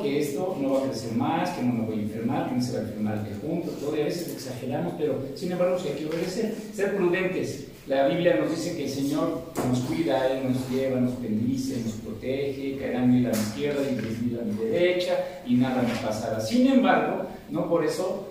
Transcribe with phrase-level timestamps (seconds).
[0.00, 2.62] que esto no va a crecer más, que no me voy a enfermar, que no
[2.62, 5.88] se va a enfermar de junto, todo, y a veces exageramos, pero sin embargo sí
[5.88, 7.66] hay que obedecer, ser prudentes.
[7.88, 11.94] La Biblia nos dice que el Señor nos cuida, Él nos lleva, nos bendice, nos
[11.94, 15.94] protege, caerán mil a mi izquierda y diez mil a mi derecha, y nada me
[16.06, 16.40] pasará.
[16.40, 18.28] Sin embargo, no por eso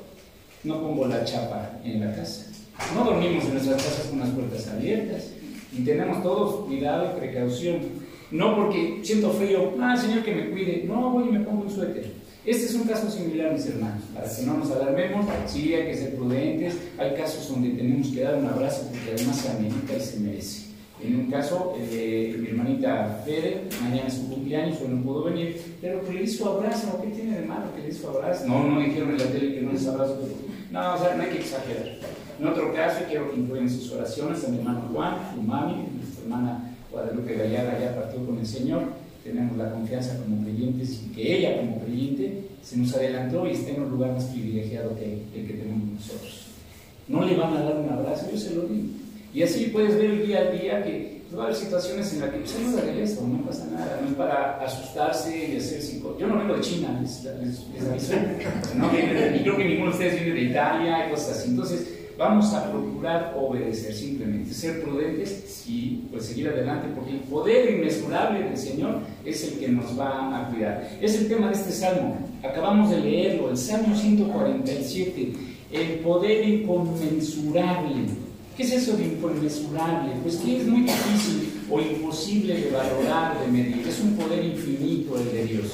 [0.63, 2.45] no pongo la chapa en la casa.
[2.95, 5.27] No dormimos en nuestras casas con las puertas abiertas,
[5.71, 7.79] y tenemos todos cuidado y precaución.
[8.31, 10.85] No porque siento frío, ah, Señor, que me cuide.
[10.87, 12.11] No, voy y me pongo un suéter.
[12.45, 15.25] Este es un caso similar, mis hermanos, para que no nos alarmemos.
[15.47, 16.75] Sí, hay que ser prudentes.
[16.97, 20.71] Hay casos donde tenemos que dar un abrazo porque además se amerita y se merece.
[21.03, 26.03] En un caso, eh, mi hermanita Fede, mañana es su cumpleaños, no pudo venir, pero
[26.03, 27.01] que le hizo abrazo.
[27.01, 28.47] ¿Qué tiene de malo que le hizo abrazo?
[28.47, 30.19] No, no dijeron en la tele que no les abrazo,
[30.71, 31.99] no, o sea, no hay que exagerar.
[32.41, 36.23] En otro caso, quiero que incluyan sus oraciones a mi hermano Juan, su mami, nuestra
[36.23, 38.81] hermana Guadalupe Gallardo ya partió con el Señor,
[39.23, 43.69] tenemos la confianza como creyentes y que ella como creyente se nos adelantó y está
[43.69, 46.47] en un lugar más privilegiado que el que tenemos nosotros.
[47.07, 48.87] No le van a dar un abrazo, yo se lo digo.
[49.35, 52.31] Y así puedes ver el día a día que va a haber situaciones en las
[52.31, 56.17] que pues, no de esto, no pasa nada, no es para asustarse y hacer cinco.
[56.19, 58.13] Yo no vengo de China, les, les, les aviso.
[58.77, 61.51] No, y creo que ninguno de ustedes viene de Italia y cosas así.
[61.51, 67.71] Entonces, vamos a procurar obedecer simplemente, ser prudentes y pues seguir adelante, porque el poder
[67.71, 70.87] inmesurable del Señor es el que nos va a cuidar.
[71.01, 75.33] Es el tema de este salmo, acabamos de leerlo, el Salmo 147,
[75.71, 78.05] el poder inconmensurable.
[78.55, 80.11] ¿Qué es eso de inconmensurable?
[80.21, 83.87] Pues que es muy difícil o imposible de valorar, de medir.
[83.87, 85.71] Es un poder infinito el de Dios.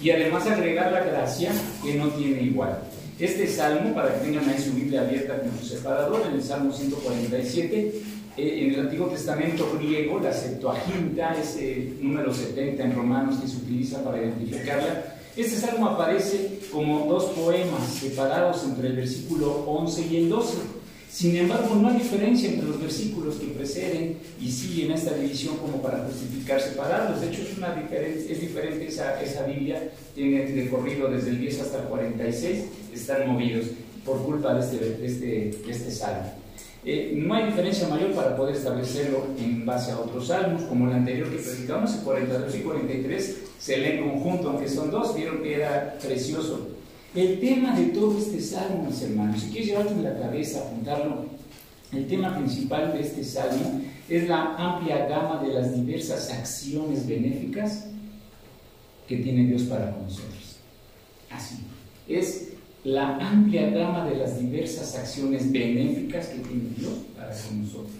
[0.00, 1.52] Y además agregar la gracia
[1.82, 2.78] que no tiene igual.
[3.18, 6.72] Este salmo, para que tengan ahí su Biblia abierta con su separador, en el Salmo
[6.72, 8.02] 147,
[8.36, 13.58] eh, en el Antiguo Testamento griego, la Septuaginta, ese número 70 en Romanos que se
[13.58, 20.16] utiliza para identificarla, este salmo aparece como dos poemas separados entre el versículo 11 y
[20.16, 20.83] el 12.
[21.14, 25.80] Sin embargo, no hay diferencia entre los versículos que preceden y siguen esta división como
[25.80, 27.20] para justificar separados.
[27.20, 31.82] De hecho, es, diferente, es diferente esa, esa Biblia, tiene recorrido desde el 10 hasta
[31.82, 33.66] el 46, están movidos
[34.04, 36.32] por culpa de este, este, este salmo.
[36.84, 40.96] Eh, no hay diferencia mayor para poder establecerlo en base a otros salmos, como el
[40.96, 45.44] anterior que predicamos, el 42 y 43, se lee en conjunto, aunque son dos, vieron
[45.44, 46.73] que era precioso
[47.14, 51.26] el tema de todo este salmo, mis hermanos, si quieres llevarte en la cabeza, apuntarlo,
[51.92, 57.86] el tema principal de este salmo es la amplia gama de las diversas acciones benéficas
[59.06, 60.56] que tiene Dios para con nosotros.
[61.30, 61.58] Así,
[62.08, 62.48] es
[62.82, 67.94] la amplia gama de las diversas acciones benéficas que tiene Dios para con nosotros.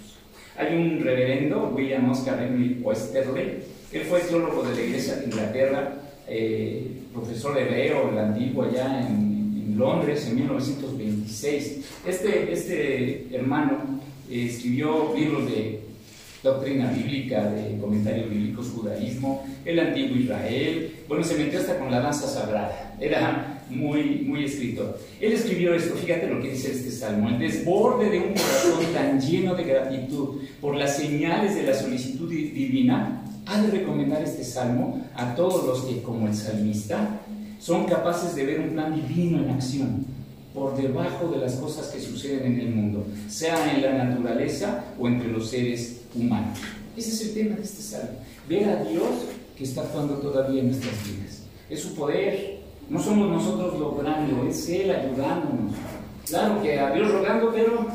[0.57, 3.63] Hay un reverendo, William Oscar Emily Westerley,
[3.93, 5.95] él fue teólogo de la Iglesia de Inglaterra,
[6.27, 9.33] eh, profesor hebreo, el antiguo, allá en,
[9.79, 11.81] Londres en 1926.
[12.07, 14.01] Este, este hermano
[14.31, 15.81] eh, escribió libros de
[16.45, 21.99] doctrina bíblica, de comentarios bíblicos, judaísmo, el antiguo Israel, bueno, se metió hasta con la
[21.99, 25.01] danza sagrada, era muy, muy escritor.
[25.21, 29.21] Él escribió esto, fíjate lo que dice este salmo, el desborde de un corazón tan
[29.21, 35.03] lleno de gratitud por las señales de la solicitud divina ha de recomendar este salmo
[35.15, 37.21] a todos los que, como el salmista,
[37.59, 40.07] son capaces de ver un plan divino en acción
[40.55, 45.09] por debajo de las cosas que suceden en el mundo, sea en la naturaleza o
[45.09, 46.59] entre los seres humanos.
[46.97, 48.19] Ese es el tema de este salmo.
[48.49, 49.09] Ver a Dios
[49.57, 51.43] que está actuando todavía en nuestras vidas.
[51.69, 52.63] Es su poder.
[52.89, 55.75] No somos nosotros logrando, es Él ayudándonos.
[56.27, 57.87] Claro que a Dios rogando, pero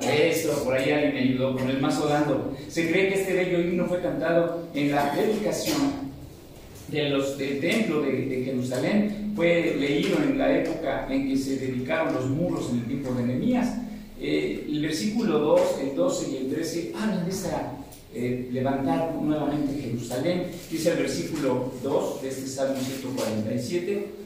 [0.00, 2.56] eso, por ahí alguien me ayudó con el mazo dando.
[2.68, 6.08] Se cree que este bello himno fue cantado en la dedicación
[6.88, 9.32] de los, del templo de, Jerusalén.
[9.36, 13.24] Fue leído en la época en que se dedicaron los muros en el tiempo de
[13.24, 13.76] Nehemías.
[14.20, 17.72] Eh, el versículo 2, el 12 y el 13 hablan de esa
[18.14, 20.46] eh, levantar nuevamente Jerusalén.
[20.70, 24.17] Dice el versículo 2 de este Salmo 147.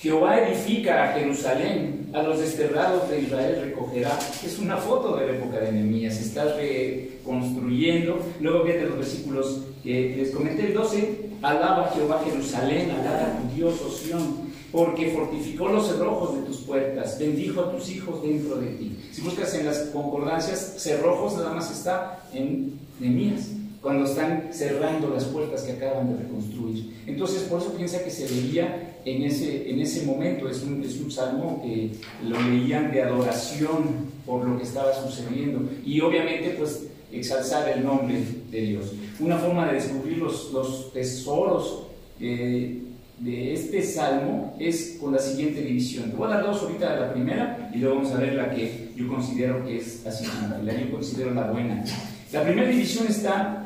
[0.00, 4.16] Jehová edifica a Jerusalén, a los desterrados de Israel recogerá.
[4.44, 8.20] Es una foto de la época de Nehemías, está reconstruyendo.
[8.40, 13.80] Luego viene los versículos que les comenté, el 12, alaba Jehová Jerusalén, alaba tu Dios,
[13.82, 18.96] Osión, porque fortificó los cerrojos de tus puertas, bendijo a tus hijos dentro de ti.
[19.10, 23.48] Si buscas en las concordancias, cerrojos nada más está en Nehemías
[23.80, 27.02] cuando están cerrando las puertas que acaban de reconstruir.
[27.06, 31.00] Entonces, por eso piensa que se veía en ese, en ese momento, es un, es
[31.00, 31.92] un salmo que
[32.26, 38.22] lo leían de adoración por lo que estaba sucediendo y obviamente pues exalzar el nombre
[38.50, 38.92] de Dios.
[39.20, 41.84] Una forma de descubrir los, los tesoros
[42.20, 42.82] eh,
[43.18, 46.10] de este salmo es con la siguiente división.
[46.10, 48.54] Te voy a dar dos ahorita de la primera y luego vamos a ver la
[48.54, 50.26] que yo considero que es así,
[50.62, 51.84] la yo considero la buena.
[52.32, 53.57] La primera división está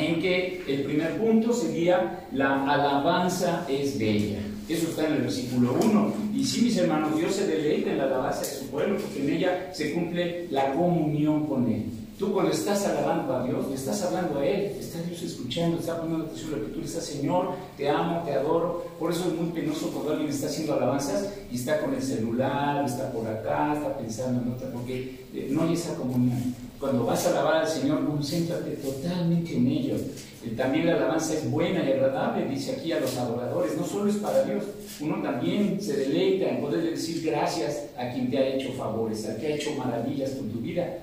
[0.00, 4.38] en que el primer punto sería la alabanza es bella.
[4.68, 6.14] Eso está en el versículo 1.
[6.34, 9.30] Y sí, mis hermanos, Dios se deleita en la alabanza de su pueblo porque en
[9.36, 11.86] ella se cumple la comunión con Él.
[12.20, 15.98] Tú cuando estás alabando a Dios, le estás hablando a Él, está Dios escuchando, está
[15.98, 18.84] poniendo atención a lo que tú le estás, Señor, te amo, te adoro.
[18.98, 22.84] Por eso es muy penoso cuando alguien está haciendo alabanzas y está con el celular,
[22.84, 26.54] está por acá, está pensando en otra, porque eh, no hay esa comunión.
[26.80, 29.96] Cuando vas a alabar al Señor, concéntrate totalmente en ello.
[29.96, 33.76] Eh, también la alabanza es buena y agradable, dice aquí a los adoradores.
[33.76, 34.64] No solo es para Dios,
[34.98, 39.36] uno también se deleita en poder decir gracias a quien te ha hecho favores, a
[39.36, 41.00] quien ha hecho maravillas con tu vida.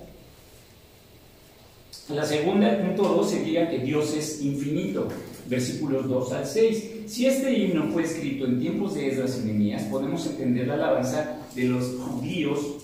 [2.09, 5.07] La segunda, el punto 2, sería que Dios es infinito,
[5.45, 6.91] versículos 2 al 6.
[7.05, 11.37] Si este himno fue escrito en tiempos de Esdras y Nehemías, podemos entender la alabanza
[11.53, 12.76] de los judíos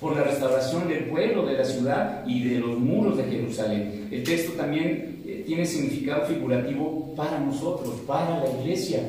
[0.00, 4.08] por la restauración del pueblo de la ciudad y de los muros de Jerusalén.
[4.10, 9.00] El texto también eh, tiene significado figurativo para nosotros, para la iglesia.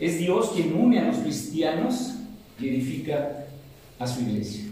[0.00, 2.14] Es Dios quien une a los cristianos
[2.58, 3.46] y edifica
[3.98, 4.64] a su iglesia.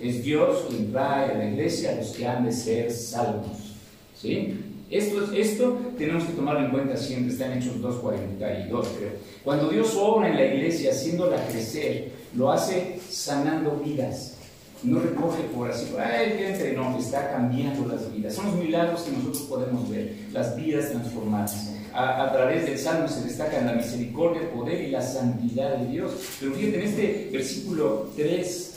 [0.00, 3.76] Es Dios quien trae a la iglesia a los que han de ser salvos.
[4.20, 4.58] ¿Sí?
[4.90, 9.10] Esto, esto tenemos que tomarlo en cuenta siempre, está en Hechos 2.42, creo.
[9.42, 14.33] Cuando Dios obra en la iglesia, haciéndola crecer, lo hace sanando vidas.
[14.82, 18.34] No recoge por así, ay, entre, no, está cambiando las vidas.
[18.34, 21.70] Son los milagros que nosotros podemos ver, las vidas transformadas.
[21.94, 26.12] A, través del Salmo se destacan la misericordia, el poder y la santidad de Dios.
[26.40, 28.74] Pero fíjate, en este versículo 3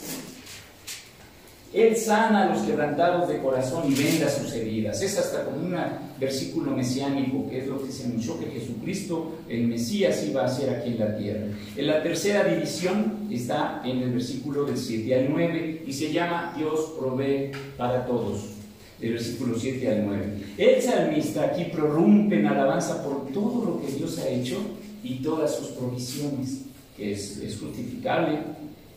[1.72, 5.02] él sana a los quebrantados de corazón y venda sus heridas.
[5.02, 5.76] Es hasta como un
[6.20, 10.70] versículo mesiánico, que es lo que se anunció que Jesucristo, el Mesías, iba a hacer
[10.70, 11.46] aquí en la tierra.
[11.76, 16.54] En la tercera división está en el versículo del 7 al 9 y se llama
[16.56, 18.54] Dios provee para todos.
[19.00, 20.24] Del versículo 7 al 9.
[20.58, 24.56] El salmista aquí prorrumpe en alabanza por todo lo que Dios ha hecho
[25.04, 26.62] y todas sus provisiones,
[26.96, 28.38] que es, justificable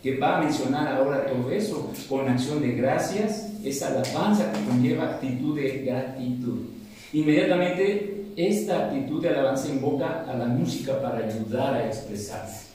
[0.02, 5.12] que va a mencionar ahora todo eso con acción de gracias, esa alabanza que conlleva
[5.12, 6.71] actitud de gratitud.
[7.14, 12.72] Inmediatamente esta actitud de alabanza invoca a la música para ayudar a expresarse.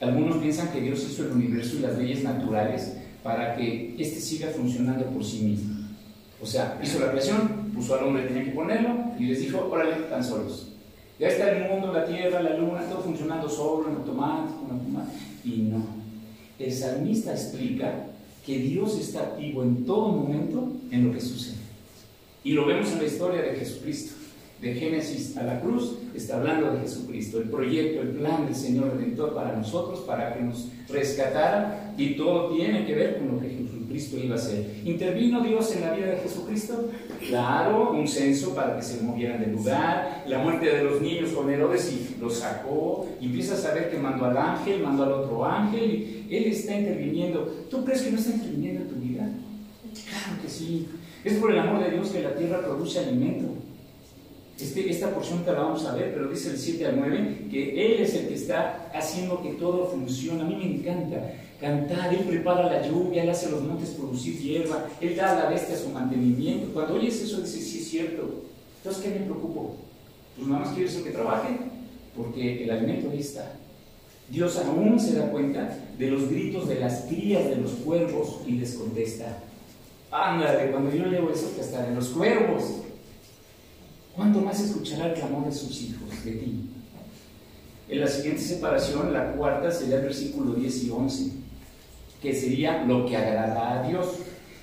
[0.00, 4.48] Algunos piensan que Dios hizo el universo y las leyes naturales para que éste siga
[4.48, 5.86] funcionando por sí mismo.
[6.42, 9.94] O sea, hizo la creación, puso al hombre, tenía que ponerlo y les dijo, órale,
[10.10, 10.72] tan solos.
[11.18, 15.18] Ya está el mundo, la tierra, la luna, todo funcionando solo, en automático, en automático.
[15.44, 15.84] Y no,
[16.58, 18.06] el salmista explica
[18.44, 21.61] que Dios está activo en todo momento en lo que sucede.
[22.44, 24.14] Y lo vemos en la historia de Jesucristo.
[24.60, 28.94] De Génesis a la cruz está hablando de Jesucristo, el proyecto, el plan del Señor
[28.94, 33.48] Redentor para nosotros, para que nos rescatara, y todo tiene que ver con lo que
[33.48, 34.82] Jesucristo iba a hacer.
[34.84, 36.90] ¿Intervino Dios en la vida de Jesucristo?
[37.26, 41.50] Claro, un censo para que se movieran del lugar, la muerte de los niños con
[41.50, 45.44] Herodes y los sacó, y empieza a saber que mandó al ángel, mandó al otro
[45.44, 47.66] ángel, él está interviniendo.
[47.68, 49.01] ¿Tú crees que no está interviniendo en tu?
[50.40, 50.88] Que sí.
[51.24, 53.54] Es por el amor de Dios que la tierra produce alimento.
[54.58, 57.86] Este, esta porción te la vamos a ver, pero dice el 7 al 9 que
[57.86, 60.42] Él es el que está haciendo que todo funcione.
[60.42, 64.86] A mí me encanta cantar, Él prepara la lluvia, Él hace los montes producir hierba,
[65.00, 66.72] Él da a la bestia su mantenimiento.
[66.72, 68.44] Cuando oyes eso, dices, sí es cierto.
[68.78, 69.76] Entonces, ¿qué me preocupo?
[70.36, 71.56] Pues nada más quiero que trabaje,
[72.16, 73.52] porque el alimento ahí está.
[74.28, 78.52] Dios aún se da cuenta de los gritos de las crías de los cuervos y
[78.52, 79.38] les contesta,
[80.12, 82.64] ándale, cuando yo leo eso, que hasta de los cuervos,
[84.14, 86.68] ¿cuánto más escuchará el clamor de sus hijos, de ti?
[87.88, 91.32] En la siguiente separación, la cuarta, sería el versículo 10 y 11,
[92.22, 94.06] que sería lo que agrada a Dios.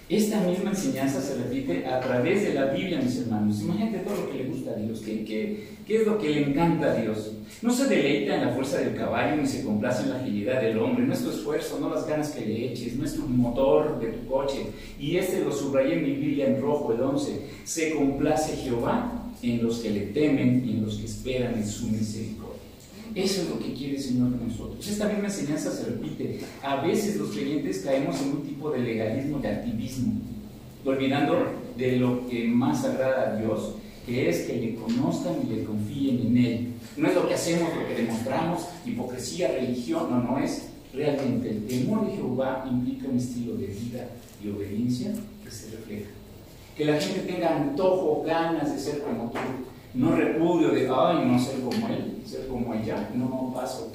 [0.09, 3.61] Esta misma enseñanza se repite a través de la Biblia, mis hermanos.
[3.61, 5.01] Imagínate todo lo que le gusta a Dios.
[5.05, 7.33] ¿Qué, es lo que le encanta a Dios?
[7.61, 10.79] No se deleita en la fuerza del caballo ni se complace en la agilidad del
[10.79, 11.05] hombre.
[11.05, 14.07] No es tu esfuerzo, no las ganas que le eches, no es tu motor de
[14.07, 14.65] tu coche.
[14.99, 17.41] Y este lo subrayé en mi Biblia en rojo, el 11.
[17.63, 21.85] Se complace Jehová en los que le temen y en los que esperan en su
[21.85, 22.48] misericordia.
[23.23, 24.87] Eso es lo que quiere el Señor de nosotros.
[24.87, 26.39] Esta misma enseñanza se repite.
[26.63, 30.13] A veces los creyentes caemos en un tipo de legalismo, de activismo,
[30.85, 31.35] olvidando
[31.77, 36.27] de lo que más agrada a Dios, que es que le conozcan y le confíen
[36.27, 36.67] en Él.
[36.95, 41.49] No es lo que hacemos, lo que demostramos, hipocresía, religión, no, no es realmente.
[41.49, 44.07] El temor de Jehová implica un estilo de vida
[44.41, 45.11] y obediencia
[45.43, 46.09] que se refleja.
[46.77, 49.39] Que la gente tenga antojo, ganas de ser como tú,
[49.93, 53.91] no repudio de, ay, no ser como él, ser como ella, no paso.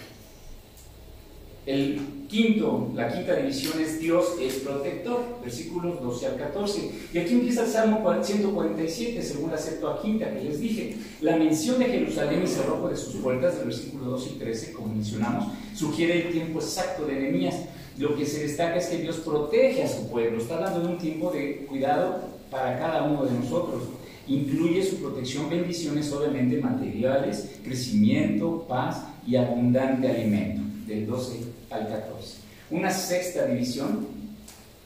[1.66, 6.90] El quinto, la quinta división es Dios es protector, versículos 12 al 14.
[7.14, 10.96] Y aquí empieza el Salmo 147, según la a quinta que les dije.
[11.22, 14.88] La mención de Jerusalén y cerrojo de sus puertas, del versículo 12 y 13, como
[14.88, 17.56] mencionamos, sugiere el tiempo exacto de Nehemías.
[17.96, 21.30] Lo que se destaca es que Dios protege a su pueblo, está dando un tiempo
[21.30, 23.84] de cuidado para cada uno de nosotros.
[24.26, 31.40] Incluye su protección, bendiciones obviamente materiales, crecimiento, paz y abundante alimento, del 12
[31.71, 32.38] al 14.
[32.71, 34.07] Una sexta división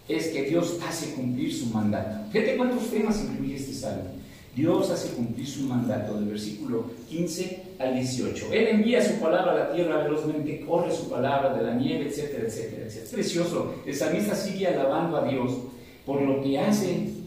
[0.09, 2.31] es que Dios hace cumplir su mandato.
[2.33, 4.19] Fíjate cuántos temas incluye este salmo.
[4.57, 8.47] Dios hace cumplir su mandato, del versículo 15 al 18.
[8.53, 12.45] Él envía su palabra a la tierra velozmente, corre su palabra de la nieve, etcétera,
[12.45, 13.13] etcétera, etcétera.
[13.13, 13.75] Precioso.
[13.87, 15.53] El salmista sigue alabando a Dios
[16.05, 17.18] por lo que hace.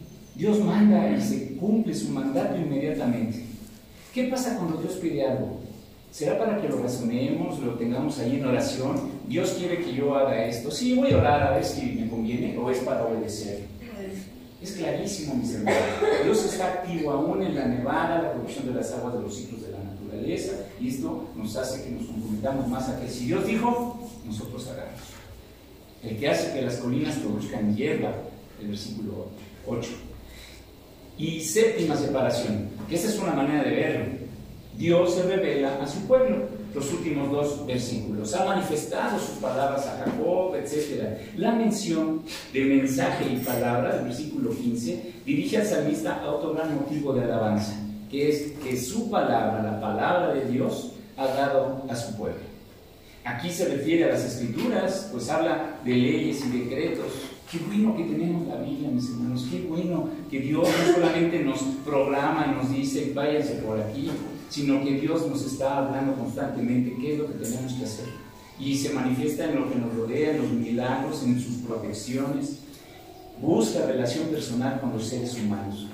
[0.42, 3.44] Dios manda y se cumple su mandato inmediatamente.
[4.12, 5.60] ¿Qué pasa cuando Dios pide algo?
[6.10, 9.02] ¿Será para que lo razonemos, lo tengamos ahí en oración?
[9.28, 10.68] Dios quiere que yo haga esto.
[10.72, 13.60] Sí, voy a orar a ver si me conviene o es para obedecer.
[14.60, 15.80] Es clarísimo, mis hermanos.
[16.24, 19.62] Dios está activo aún en la nevada, la producción de las aguas de los ciclos
[19.62, 23.46] de la naturaleza, y esto nos hace que nos comprometamos más a que si Dios
[23.46, 25.02] dijo, nosotros hagamos.
[26.02, 28.12] El que hace que las colinas produzcan hierba,
[28.60, 29.28] el versículo
[29.68, 29.88] 8.
[31.18, 34.04] Y séptima separación, que esa es una manera de verlo.
[34.76, 36.62] Dios se revela a su pueblo.
[36.74, 38.34] Los últimos dos versículos.
[38.34, 41.18] Ha manifestado sus palabras a Jacob, etc.
[41.36, 46.74] La mención de mensaje y palabra, del versículo 15, dirige al salmista a otro gran
[46.74, 47.74] motivo de alabanza,
[48.10, 52.40] que es que su palabra, la palabra de Dios, ha dado a su pueblo.
[53.24, 57.12] Aquí se refiere a las escrituras, pues habla de leyes y decretos,
[57.52, 59.46] Qué bueno que tenemos la Biblia, mis hermanos.
[59.50, 64.10] Qué bueno que Dios no solamente nos programa nos dice, váyanse por aquí,
[64.48, 68.06] sino que Dios nos está hablando constantemente qué es lo que tenemos que hacer.
[68.58, 72.60] Y se manifiesta en lo que nos rodea, en los milagros, en sus protecciones.
[73.38, 75.88] Busca relación personal con los seres humanos.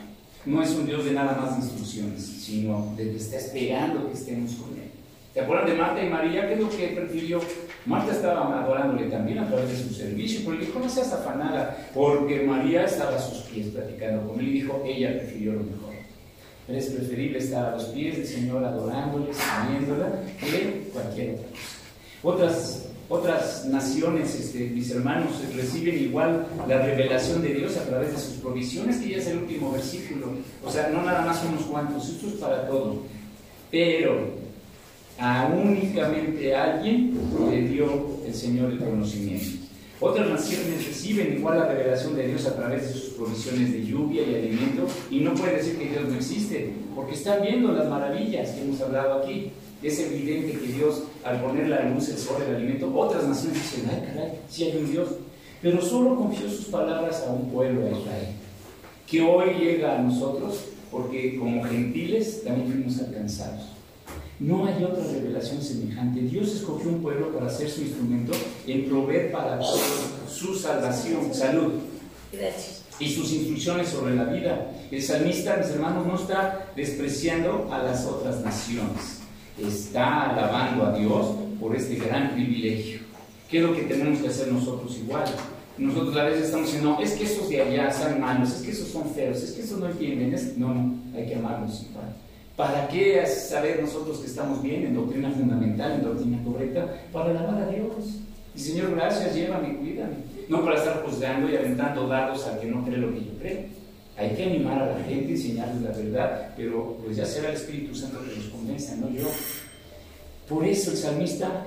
[0.47, 4.53] No es un Dios de nada más instrucciones, sino de que está esperando que estemos
[4.53, 4.93] con Él.
[5.35, 6.47] ¿Se acuerdan de Marta y María?
[6.47, 7.41] ¿Qué es lo que prefirió?
[7.87, 11.89] Marta estaba adorándole también a través de su servicio, pero le dijo, no seas afanada,
[11.95, 15.95] porque María estaba a sus pies platicando con él dijo, ella prefirió lo mejor.
[16.67, 21.79] Pero es preferible estar a los pies del Señor adorándole, sirviéndola, que cualquier otra cosa.
[22.21, 28.19] Otras, otras naciones, este, mis hermanos, reciben igual la revelación de Dios a través de
[28.19, 30.27] sus provisiones, que ya es el último versículo.
[30.63, 33.03] O sea, no nada más unos cuantos, esto es para todo.
[33.71, 34.38] Pero
[35.19, 37.19] a únicamente alguien
[37.51, 39.67] le dio el Señor el conocimiento.
[40.01, 44.23] Otras naciones reciben igual la revelación de Dios a través de sus provisiones de lluvia
[44.23, 48.51] y alimento y no puede decir que Dios no existe, porque están viendo las maravillas
[48.51, 49.51] que hemos hablado aquí.
[49.83, 53.91] Es evidente que Dios, al poner la luz, el sol, el alimento, otras naciones dicen,
[53.91, 55.09] ay caray, sí hay un Dios.
[55.61, 58.29] Pero solo confió sus palabras a un pueblo, a Israel,
[59.05, 63.78] que hoy llega a nosotros porque como gentiles también fuimos alcanzados.
[64.41, 66.21] No hay otra revelación semejante.
[66.21, 68.33] Dios escogió un pueblo para ser su instrumento
[68.69, 69.81] en proveer para todos
[70.31, 71.73] su salvación, salud.
[72.33, 72.85] Gracias.
[73.01, 74.71] Y sus instrucciones sobre la vida.
[74.93, 79.19] El salmista, mis hermanos, no está despreciando a las otras naciones.
[79.61, 81.27] Está alabando a Dios
[81.59, 83.01] por este gran privilegio.
[83.51, 85.25] ¿Qué es lo que tenemos que hacer nosotros igual?
[85.79, 88.71] Nosotros a veces estamos diciendo, no, es que esos de allá son malos, es que
[88.71, 90.37] esos son feos, es que esos no entienden.
[90.57, 92.15] No, no, hay que amarlos igual
[92.59, 96.93] ¿Para qué saber nosotros que estamos bien en doctrina fundamental, en doctrina correcta?
[97.13, 98.19] Para alabar a Dios.
[98.57, 100.17] Y Señor, gracias, llévame, cuídame.
[100.49, 103.61] No para estar juzgando y aventando dados al que no cree lo que yo creo.
[104.17, 107.95] Hay que animar a la gente, enseñarles la verdad, pero pues ya será el Espíritu
[107.95, 109.29] Santo que los convenza, no yo.
[110.49, 111.65] Por eso el salmista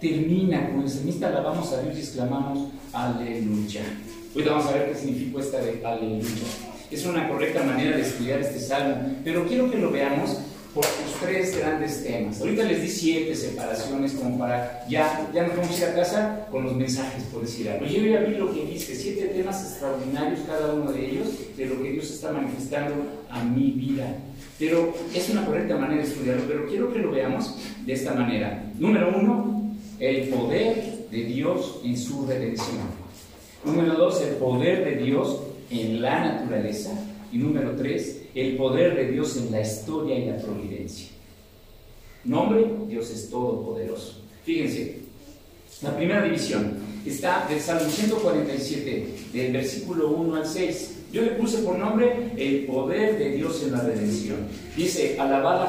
[0.00, 3.82] termina, con el salmista alabamos a Dios y exclamamos, aleluya.
[4.36, 6.70] Hoy vamos a ver qué significa esta de aleluya.
[6.90, 10.38] Es una correcta manera de estudiar este salmo, pero quiero que lo veamos
[10.74, 12.40] por sus tres grandes temas.
[12.40, 16.46] Ahorita les di siete separaciones como para ya, ya nos vamos a ir a casa
[16.50, 17.86] con los mensajes, por decir algo.
[17.86, 21.80] Yo ya vi lo que dice, siete temas extraordinarios cada uno de ellos, de lo
[21.80, 22.94] que Dios está manifestando
[23.28, 24.16] a mi vida.
[24.58, 27.54] Pero es una correcta manera de estudiarlo, pero quiero que lo veamos
[27.86, 28.64] de esta manera.
[28.78, 33.00] Número uno, el poder de Dios en su redención.
[33.64, 36.90] Número dos, el poder de Dios en la naturaleza.
[37.32, 41.08] Y número tres, el poder de Dios en la historia y la providencia.
[42.24, 44.20] Nombre, Dios es todopoderoso.
[44.44, 44.98] Fíjense,
[45.82, 50.96] la primera división está del Salmo 147, del versículo 1 al 6.
[51.12, 54.38] Yo le puse por nombre el poder de Dios en la redención.
[54.76, 55.68] Dice, alabad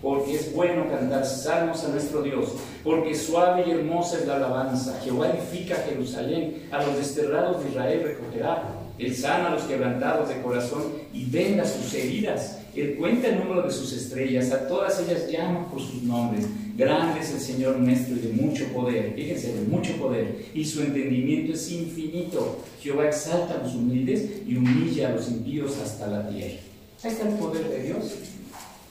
[0.00, 2.50] porque es bueno cantar salmos a nuestro Dios,
[2.84, 5.00] porque suave y hermosa es la alabanza.
[5.02, 8.83] Jehová edifica Jerusalén, a los desterrados de Israel recogerá.
[8.98, 12.58] Él sana a los quebrantados de corazón y venda sus heridas.
[12.74, 16.46] Él cuenta el número de sus estrellas, a todas ellas llama por sus nombres.
[16.76, 20.82] Grande es el Señor nuestro y de mucho poder, fíjense, de mucho poder, y su
[20.82, 22.64] entendimiento es infinito.
[22.80, 26.58] Jehová exalta a los humildes y humilla a los impíos hasta la tierra.
[27.02, 28.14] Ahí está el poder de Dios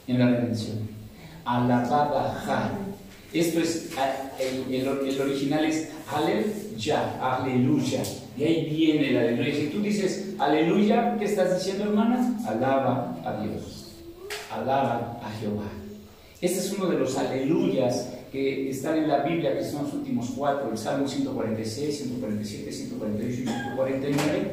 [0.08, 0.94] en la redención
[1.46, 2.93] alabada
[3.34, 3.90] Esto es,
[4.40, 8.04] el, original es aleluya, aleluya.
[8.38, 9.56] De ahí viene el aleluya.
[9.56, 12.38] Si tú dices aleluya, ¿qué estás diciendo, hermana?
[12.48, 13.96] Alaba a Dios.
[14.52, 15.66] Alaba a Jehová.
[16.42, 20.32] Este es uno de los aleluyas que están en la Biblia, que son los últimos
[20.38, 24.52] cuatro, el Salmo 146, 147, 148 y 149,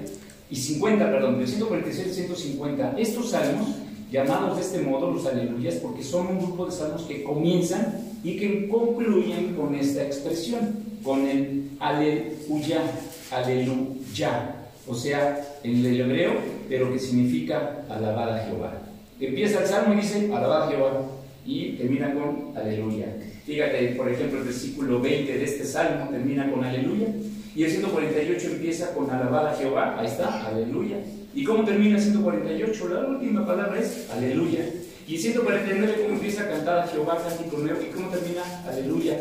[0.50, 2.94] y 50, perdón, del 146 al 150.
[2.98, 3.68] Estos salmos
[4.10, 8.36] llamados de este modo los aleluyas porque son un grupo de salmos que comienzan y
[8.36, 12.82] que concluyen con esta expresión, con el aleluya,
[13.30, 14.54] aleluya,
[14.86, 16.32] o sea, en el hebreo,
[16.68, 18.82] pero que significa alabar a Jehová.
[19.20, 21.02] Empieza el salmo y dice alabar a Jehová
[21.46, 23.06] y termina con aleluya.
[23.44, 27.08] Fíjate, por ejemplo, el versículo 20 de este salmo termina con aleluya
[27.54, 30.98] y el 148 empieza con alabar a Jehová, ahí está, aleluya.
[31.34, 32.88] ¿Y cómo termina el 148?
[32.88, 34.60] La última palabra es aleluya.
[35.10, 37.80] Y el 149, ¿cómo empieza a cantar Jehová cántico nuevo?
[37.82, 38.42] ¿Y cómo termina?
[38.64, 39.18] Aleluya.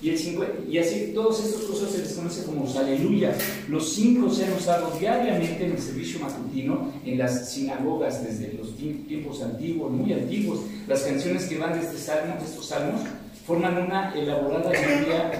[0.00, 3.36] Y, el 50, y así, todos estos cosas se les conoce como los aleluya.
[3.68, 8.76] Los cinco se han usado diariamente en el servicio matutino en las sinagogas desde los
[8.76, 10.60] tiempos antiguos, muy antiguos.
[10.86, 13.00] Las canciones que van de este salmo, de estos salmos,
[13.44, 14.70] forman una elaborada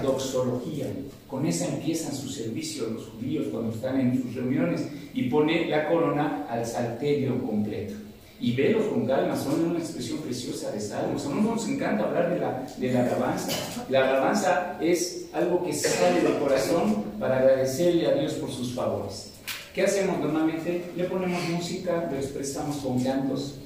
[0.01, 0.87] doxología.
[1.29, 5.87] Con esa empiezan su servicio los judíos cuando están en sus reuniones y pone la
[5.87, 8.02] corona al salterio completo.
[8.43, 11.25] Y velos con calma, son una expresión preciosa de salmos.
[11.25, 13.49] A nosotros nos encanta hablar de la, de la alabanza.
[13.87, 19.31] La alabanza es algo que sale del corazón para agradecerle a Dios por sus favores.
[19.73, 20.91] ¿Qué hacemos normalmente?
[20.93, 23.59] Le ponemos música, lo expresamos con cantos.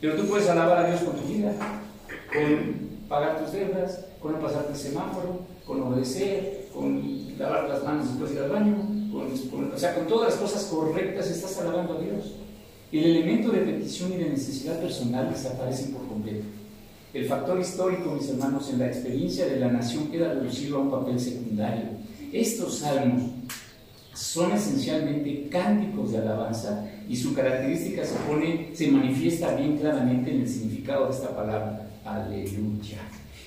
[0.00, 1.52] Pero tú puedes alabar a Dios con tu vida,
[2.32, 8.06] con pagar tus deudas, con no pasarte el semáforo, con obedecer, con lavar las manos
[8.06, 8.76] después de ir al baño,
[9.10, 12.36] con, o sea, con todas las cosas correctas estás alabando a Dios.
[12.92, 16.44] El elemento de petición y de necesidad personal desaparecen por completo.
[17.14, 20.90] El factor histórico, mis hermanos, en la experiencia de la nación queda reducido a un
[20.90, 21.84] papel secundario.
[22.32, 23.30] Estos salmos
[24.12, 30.42] son esencialmente cánticos de alabanza y su característica se, pone, se manifiesta bien claramente en
[30.42, 32.98] el significado de esta palabra aleluya.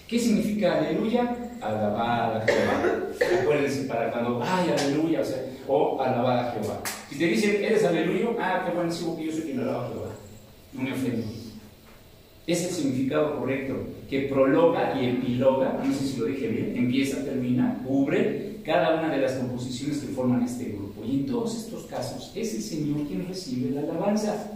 [0.08, 1.53] ¿Qué significa aleluya?
[1.64, 3.42] Alabar a Jehová.
[3.42, 6.82] Acuérdense para cuando, ay, aleluya, o, sea, o alabar a Jehová.
[7.10, 10.10] Si te dicen, eres aleluya, ah, qué bueno, que yo soy quien alaba a Jehová.
[10.74, 11.28] No me ofendo.
[12.46, 13.76] Es el significado correcto,
[14.10, 19.14] que prologa y epiloga, no sé si lo dije bien, empieza, termina, cubre cada una
[19.14, 21.04] de las composiciones que forman este grupo.
[21.06, 24.52] Y en todos estos casos es el Señor quien recibe la alabanza,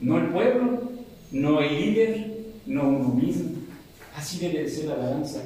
[0.00, 0.82] no el pueblo,
[1.32, 3.50] no el líder, no uno mismo.
[4.16, 5.42] Así debe de ser la alabanza.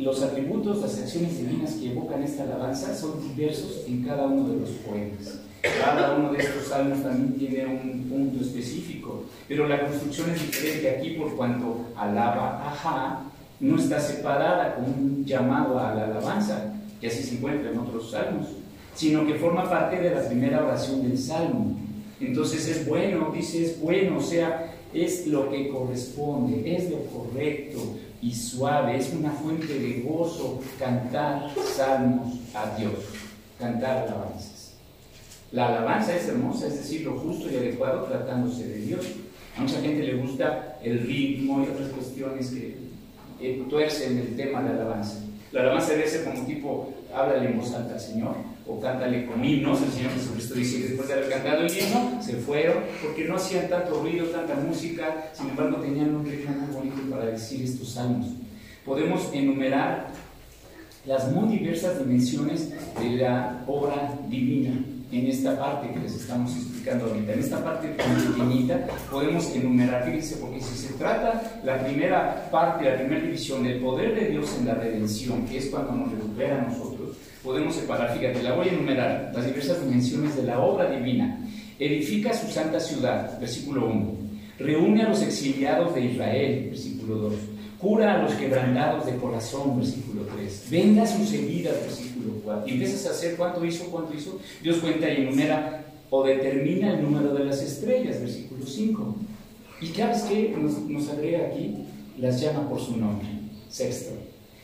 [0.00, 4.60] Los atributos, las acciones divinas que evocan esta alabanza son diversos en cada uno de
[4.60, 5.40] los poemas.
[5.60, 10.88] Cada uno de estos salmos también tiene un punto específico, pero la construcción es diferente
[10.88, 13.24] aquí por cuanto alaba ajá
[13.60, 18.10] no está separada con un llamado a la alabanza, que así se encuentra en otros
[18.10, 18.46] salmos,
[18.94, 21.76] sino que forma parte de la primera oración del salmo.
[22.22, 27.80] Entonces es bueno, dice es bueno, o sea, es lo que corresponde, es lo correcto
[28.22, 32.92] y suave, es una fuente de gozo cantar salmos a Dios,
[33.58, 34.74] cantar alabanzas.
[35.52, 39.06] La alabanza es hermosa, es decir, lo justo y adecuado tratándose de Dios.
[39.56, 44.70] A mucha gente le gusta el ritmo y otras cuestiones que tuercen el tema de
[44.70, 45.20] alabanza.
[45.52, 48.36] La alabanza debe ser como tipo, háblale en voz alta al Señor,
[48.70, 49.82] o cántale con himnos.
[49.82, 53.36] El Señor Jesucristo dice que después de haber cantado el himno, se fueron, porque no
[53.36, 57.90] hacían tanto ruido, tanta música, sin embargo tenían un ritmo muy bonito para decir estos
[57.90, 58.28] salmos.
[58.84, 60.08] Podemos enumerar
[61.06, 64.72] las muy diversas dimensiones de la obra divina
[65.12, 67.32] en esta parte que les estamos explicando ahorita.
[67.32, 72.96] En esta parte pequeñita podemos enumerar, fíjense, porque si se trata la primera parte, la
[72.96, 76.68] primera división del poder de Dios en la redención, que es cuando nos recupera a
[76.68, 76.99] nosotros,
[77.50, 81.44] podemos separar, fíjate, la voy a enumerar, las diversas dimensiones de la obra divina.
[81.80, 84.14] Edifica su santa ciudad, versículo 1.
[84.60, 87.34] Reúne a los exiliados de Israel, versículo 2
[87.80, 90.66] Cura a los quebrantados de corazón, versículo 3.
[90.70, 92.68] Venga sus heridas, versículo 4.
[92.68, 94.38] Y empiezas a hacer cuánto hizo, cuánto hizo.
[94.62, 99.16] Dios cuenta y enumera o determina el número de las estrellas, versículo 5.
[99.80, 101.78] Y sabes qué nos, nos agrega aquí,
[102.16, 103.26] las llama por su nombre.
[103.70, 104.12] Sexto.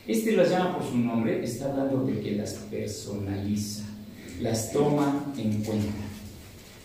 [0.07, 3.83] Este las llama por su nombre, está hablando de que las personaliza,
[4.39, 6.07] las toma en cuenta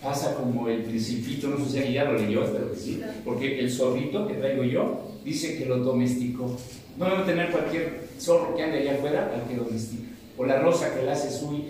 [0.03, 3.71] pasa como el principito, no sé si ya lo leyó, espero que sí, porque el
[3.71, 6.57] zorrito que traigo yo dice que lo domesticó.
[6.99, 10.93] No debe tener cualquier zorro que ande allá afuera al que domestica, o la rosa
[10.95, 11.65] que la hace suya.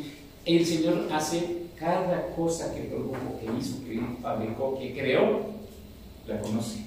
[0.45, 5.53] El Señor hace cada cosa que produjo, que hizo, que fabricó, que creó,
[6.27, 6.81] la conoce.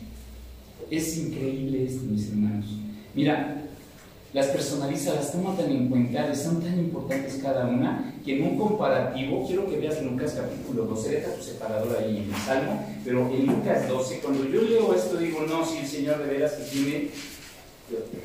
[0.90, 2.66] Es increíble esto, mis hermanos.
[3.14, 3.65] Mira,
[4.36, 8.58] las personaliza, las toma tan en cuenta, son tan importantes cada una, que en un
[8.58, 13.30] comparativo, quiero que veas Lucas capítulo 12, deja tu separador ahí en el Salmo, pero
[13.30, 16.66] en Lucas 12, cuando yo leo esto, digo, no, si el Señor de veras que
[16.66, 17.12] tiene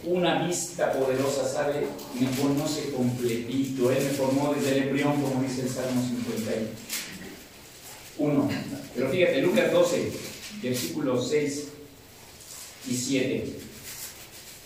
[0.04, 1.86] una vista poderosa, sabe,
[2.18, 8.48] me conoce completito, Él me formó desde el embrión, como dice el Salmo 51.
[8.96, 10.10] Pero fíjate, Lucas 12,
[10.60, 11.68] versículos 6
[12.88, 13.69] y 7.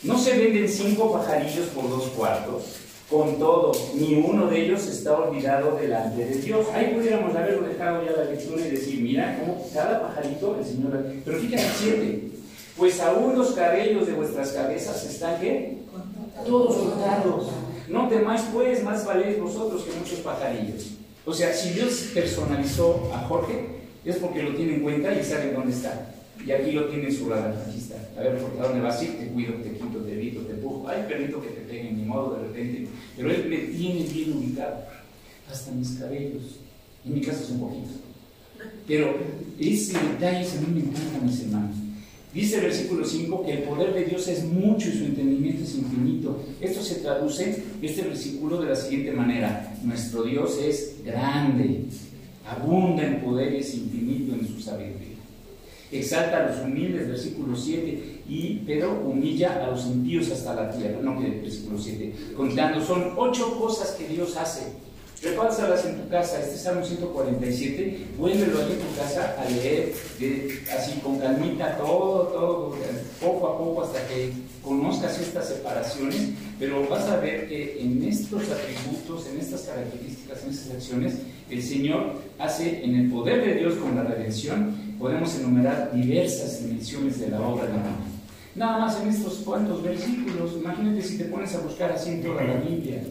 [0.04, 2.62] No se venden cinco pajarillos por dos cuartos.
[3.08, 6.66] Con todo, ni uno de ellos está olvidado delante de Dios.
[6.74, 11.04] Ahí pudiéramos haberlo dejado ya la lectura y decir, mira cómo cada pajarito el Señor...
[11.24, 12.28] Pero fíjate, siete.
[12.76, 15.78] Pues aún los cabellos de vuestras cabezas están, ¿qué?
[16.46, 17.48] Todos contados.
[17.88, 20.90] No temáis pues, más valéis vosotros que muchos pajarillos.
[21.24, 23.66] O sea, si Dios personalizó a Jorge,
[24.04, 26.13] es porque lo tiene en cuenta y sabe dónde está.
[26.46, 27.54] Y aquí lo tiene en su radar.
[27.66, 27.80] Aquí.
[28.16, 29.00] A ver, ¿por dónde vas?
[29.00, 30.86] Sí, te cuido, te quito, te evito, te empujo.
[30.88, 32.86] Ay, permito que te peguen, ni modo, de repente.
[33.16, 34.84] Pero él me tiene bien ubicado.
[35.50, 36.60] Hasta mis cabellos.
[37.04, 37.96] En mi caso son poquitos.
[38.86, 39.16] Pero
[39.58, 41.76] ese detalle a mí me encanta, mis hermanos.
[42.32, 45.76] Dice el versículo 5 que el poder de Dios es mucho y su entendimiento es
[45.76, 46.42] infinito.
[46.60, 49.76] Esto se traduce, este versículo, de la siguiente manera.
[49.84, 51.84] Nuestro Dios es grande,
[52.44, 55.13] abunda en poder y es infinito en su sabiduría
[55.98, 60.98] exalta a los humildes, versículo 7, y, pero humilla a los impíos hasta la tierra,
[61.02, 64.84] no que versículo 7, contando, son ocho cosas que Dios hace.
[65.22, 69.94] Repásalas en tu casa, este Salmo 147, vuélvelo ahí en tu casa a leer,
[70.76, 72.76] así con calmita, todo, todo,
[73.22, 78.42] poco a poco hasta que conozcas estas separaciones, pero vas a ver que en estos
[78.50, 81.14] atributos, en estas características, en estas acciones,
[81.54, 87.20] el Señor hace en el poder de Dios con la redención podemos enumerar diversas dimensiones
[87.20, 88.14] de la obra de divina.
[88.56, 92.42] Nada más en estos cuantos versículos, imagínate si te pones a buscar así en toda
[92.44, 93.02] la Biblia,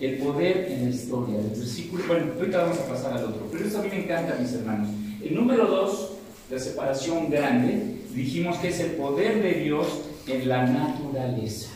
[0.00, 3.64] el poder en la historia, el versículo, bueno, ahorita vamos a pasar al otro, pero
[3.64, 4.88] esto a mí me encanta, mis hermanos.
[5.22, 6.12] El número dos,
[6.50, 9.86] la separación grande, dijimos que es el poder de Dios
[10.26, 11.70] en la naturaleza,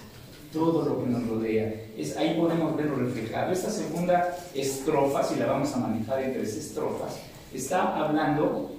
[0.54, 1.74] todo lo que nos rodea.
[1.98, 3.52] Es, ahí podemos verlo reflejado.
[3.52, 7.16] Esta segunda estrofa, si la vamos a manejar en tres estrofas,
[7.52, 8.70] está hablando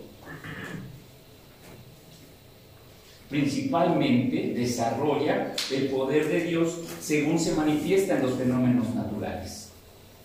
[3.29, 9.71] principalmente desarrolla el poder de Dios según se manifiesta en los fenómenos naturales.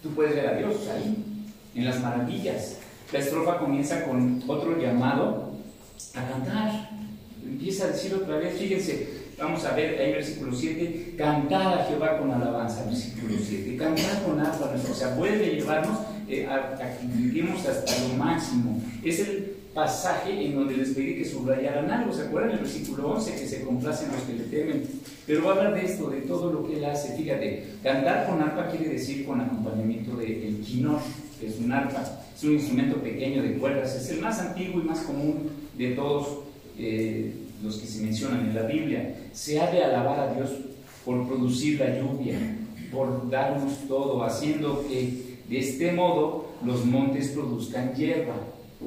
[0.03, 1.17] Tú puedes ver a Dios ahí,
[1.75, 2.77] en las maravillas.
[3.13, 5.51] La estrofa comienza con otro llamado
[6.15, 6.91] a cantar.
[7.45, 12.19] Empieza a decir otra vez, fíjense, vamos a ver ahí versículo 7, cantar a Jehová
[12.19, 15.99] con alabanza, versículo 7, cantar con arpa, o sea, vuelve a llevarnos
[16.29, 18.81] eh, a, que vivimos hasta lo máximo.
[19.03, 22.13] Es el pasaje en donde les pedí que subrayaran algo.
[22.13, 23.33] ¿Se acuerdan el versículo 11?
[23.33, 24.85] Que se complacen los que le temen.
[25.27, 27.17] Pero va a hablar de esto, de todo lo que él hace.
[27.17, 31.01] Fíjate, cantar con arpa quiere decir con acompañamiento del de quinor,
[31.41, 32.03] que es un arpa.
[32.37, 33.95] Es un instrumento pequeño de cuerdas.
[33.97, 36.41] Es el más antiguo y más común de todos
[36.79, 39.15] eh, los que se mencionan en la Biblia.
[39.33, 40.51] Se ha de alabar a Dios
[41.05, 42.39] por producir la lluvia,
[42.93, 48.35] por darnos todo, haciendo que de este modo los montes produzcan hierba.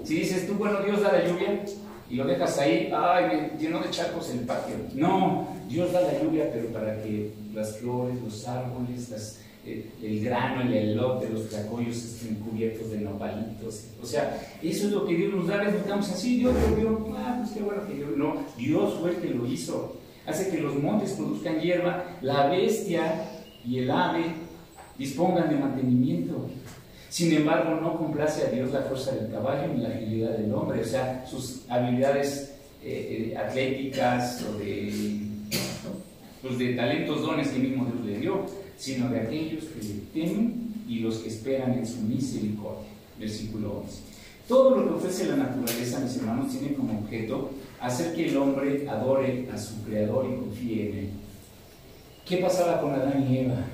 [0.04, 1.64] Si dices tú, bueno, Dios da la lluvia
[2.10, 4.76] y lo dejas ahí, ay, me llenó de charcos el patio.
[4.94, 10.62] No, Dios da la lluvia, pero para que las flores, los árboles, las, el grano,
[10.62, 13.86] el elote, los tlacoyos estén cubiertos de nopalitos.
[14.02, 15.64] O sea, eso es lo que Dios nos da.
[15.64, 18.10] Les buscamos así, Dios lo dio, ah, pues qué bueno que Dios.
[18.18, 19.98] No, Dios fue el que lo hizo.
[20.26, 23.30] Hace que los montes produzcan hierba, la bestia
[23.66, 24.26] y el ave
[24.98, 26.50] dispongan de mantenimiento.
[27.10, 30.82] Sin embargo, no complace a Dios la fuerza del caballo ni la agilidad del hombre,
[30.82, 35.22] o sea, sus habilidades eh, eh, atléticas o de,
[36.42, 38.46] pues de talentos, dones que mismo Dios le dio,
[38.78, 42.90] sino de aquellos que le temen y los que esperan en su misericordia.
[43.20, 44.02] Versículo 11.
[44.48, 48.88] Todo lo que ofrece la naturaleza, mis hermanos, tiene como objeto hacer que el hombre
[48.90, 51.10] adore a su creador y confíe en él.
[52.26, 53.66] ¿Qué pasaba con Adán y Eva?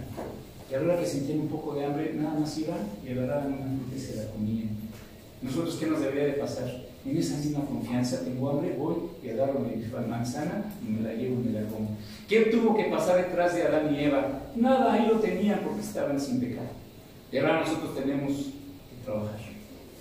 [0.69, 3.95] Y ahora que sentían un poco de hambre, nada más iban y agarraban una fruta
[3.95, 4.69] y se la comían.
[5.41, 6.88] Nosotros, ¿qué nos debería de pasar?
[7.05, 11.41] En esa misma confianza, tengo hambre, voy y agarro mi manzana y me la llevo
[11.41, 11.97] y me la como.
[12.27, 14.41] ¿Qué tuvo que pasar detrás de Adán y Eva?
[14.55, 16.67] Nada, ahí lo tenían porque estaban sin pecado.
[17.31, 19.39] Y ahora nosotros tenemos que trabajar,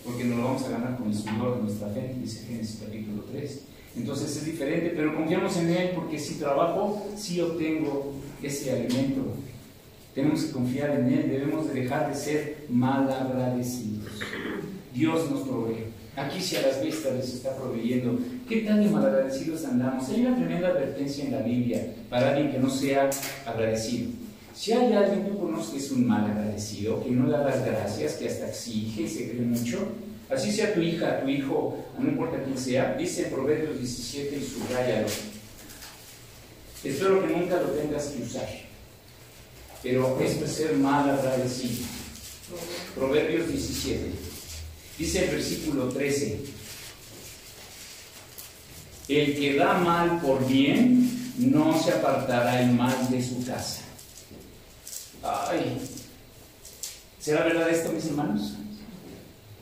[0.05, 3.23] porque nos lo vamos a ganar con el sudor de nuestra frente, dice Génesis capítulo
[3.31, 3.65] 3.
[3.97, 9.35] Entonces es diferente, pero confiamos en Él porque si trabajo, sí obtengo ese alimento.
[10.15, 14.09] Tenemos que confiar en Él, debemos de dejar de ser mal agradecidos.
[14.95, 15.98] Dios nos provee.
[16.19, 20.09] Aquí si a las vistas les está proveyendo, ¿qué tan de malagradecidos andamos?
[20.09, 23.09] Hay una tremenda advertencia en la Biblia para alguien que no sea
[23.47, 24.11] agradecido.
[24.55, 27.65] Si hay alguien que tú conoces que es un mal agradecido, que no da las
[27.65, 29.79] gracias, que hasta exige se cree mucho,
[30.29, 35.07] así sea tu hija, tu hijo, no importa quién sea, dice Proverbios 17 y subrayalo.
[36.83, 38.69] Espero que nunca lo tengas que usar
[39.83, 41.87] pero esto es ser mal agradecido.
[42.95, 44.11] Proverbios 17.
[44.99, 46.41] Dice el versículo 13,
[49.09, 53.83] el que da mal por bien no se apartará el mal de su casa.
[55.23, 55.79] Ay,
[57.21, 58.55] ¿será verdad esto, mis hermanos?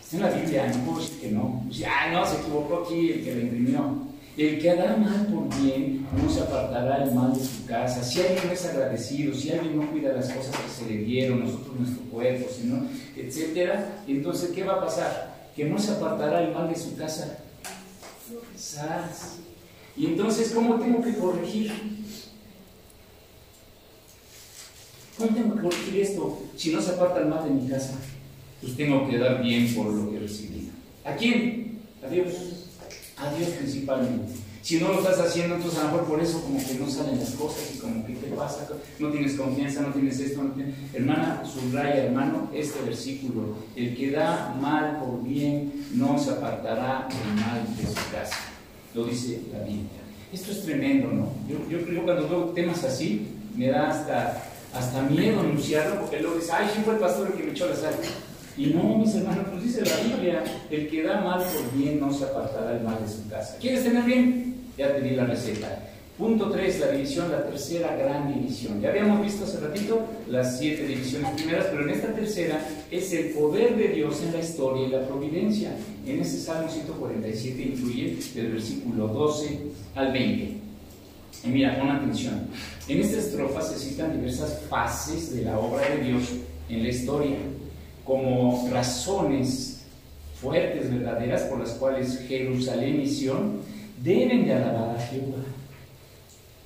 [0.03, 1.67] Está en la Biblia, no puedo decir que no.
[1.71, 4.07] Ya, no, se equivocó aquí el que lo imprimió.
[4.37, 8.03] El que hará mal por bien no se apartará el mal de su casa.
[8.05, 11.79] Si alguien es agradecido, si alguien no cuida las cosas que se le dieron, nosotros
[11.79, 15.51] nuestro cuerpo, sino, etcétera, entonces ¿qué va a pasar?
[15.57, 17.39] Que no se apartará el mal de su casa.
[19.97, 21.73] Y entonces, ¿cómo tengo que corregir?
[25.17, 27.95] ¿Cómo tengo que corregir esto si no se aparta el mal de mi casa?
[28.61, 30.73] Pues tengo que dar bien por lo que he recibido.
[31.07, 31.79] ¿A quién?
[32.05, 32.56] A Dios
[33.17, 34.33] a Dios principalmente.
[34.63, 37.21] Si no lo estás haciendo, entonces a lo mejor por eso como que no salen
[37.21, 38.67] las cosas y como que te pasa,
[38.99, 40.75] no tienes confianza, no tienes esto, no tienes...
[40.93, 43.59] Hermana, subraya, hermano, este versículo.
[43.77, 48.39] El que da mal por bien no se apartará del mal de su casa.
[48.93, 50.03] Lo dice la Biblia.
[50.33, 51.33] Esto es tremendo, ¿no?
[51.49, 56.51] Yo, yo cuando veo temas así, me da hasta, hasta miedo anunciarlo, porque luego dice,
[56.53, 57.95] ay, sí fue el pastor el que me echó la sal.
[58.59, 62.11] Y no, mis hermanos, pues dice la Biblia, el que da mal por bien no
[62.11, 63.57] se apartará el mal de su casa.
[63.61, 64.57] ¿Quieres tener bien?
[64.79, 65.83] Ya te di la receta.
[66.17, 68.81] Punto 3, la división, la tercera gran división.
[68.81, 73.27] Ya habíamos visto hace ratito las siete divisiones primeras, pero en esta tercera es el
[73.35, 75.77] poder de Dios en la historia y la providencia.
[76.07, 79.59] En ese Salmo 147 incluye del versículo 12
[79.95, 80.57] al 20.
[81.45, 82.47] Y mira, pon atención.
[82.89, 86.23] En esta estrofa se citan diversas fases de la obra de Dios
[86.71, 87.37] en la historia
[88.07, 89.85] como razones
[90.41, 93.61] fuertes, verdaderas, por las cuales Jerusalén y Sion
[94.03, 95.43] deben de alabar a Jehová.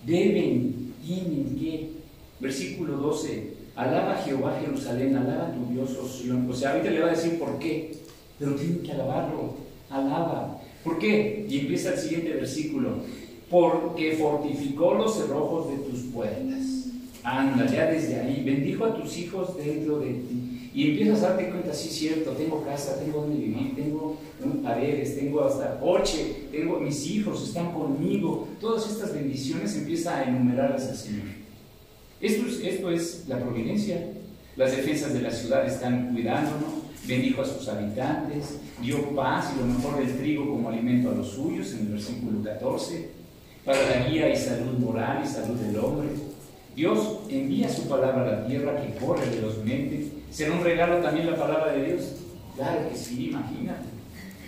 [0.04, 2.00] Deben, tienen que.
[2.40, 6.48] Versículo 12, alaba a Jehová Jerusalén, alaba a tu Dios, oh Sion.
[6.50, 7.92] O sea, ahorita le va a decir por qué,
[8.38, 9.56] pero tienen que alabarlo,
[9.90, 10.58] alaba.
[10.82, 11.46] ¿Por qué?
[11.48, 12.94] Y empieza el siguiente versículo,
[13.50, 16.86] porque fortificó los cerrojos de tus puertas.
[17.22, 21.48] Anda, ya desde ahí, bendijo a tus hijos dentro de ti y empiezas a darte
[21.48, 24.16] cuenta, sí, cierto, tengo casa, tengo donde vivir, tengo
[24.62, 28.46] paredes, tengo hasta coche, tengo mis hijos, están conmigo.
[28.60, 31.26] Todas estas bendiciones empieza a enumerarlas al Señor.
[32.20, 34.12] Esto es, esto es la providencia.
[34.56, 36.70] Las defensas de la ciudad están cuidándonos,
[37.06, 41.30] bendijo a sus habitantes, dio paz y lo mejor del trigo como alimento a los
[41.30, 43.08] suyos, en el versículo 14,
[43.64, 46.08] para la guía y salud moral y salud del hombre.
[46.76, 51.36] Dios envía su palabra a la tierra que corre velozmente ¿Será un regalo también la
[51.36, 52.12] palabra de Dios?
[52.56, 53.88] Claro que sí, imagínate.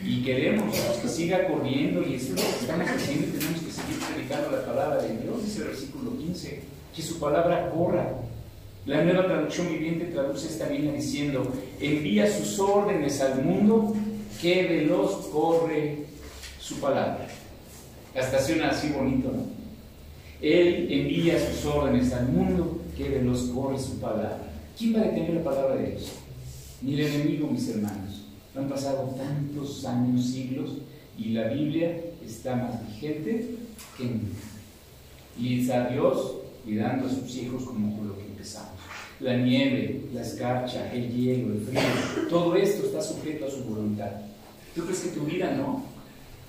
[0.05, 3.99] y queremos que siga corriendo y es lo que estamos haciendo y tenemos que seguir
[4.13, 6.63] predicando la palabra de Dios, dice el versículo 15,
[6.95, 8.09] que su palabra corra.
[8.85, 13.95] La nueva traducción viviente traduce esta línea diciendo, envía sus órdenes al mundo,
[14.41, 15.99] que veloz corre
[16.59, 17.29] su palabra.
[18.19, 19.45] Hasta suena así bonito, ¿no?
[20.41, 24.52] Él envía sus órdenes al mundo, que veloz corre su palabra.
[24.79, 26.13] ¿Quién va a detener la palabra de Dios?
[26.81, 28.25] Ni el enemigo, mis hermanos.
[28.57, 30.71] Han pasado tantos años, siglos,
[31.19, 33.57] y la Biblia está más vigente
[33.97, 34.39] que nunca.
[35.39, 38.81] Y está Dios cuidando a sus hijos como por lo que empezamos.
[39.21, 44.11] La nieve, la escarcha, el hielo, el frío, todo esto está sujeto a su voluntad.
[44.75, 45.85] ¿Tú crees que tu vida no?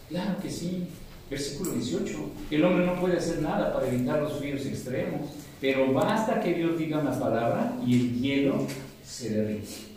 [0.09, 0.87] Claro que sí.
[1.29, 2.19] Versículo 18.
[2.51, 5.29] El hombre no puede hacer nada para evitar los fríos extremos,
[5.63, 8.67] pero basta que Dios diga una palabra y el hielo
[9.01, 9.93] se derrite.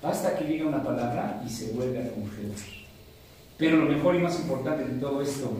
[0.00, 2.56] Basta que diga una palabra y se vuelve a congelar.
[3.58, 5.50] Pero lo mejor y más importante de todo esto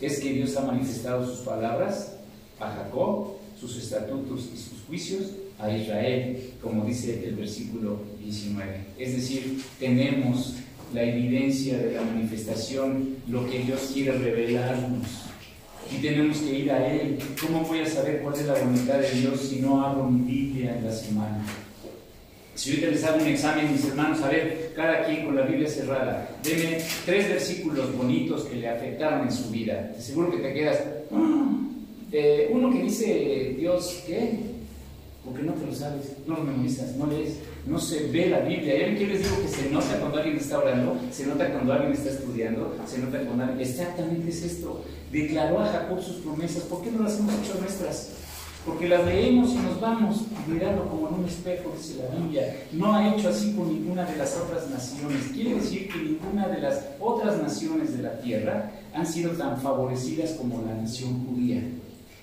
[0.00, 2.16] es que Dios ha manifestado sus palabras
[2.58, 5.30] a Jacob, sus estatutos y sus juicios
[5.60, 8.80] a Israel, como dice el versículo 19.
[8.98, 10.56] Es decir, tenemos
[10.92, 15.27] la evidencia de la manifestación, lo que Dios quiere revelarnos.
[15.90, 17.18] Y tenemos que ir a Él.
[17.40, 20.76] ¿Cómo voy a saber cuál es la voluntad de Dios si no abro mi Biblia
[20.76, 21.44] en la semana?
[22.54, 25.68] Si ahorita les hago un examen, mis hermanos, a ver, cada quien con la Biblia
[25.68, 29.92] cerrada, denme tres versículos bonitos que le afectaron en su vida.
[29.98, 30.82] Seguro que te quedas.
[31.12, 31.46] Ah,
[32.10, 34.57] eh, uno que dice, Dios, ¿qué?
[35.28, 38.88] Porque no te lo sabes, no lo memorizas, no lees, no se ve la Biblia.
[38.88, 40.96] ¿Y qué les digo que se nota cuando alguien está orando?
[41.10, 43.60] Se nota cuando alguien está estudiando, se nota cuando alguien.
[43.68, 44.84] Exactamente es esto.
[45.12, 48.18] Declaró a Jacob sus promesas, ¿por qué no las hemos hecho nuestras?
[48.68, 52.56] porque las leemos y nos vamos mirando como en un espejo, dice la Biblia.
[52.72, 55.28] No ha hecho así con ninguna de las otras naciones.
[55.32, 60.32] Quiere decir que ninguna de las otras naciones de la tierra han sido tan favorecidas
[60.32, 61.62] como la nación judía.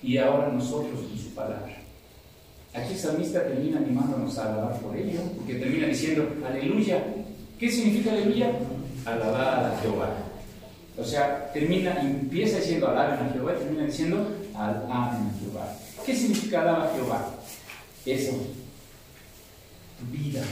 [0.02, 1.85] Y ahora nosotros con su palabra.
[2.76, 7.02] Aquí el salmista termina animándonos a alabar por ello, porque termina diciendo, aleluya.
[7.58, 8.52] ¿Qué significa aleluya?
[9.06, 10.14] Alabar a Jehová.
[10.98, 15.74] O sea, termina, empieza diciendo alaben a Jehová y termina diciendo alaben a Jehová.
[16.04, 17.34] ¿Qué significa alaba Jehová?
[18.04, 18.32] Eso,
[20.12, 20.42] vida,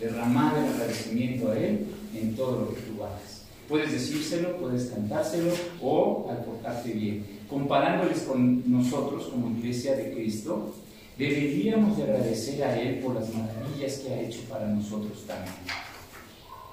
[0.00, 3.42] derramar el agradecimiento a Él en todo lo que tú hagas.
[3.68, 7.24] Puedes decírselo, puedes cantárselo o al portarte bien.
[7.48, 10.74] Comparándoles con nosotros como iglesia de Cristo,
[11.28, 15.54] deberíamos de agradecer a Él por las maravillas que ha hecho para nosotros también.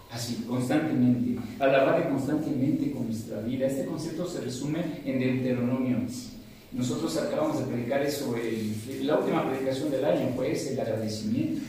[0.10, 3.68] Así, constantemente, alabarle constantemente con nuestra vida.
[3.68, 5.98] Este concepto se resume en Deuteronomio
[6.72, 8.36] nosotros acabamos de predicar eso,
[9.02, 11.62] la última predicación del año fue ese, el agradecimiento.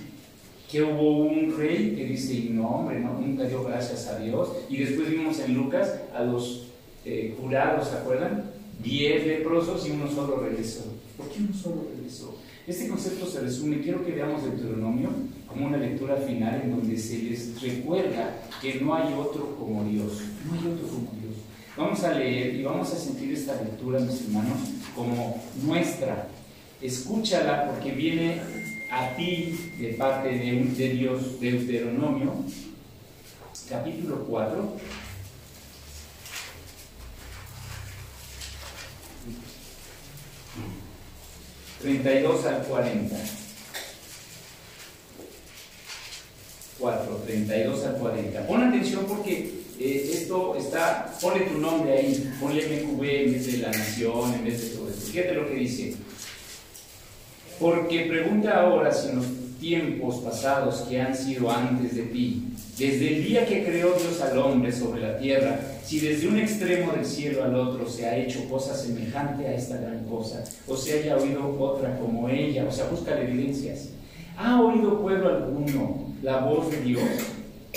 [0.70, 4.51] Que hubo un rey que dice, no hombre, no, nunca dio gracias a Dios.
[4.68, 6.66] Y después vimos en Lucas a los
[7.07, 8.51] eh, jurados, ¿se acuerdan?
[8.83, 10.85] Diez leprosos y uno solo regresó.
[11.16, 12.37] ¿Por qué uno solo regresó?
[12.69, 15.09] Este concepto se resume, quiero que veamos Deuteronomio
[15.47, 20.21] como una lectura final en donde se les recuerda que no hay otro como Dios.
[20.45, 21.35] No hay otro como Dios.
[21.79, 24.59] Vamos a leer y vamos a sentir esta lectura, mis hermanos,
[24.95, 26.29] como nuestra.
[26.83, 28.43] Escúchala porque viene
[28.93, 32.35] a ti de parte de, de Dios, Deuteronomio,
[33.66, 34.77] capítulo 4.
[41.83, 43.16] ...32 al 40...
[46.79, 48.47] 4, 32 al 40.
[48.47, 49.51] Pon atención porque
[49.81, 54.45] eh, esto está, ponle tu nombre ahí, ponle MQB en vez de la nación, en
[54.45, 55.07] vez de todo esto.
[55.11, 55.95] Fíjate lo que dice.
[57.59, 59.26] Porque pregunta ahora si en los
[59.59, 62.45] tiempos pasados que han sido antes de ti,
[62.79, 66.93] desde el día que creó Dios al hombre sobre la tierra, si desde un extremo
[66.93, 71.01] del cielo al otro se ha hecho cosa semejante a esta gran cosa, o se
[71.01, 73.89] haya oído otra como ella, o sea, busca evidencias.
[74.37, 77.03] ¿Ha oído pueblo alguno la voz de Dios?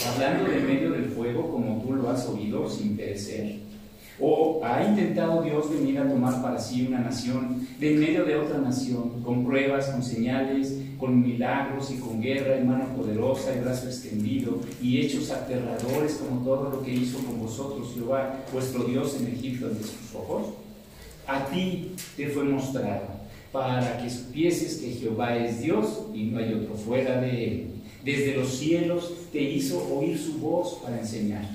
[0.07, 3.59] hablando de medio del fuego como tú lo has oído sin perecer?
[4.19, 8.59] ¿O ha intentado Dios venir a tomar para sí una nación de medio de otra
[8.59, 13.87] nación, con pruebas, con señales, con milagros y con guerra en mano poderosa y brazo
[13.87, 19.33] extendido y hechos aterradores como todo lo que hizo con vosotros Jehová, vuestro Dios en
[19.33, 20.53] Egipto ante sus ojos?
[21.27, 23.19] A ti te fue mostrado
[23.51, 27.71] para que supieses que Jehová es Dios y no hay otro fuera de él
[28.03, 31.45] desde los cielos te hizo oír su voz para enseñar.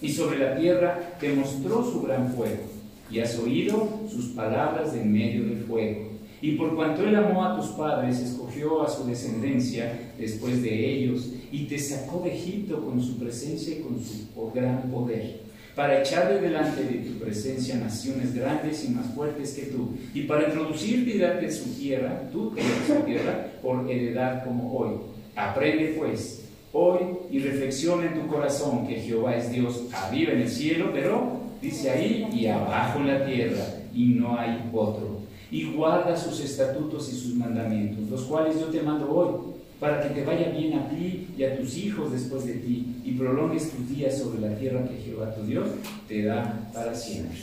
[0.00, 2.62] Y sobre la tierra te mostró su gran fuego.
[3.10, 6.11] Y has oído sus palabras en medio del fuego.
[6.42, 11.28] Y por cuanto Él amó a tus padres, escogió a su descendencia después de ellos
[11.52, 15.42] y te sacó de Egipto con su presencia y con su gran poder,
[15.76, 20.48] para echarle delante de tu presencia naciones grandes y más fuertes que tú, y para
[20.48, 22.52] introducirte y darte su tierra, tú
[22.88, 24.96] su tierra, por heredad como hoy.
[25.36, 26.98] Aprende pues hoy
[27.30, 31.90] y reflexiona en tu corazón que Jehová es Dios arriba en el cielo, pero dice
[31.90, 33.64] ahí, y abajo en la tierra,
[33.94, 35.11] y no hay otro
[35.52, 40.14] y guarda sus estatutos y sus mandamientos, los cuales yo te mando hoy, para que
[40.14, 43.88] te vaya bien a ti y a tus hijos después de ti, y prolongues tus
[43.88, 45.68] días sobre la tierra que Jehová tu Dios
[46.08, 47.36] te da para siempre.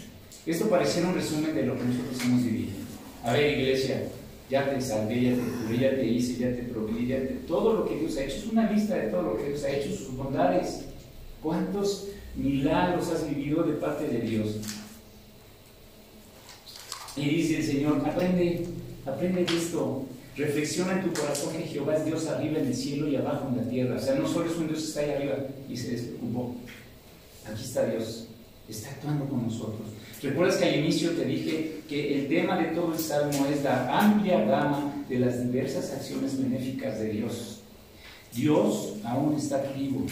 [0.46, 2.72] Esto pareciera un resumen de lo que nosotros hemos vivido.
[3.24, 4.08] A ver, iglesia,
[4.50, 7.36] ya te salvé, ya te curé, ya te hice, ya te proveí, ya te...
[7.48, 8.38] todo lo que Dios ha hecho.
[8.38, 10.86] Es una lista de todo lo que Dios ha hecho, sus bondades.
[11.44, 14.58] ¿Cuántos milagros has vivido de parte de Dios?
[17.20, 18.66] Y dice el Señor, aprende,
[19.06, 20.06] aprende esto.
[20.38, 23.58] Reflexiona en tu corazón que Jehová es Dios arriba en el cielo y abajo en
[23.58, 23.98] la tierra.
[23.98, 25.36] O sea, no solo es un Dios que está ahí arriba
[25.70, 26.56] y se despreocupó.
[27.46, 28.28] Aquí está Dios,
[28.70, 29.82] está actuando con nosotros.
[30.22, 34.00] ¿Recuerdas que al inicio te dije que el tema de todo el salmo es la
[34.00, 37.60] amplia gama de las diversas acciones benéficas de Dios?
[38.34, 40.06] Dios aún está vivo.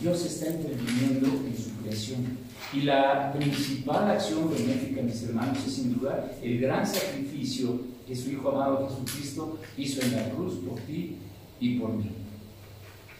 [0.00, 2.45] Dios está interviniendo en su creación.
[2.72, 8.30] Y la principal acción benéfica, mis hermanos, es sin duda el gran sacrificio que su
[8.30, 11.16] Hijo amado Jesucristo hizo en la cruz por ti
[11.60, 12.10] y por mí.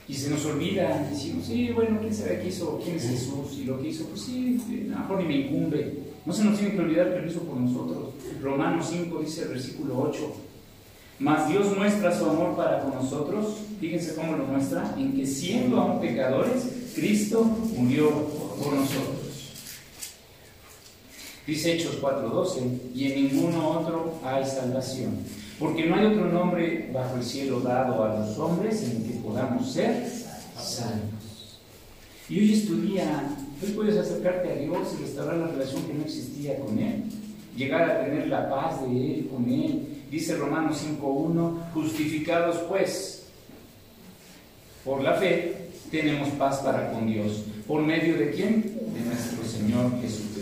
[0.09, 2.81] Y se nos olvida, decimos, sí, bueno, ¿quién sabe qué hizo?
[2.83, 3.59] ¿Quién es Jesús?
[3.59, 5.99] Y lo que hizo, pues sí, a lo mejor ni me incumbe.
[6.25, 8.11] No se nos tiene que olvidar que lo hizo por nosotros.
[8.41, 10.33] Romanos 5 dice el versículo 8.
[11.19, 15.81] Mas Dios muestra su amor para con nosotros, fíjense cómo lo muestra, en que siendo
[15.81, 17.43] aún pecadores, Cristo
[17.75, 18.11] murió
[18.63, 19.16] por nosotros.
[21.47, 25.19] Dice Hechos 4:12, y en ninguno otro hay salvación,
[25.61, 29.21] porque no hay otro nombre bajo el cielo dado a los hombres en el que
[29.21, 30.09] podamos ser
[30.61, 31.61] salvos.
[32.29, 35.95] Y hoy es tu día, hoy puedes acercarte a Dios y restaurar la relación que
[35.95, 37.05] no existía con Él,
[37.57, 40.03] llegar a tener la paz de Él, con Él.
[40.11, 43.27] Dice Romanos 5:1, justificados pues
[44.85, 47.45] por la fe, tenemos paz para con Dios.
[47.69, 48.63] ¿Por medio de quién?
[48.63, 50.36] De nuestro Señor Jesucristo.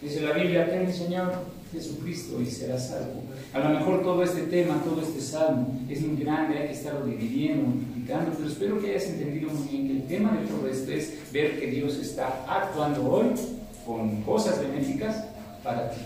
[0.00, 1.32] Dice la Biblia, ten el Señor
[1.72, 3.22] Jesucristo y será salvo.
[3.52, 7.04] A lo mejor todo este tema, todo este salmo es muy grande, hay que estarlo
[7.04, 10.92] dividiendo, multiplicando, pero espero que hayas entendido muy bien que el tema de todo esto
[10.92, 13.26] es ver que Dios está actuando hoy
[13.84, 15.24] con cosas benéficas
[15.64, 16.00] para ti.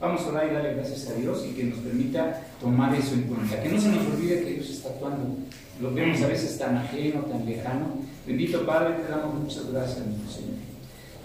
[0.00, 3.22] Vamos a orar y darle gracias a Dios y que nos permita tomar eso en
[3.22, 3.62] cuenta.
[3.62, 5.36] Que no se nos olvide que Dios está actuando.
[5.80, 7.86] Lo vemos a veces tan ajeno, tan lejano.
[8.26, 10.65] Bendito Padre, te damos muchas gracias, nuestro Señor.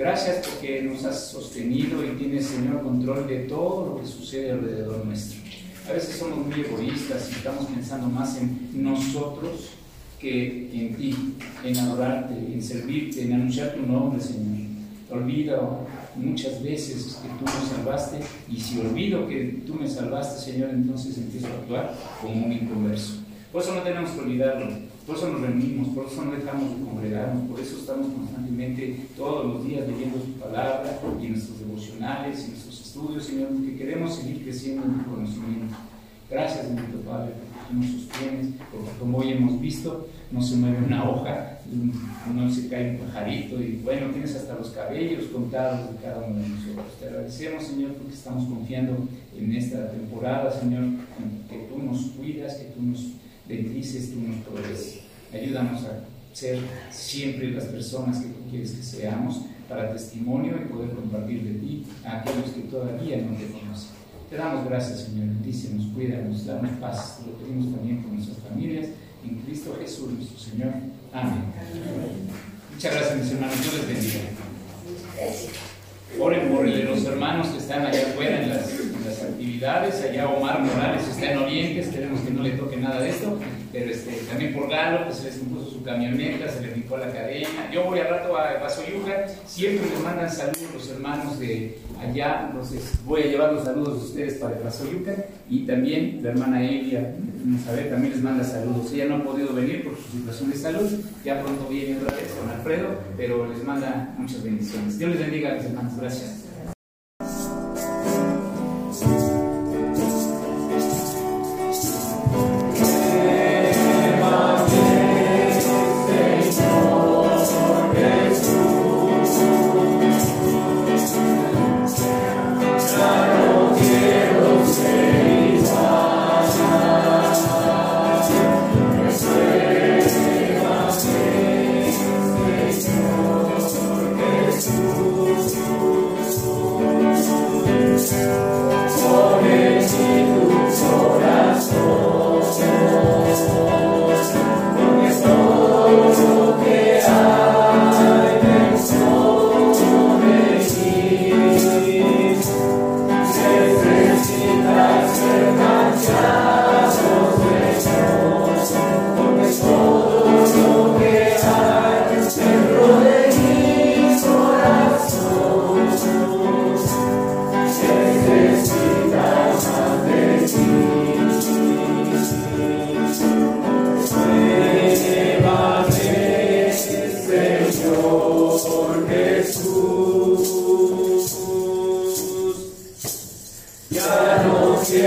[0.01, 5.05] Gracias porque nos has sostenido y tienes, Señor, control de todo lo que sucede alrededor
[5.05, 5.39] nuestro.
[5.87, 9.69] A veces somos muy egoístas y estamos pensando más en nosotros
[10.19, 14.69] que en ti, en adorarte, en servirte, en anunciar tu nombre, Señor.
[15.11, 15.85] Olvido
[16.15, 21.15] muchas veces que tú nos salvaste y si olvido que tú me salvaste, Señor, entonces
[21.19, 23.17] empiezo a actuar como un inconverso.
[23.51, 24.67] Por eso no tenemos que olvidarlo,
[25.11, 29.45] por eso nos reunimos, por eso no dejamos de congregarnos, por eso estamos constantemente todos
[29.45, 34.41] los días leyendo su palabra y nuestros devocionales y nuestros estudios, Señor, porque queremos seguir
[34.41, 35.75] creciendo en tu conocimiento.
[36.29, 40.77] Gracias, bendito Padre, porque tú nos sostienes, porque como hoy hemos visto, no se mueve
[40.85, 41.59] una hoja,
[42.33, 46.39] no se cae un pajarito y bueno, tienes hasta los cabellos contados de cada uno
[46.39, 46.85] de nosotros.
[47.01, 50.85] Te agradecemos, Señor, porque estamos confiando en esta temporada, Señor,
[51.49, 53.07] que tú nos cuidas, que tú nos
[53.49, 55.00] bendices, tú nos provees.
[55.33, 56.59] Ayúdanos a ser
[56.91, 61.85] siempre las personas que tú quieres que seamos para testimonio y poder compartir de ti
[62.05, 64.01] a aquellos que todavía no te conocen.
[64.29, 65.27] Te damos gracias, Señor.
[65.27, 67.19] Bendícenos, cuídanos, danos paz.
[67.19, 68.87] Te lo pedimos también con nuestras familias.
[69.25, 70.73] En Cristo Jesús, nuestro Señor.
[71.13, 71.43] Amén.
[72.73, 73.61] Muchas gracias, mis hermanos.
[73.61, 74.19] Dios les bendiga.
[76.19, 80.01] Oren por los hermanos que están allá afuera en las, actividades.
[80.03, 81.79] Allá Omar Morales está en Oriente.
[81.81, 83.37] Esperemos que no le toque nada de esto.
[83.71, 87.11] Pero este, también por Galo, que se les compuso su camioneta, se le picó la
[87.11, 87.71] cadena.
[87.71, 89.27] Yo voy al rato a Yuga.
[89.45, 92.47] Siempre les mandan saludos los hermanos de allá.
[92.49, 95.25] Entonces voy a llevar los saludos de ustedes para Yuga.
[95.49, 98.91] Y también la hermana Elia, a también les manda saludos.
[98.93, 100.89] Ella no ha podido venir por su situación de salud.
[101.23, 104.99] Ya pronto viene otra vez con Alfredo, pero les manda muchas bendiciones.
[104.99, 105.93] Dios les bendiga, mis hermanos.
[105.97, 106.50] Gracias.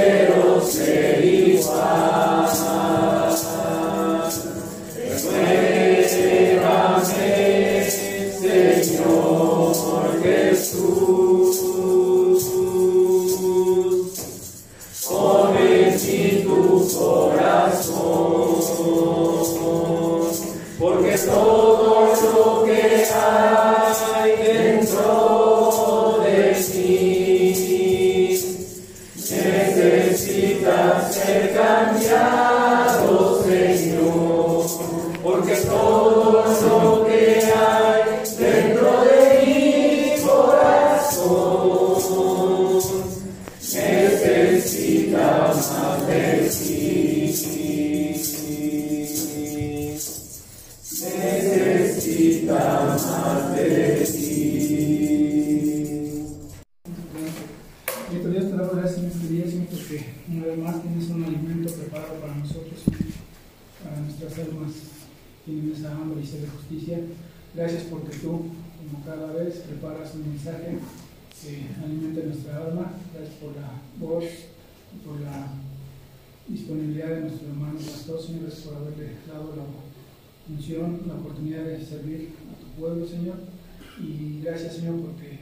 [0.04, 2.13] Cero se.
[81.24, 83.36] Oportunidad de servir a tu pueblo, Señor.
[83.98, 85.38] Y gracias, Señor, porque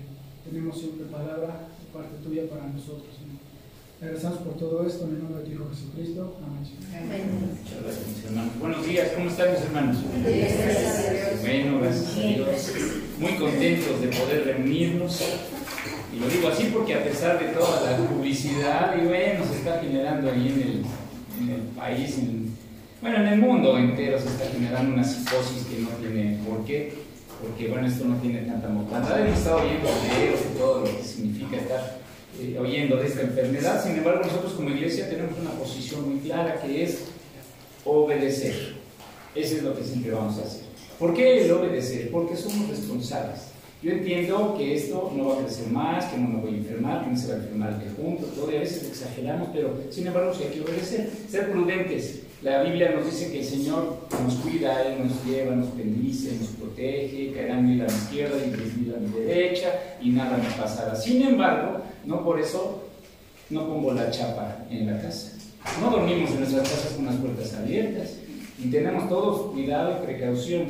[0.48, 3.42] tenemos siempre palabra de parte tuya para nosotros, Señor.
[4.00, 6.36] Agradecemos por todo esto en el nombre de tu Hijo Jesucristo.
[6.42, 6.62] Amén.
[7.62, 8.52] Muchas gracias, mis hermanos.
[8.60, 9.96] Buenos días, ¿cómo están mis hermanos?
[11.40, 12.72] Bueno, gracias a Dios.
[13.18, 15.20] Muy contentos de poder reunirnos.
[16.14, 19.80] Y lo digo así porque a pesar de toda la publicidad, y bueno, se está
[19.80, 20.84] generando ahí en el,
[21.40, 22.51] en el país, en
[23.02, 26.92] bueno, en el mundo entero se está generando una psicosis que no tiene por qué,
[27.42, 29.26] porque bueno, esto no tiene tanta mortalidad.
[29.26, 31.98] Hemos estado oyendo videos y todo lo que significa estar
[32.40, 36.62] eh, oyendo de esta enfermedad, sin embargo nosotros como iglesia tenemos una posición muy clara
[36.62, 37.00] que es
[37.84, 38.76] obedecer.
[39.34, 40.62] Eso es lo que siempre vamos a hacer.
[40.96, 42.08] ¿Por qué el obedecer?
[42.12, 43.48] Porque somos responsables.
[43.82, 47.02] Yo entiendo que esto no va a crecer más, que no me voy a enfermar,
[47.02, 50.06] que no se va a enfermar de junto, todo y a veces exageramos, pero sin
[50.06, 52.20] embargo sí hay que obedecer, ser prudentes.
[52.42, 56.48] La Biblia nos dice que el Señor nos cuida, Él nos lleva, nos bendice, nos
[56.48, 59.68] protege, caerá mil a mi izquierda y diez a mi derecha
[60.00, 60.96] y nada me pasará.
[60.96, 62.82] Sin embargo, no por eso
[63.48, 65.34] no pongo la chapa en la casa.
[65.80, 68.16] No dormimos en nuestras casas con las puertas abiertas
[68.58, 70.66] y tenemos todos cuidado y precaución.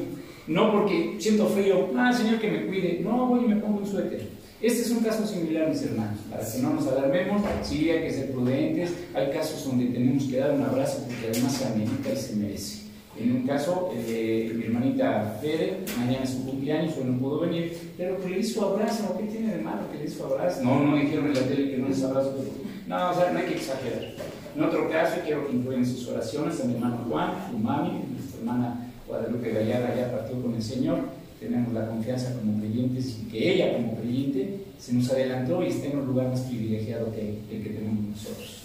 [0.47, 3.87] No porque siento frío, ah, Señor que me cuide, no voy y me pongo un
[3.87, 4.29] suéter.
[4.63, 8.13] Este es un caso similar, mis hermanos, para que no nos alarmemos, sí hay que
[8.13, 12.17] ser prudentes, hay casos donde tenemos que dar un abrazo porque además se amerita y
[12.17, 12.83] se merece.
[13.19, 17.77] En un caso, eh, mi hermanita Fede, mañana es su cumpleaños, hoy no pudo venir,
[17.99, 20.63] pero que le di su abrazo, ¿qué tiene de malo que le di su abrazo?
[20.63, 22.53] No, no dijeron en la tele que no es abrazo, pero
[22.87, 24.15] no, o sea, no hay que exagerar.
[24.55, 28.39] En otro caso, quiero que incluyan sus oraciones a mi hermano Juan, su mami, nuestra
[28.39, 31.01] hermana Guadalupe Gallardo ya partió con el Señor
[31.43, 35.87] tenemos la confianza como creyentes y que ella como creyente se nos adelantó y está
[35.87, 38.63] en un lugar más privilegiado que el que tenemos nosotros.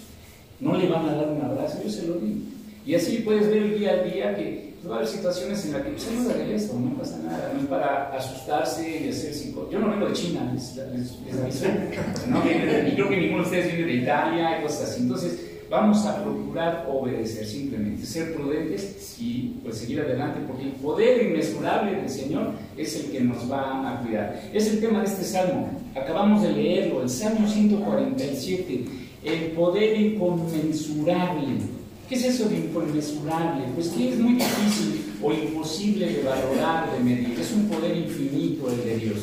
[0.60, 2.40] No le van a dar un abrazo, yo se lo digo.
[2.84, 5.72] Y así puedes ver el día a día que pues, va a haber situaciones en
[5.72, 9.34] las que se no de esto, no pasa nada, no es para asustarse y hacer
[9.34, 9.68] cinco.
[9.70, 11.66] Yo no vengo de China, les, les, aviso.
[12.28, 15.02] No, y creo que ninguno de ustedes viene de Italia y cosas así.
[15.02, 15.38] Entonces,
[15.70, 21.96] vamos a procurar obedecer simplemente, ser prudentes y pues seguir adelante, porque el poder inmesurable
[21.96, 24.42] del Señor es el que nos va a cuidar.
[24.52, 28.84] Es el tema de este salmo, acabamos de leerlo, el Salmo 147,
[29.24, 31.78] el poder inconmensurable.
[32.08, 33.64] ¿Qué es eso de inconmensurable?
[33.74, 37.38] Pues que es muy difícil o imposible de valorar, de medir.
[37.38, 39.18] Es un poder infinito el de Dios.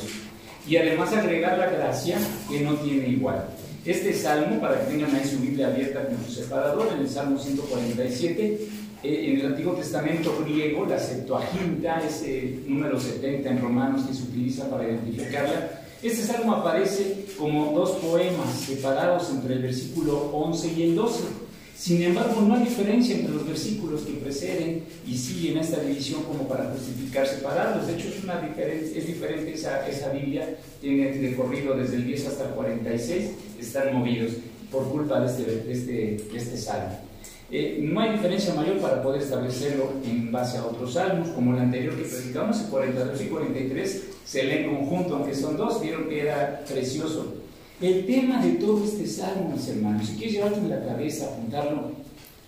[0.68, 2.18] Y además agregar la gracia
[2.48, 3.48] que no tiene igual.
[3.86, 7.38] Este salmo, para que tengan ahí su Biblia abierta con su separador, en el Salmo
[7.38, 8.68] 147,
[9.04, 14.24] eh, en el Antiguo Testamento griego, la Septuaginta, ese número 70 en Romanos que se
[14.24, 20.84] utiliza para identificarla, este salmo aparece como dos poemas separados entre el versículo 11 y
[20.84, 21.45] el 12.
[21.78, 26.48] Sin embargo, no hay diferencia entre los versículos que preceden y siguen esta división como
[26.48, 27.86] para justificar separarlos.
[27.86, 32.28] De hecho, es, una diferente, es diferente esa, esa Biblia, tiene recorrido desde el 10
[32.28, 34.32] hasta el 46, están movidos
[34.72, 36.98] por culpa de este, este, este salmo.
[37.52, 41.60] Eh, no hay diferencia mayor para poder establecerlo en base a otros salmos, como el
[41.60, 46.08] anterior que predicamos, el 42 y 43, se leen en conjunto, aunque son dos, vieron
[46.10, 47.36] que era precioso
[47.82, 51.92] el tema de todo este salmo, mis hermanos, si quieres llevarte en la cabeza, apuntarlo,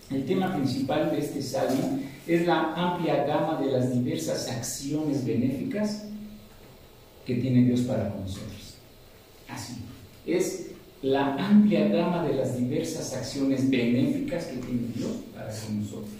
[0.09, 6.05] el tema principal de este salmo es la amplia gama de las diversas acciones benéficas
[7.25, 8.75] que tiene Dios para nosotros.
[9.49, 9.75] Así,
[10.25, 10.67] es
[11.01, 16.11] la amplia gama de las diversas acciones benéficas que tiene Dios para con nosotros.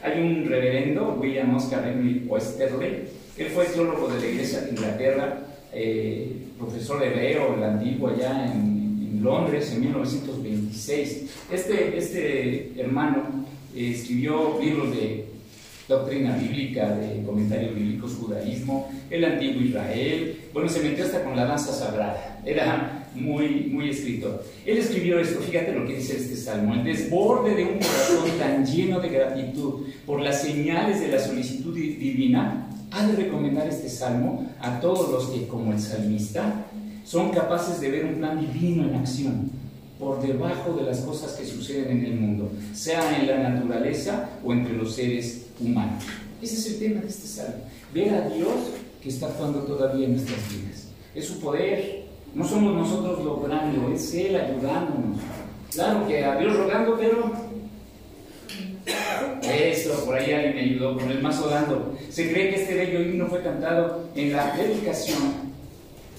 [0.00, 5.40] Hay un reverendo, William Oscar Henry Westerle, él fue teólogo de la Iglesia de Inglaterra,
[5.72, 8.74] eh, profesor hebreo, el antiguo, allá en,
[9.22, 11.46] Londres en 1926.
[11.50, 15.24] Este, este hermano eh, escribió libros de
[15.88, 21.46] doctrina bíblica, de comentarios bíblicos, judaísmo, el antiguo Israel, bueno, se metió hasta con la
[21.46, 22.42] danza sagrada.
[22.44, 24.44] Era muy, muy escritor.
[24.66, 28.66] Él escribió esto, fíjate lo que dice este salmo, el desborde de un corazón tan
[28.66, 34.46] lleno de gratitud por las señales de la solicitud divina, ha de recomendar este salmo
[34.60, 36.64] a todos los que, como el salmista,
[37.04, 39.50] son capaces de ver un plan divino en acción
[39.98, 44.52] por debajo de las cosas que suceden en el mundo, sea en la naturaleza o
[44.52, 46.04] entre los seres humanos.
[46.40, 47.64] Ese es el tema de este salmo.
[47.92, 48.54] Ver a Dios
[49.02, 50.88] que está actuando todavía en nuestras vidas.
[51.14, 52.04] Es su poder.
[52.34, 55.20] No somos nosotros logrando, es Él ayudándonos.
[55.70, 57.32] Claro que a Dios rogando, pero
[59.42, 61.96] eso, por ahí alguien me ayudó con el mazo dando.
[62.10, 65.54] Se cree que este bello himno fue cantado en la dedicación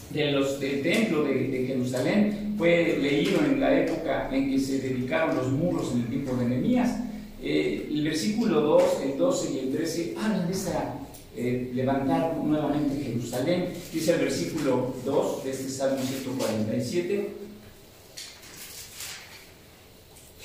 [0.09, 2.55] de los, del templo de, Jerusalén.
[2.57, 6.45] Fue leído en la época en que se dedicaron los muros en el tiempo de
[6.45, 6.99] Nehemías.
[7.43, 10.95] Eh, el versículo 2, el 12 y el 13 hablan de esa
[11.35, 13.67] eh, levantar nuevamente Jerusalén.
[13.93, 17.44] Dice el versículo 2 de este Salmo 147.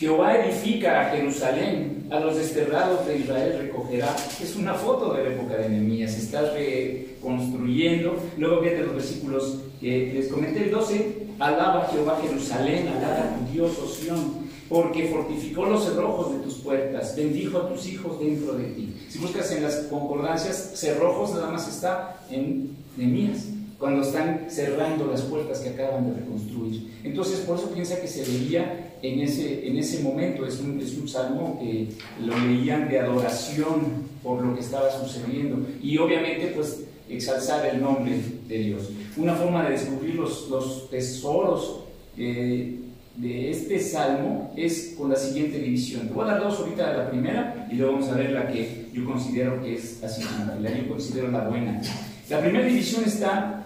[0.01, 4.17] Jehová edifica a Jerusalén, a los desterrados de Israel recogerá.
[4.43, 8.17] Es una foto de la época de Nehemías, está reconstruyendo.
[8.39, 13.73] Luego fíjate los versículos que les comenté, el 12, alaba Jehová Jerusalén, alaba tu Dios,
[14.01, 18.97] Sion, porque fortificó los cerrojos de tus puertas, bendijo a tus hijos dentro de ti.
[19.11, 23.49] Si buscas en las concordancias, cerrojos nada más está en Nehemías
[23.79, 26.91] cuando están cerrando las puertas que acaban de reconstruir.
[27.03, 30.97] Entonces, por eso piensa que se leía en ese, en ese momento, es un, es
[30.97, 31.89] un salmo que
[32.25, 38.21] lo leían de adoración por lo que estaba sucediendo y obviamente pues exalzar el nombre
[38.49, 38.91] de Dios.
[39.17, 41.81] Una forma de descubrir los, los tesoros
[42.17, 42.77] eh,
[43.17, 46.09] de este salmo es con la siguiente división.
[46.09, 48.87] Te voy a dar dos ahorita la primera y luego vamos a ver la que
[48.93, 50.23] yo considero que es así,
[50.61, 51.81] la yo considero la buena.
[52.29, 53.60] La primera división está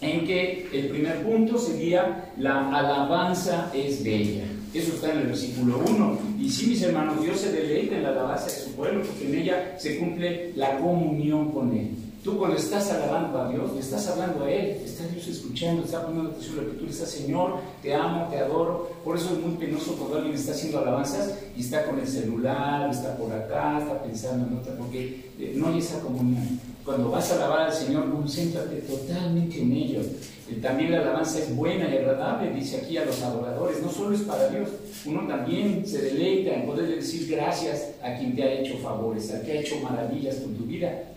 [0.00, 4.44] en que el primer punto sería la alabanza es bella.
[4.72, 6.18] Eso está en el versículo 1.
[6.38, 9.34] Y sí, mis hermanos, Dios se deleita en la alabanza de su pueblo porque en
[9.42, 11.90] ella se cumple la comunión con Él.
[12.22, 16.04] Tú cuando estás alabando a Dios, le estás hablando a Él, está Dios escuchando, está
[16.04, 18.90] poniendo atención a lo que tú le estás, Señor, te amo, te adoro.
[19.02, 22.90] Por eso es muy penoso cuando alguien está haciendo alabanzas y está con el celular,
[22.90, 26.60] está por acá, está pensando en otra, porque eh, no hay esa comunión.
[26.90, 30.00] Cuando vas a alabar al Señor, concéntrate totalmente en ello.
[30.00, 34.12] Eh, también la alabanza es buena y agradable, dice aquí a los adoradores, no solo
[34.12, 34.70] es para Dios,
[35.06, 39.40] uno también se deleita en poder decir gracias a quien te ha hecho favores, a
[39.40, 41.12] quien ha hecho maravillas con tu vida.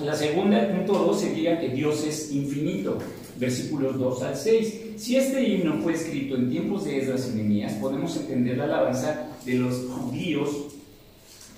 [0.00, 2.98] La segunda, el punto 2, sería que Dios es infinito,
[3.38, 4.80] versículos 2 al 6.
[4.98, 9.28] Si este himno fue escrito en tiempos de Esdras y Nehemías, podemos entender la alabanza
[9.46, 10.72] de los judíos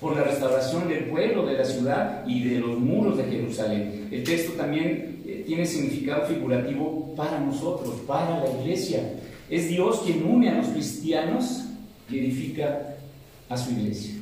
[0.05, 4.07] por la restauración del pueblo, de la ciudad y de los muros de Jerusalén.
[4.11, 9.01] El texto también eh, tiene significado figurativo para nosotros, para la iglesia.
[9.49, 11.63] Es Dios quien une a los cristianos
[12.07, 12.97] y edifica
[13.49, 14.13] a su iglesia.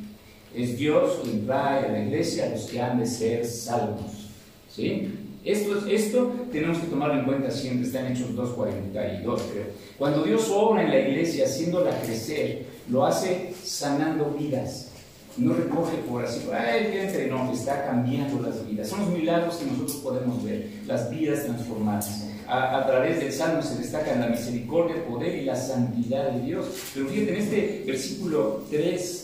[0.55, 4.29] Es Dios quien trae a la iglesia a los que han de ser salvos.
[4.73, 5.09] ¿Sí?
[5.43, 9.21] Esto, esto tenemos que tomarlo en cuenta siempre, está en Hechos 2.42,
[9.51, 9.65] creo.
[9.97, 14.92] Cuando Dios obra en la iglesia haciéndola crecer, lo hace sanando vidas,
[15.37, 18.87] no recoge por así, ay, entre, no, está cambiando las vidas.
[18.87, 22.25] Son los milagros que nosotros podemos ver, las vidas transformadas.
[22.47, 26.41] A, a, través del Salmo se destacan la misericordia, el poder y la santidad de
[26.41, 26.65] Dios.
[26.93, 29.23] Pero fíjate, en este versículo 3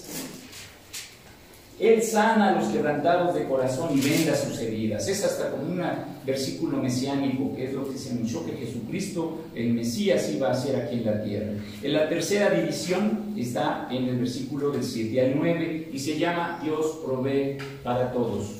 [1.79, 5.07] él sana a los quebrantados de corazón y venda sus heridas.
[5.07, 5.81] Es hasta como un
[6.29, 10.75] versículo mesiánico, que es lo que se anunció que Jesucristo, el Mesías, iba a hacer
[10.75, 11.53] aquí en la tierra.
[11.83, 16.59] En la tercera división está en el versículo del 7 al 9 y se llama
[16.63, 18.55] Dios provee para todos.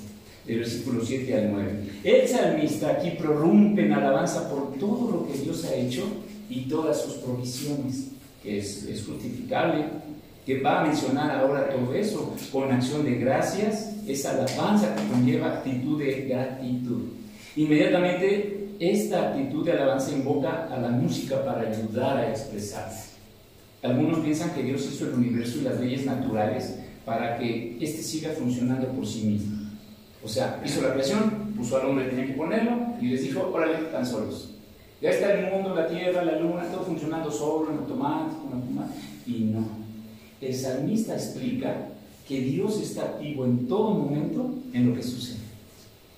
[0.45, 1.71] Del versículo 7 al 9.
[2.03, 6.03] El salmista aquí prorrumpe en alabanza por todo lo que Dios ha hecho
[6.49, 8.07] y todas sus provisiones,
[8.41, 9.85] que es, es justificable
[10.49, 15.57] que va a mencionar ahora todo eso con acción de gracias, esa alabanza que conlleva
[15.57, 17.18] actitud de gratitud.
[17.55, 23.11] Inmediatamente esta actitud de alabanza invoca a la música para ayudar a expresarse.
[23.81, 28.31] Algunos piensan que Dios hizo el universo y las leyes naturales para que éste siga
[28.31, 29.57] funcionando por sí mismo.
[30.23, 33.85] O sea, hizo la creación, puso al hombre, tenía que ponerlo y les dijo, órale,
[33.91, 34.55] tan solos.
[35.01, 38.99] Ya está el mundo, la tierra, la luna, todo funcionando solo, en automático, en automático.
[39.25, 39.79] Y no
[40.41, 41.89] el salmista explica
[42.27, 45.38] que Dios está activo en todo momento en lo que sucede.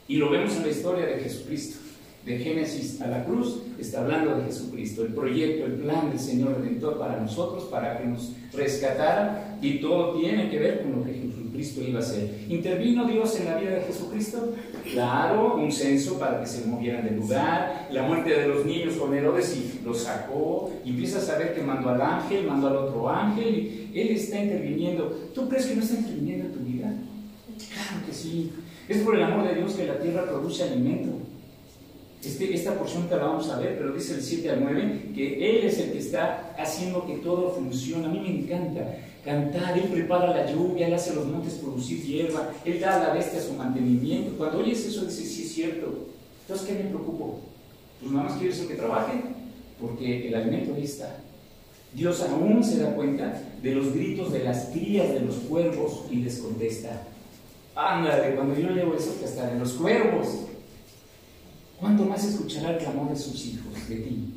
[0.07, 1.79] Y lo vemos en la historia de Jesucristo.
[2.25, 6.59] de Génesis a la cruz, está hablando de Jesucristo, el proyecto, el plan del Señor
[6.59, 11.13] Redentor para nosotros, para que nos rescatara, y todo tiene que ver con lo que
[11.13, 12.45] Jesucristo iba a hacer.
[12.47, 14.53] ¿Intervino Dios en la vida de Jesucristo?
[14.91, 19.15] Claro, un censo para que se movieran del lugar, la muerte de los niños con
[19.15, 23.09] Herodes y los sacó, y empieza a saber que mandó al ángel, mandó al otro
[23.09, 25.05] ángel, y Él está interviniendo.
[25.33, 26.93] ¿Tú crees que no está interviniendo en tu vida?
[27.57, 28.51] Claro que sí.
[28.87, 31.17] Es por el amor de Dios que la tierra produce alimento.
[32.23, 35.49] Este, esta porción te la vamos a ver, pero dice el 7 al 9 que
[35.49, 38.05] Él es el que está haciendo que todo funcione.
[38.05, 42.51] A mí me encanta cantar, Él prepara la lluvia, Él hace los montes producir hierba,
[42.63, 44.37] Él da a la bestia su mantenimiento.
[44.37, 46.07] Cuando oyes eso, dices, sí es cierto.
[46.41, 47.39] Entonces, ¿qué me preocupo?
[47.99, 49.13] Pues nada más quiero decir que trabaje,
[49.79, 51.17] porque el alimento ahí está.
[51.93, 56.17] Dios aún se da cuenta de los gritos de las crías de los cuervos y
[56.17, 57.07] les contesta.
[57.75, 60.47] Ándale, cuando yo leo eso, que hasta de los cuervos
[61.81, 64.35] ¿Cuánto más escuchará el clamor de sus hijos, de ti?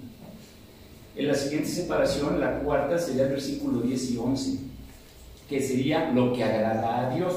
[1.15, 4.59] En la siguiente separación, la cuarta, sería el versículo 10 y 11,
[5.51, 7.35] que sería lo que agrada a Dios.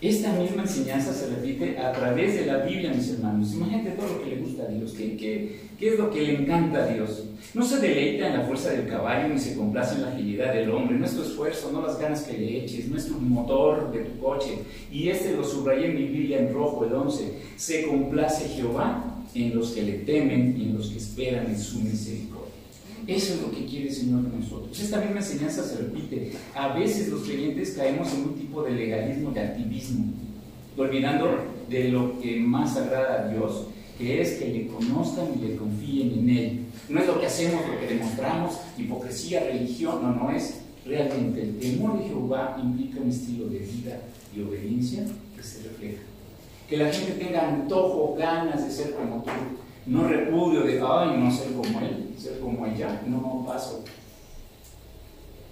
[0.00, 3.52] Esta misma enseñanza se repite a través de la Biblia, mis hermanos.
[3.52, 4.92] Imagínate todo lo que le gusta a Dios.
[4.92, 7.22] ¿Qué, qué, qué es lo que le encanta a Dios?
[7.56, 10.70] No se deleita en la fuerza del caballo ni se complace en la agilidad del
[10.70, 10.98] hombre.
[10.98, 14.00] No es tu esfuerzo, no las ganas que le eches, no es tu motor de
[14.00, 14.58] tu coche.
[14.92, 17.32] Y este lo subrayé en mi Biblia en rojo, el 11.
[17.56, 21.80] Se complace Jehová en los que le temen y en los que esperan en su
[21.80, 22.52] misericordia.
[23.06, 24.78] Eso es lo que quiere el Señor de nosotros.
[24.78, 26.32] Esta misma enseñanza se repite.
[26.54, 30.12] A veces los creyentes caemos en un tipo de legalismo, de activismo,
[30.76, 31.30] olvidando
[31.70, 33.68] de lo que más agrada a Dios,
[33.98, 36.60] que es que le conozcan y le confíen en Él.
[36.88, 41.58] No es lo que hacemos, lo que demostramos, hipocresía, religión, no, no es realmente el
[41.58, 44.00] temor de Jehová implica un estilo de vida
[44.34, 45.04] y obediencia
[45.36, 46.02] que se refleja
[46.68, 49.30] que la gente tenga antojo, ganas de ser como tú,
[49.86, 53.84] no repudio de, ay, no ser como él, ser como ella, no paso.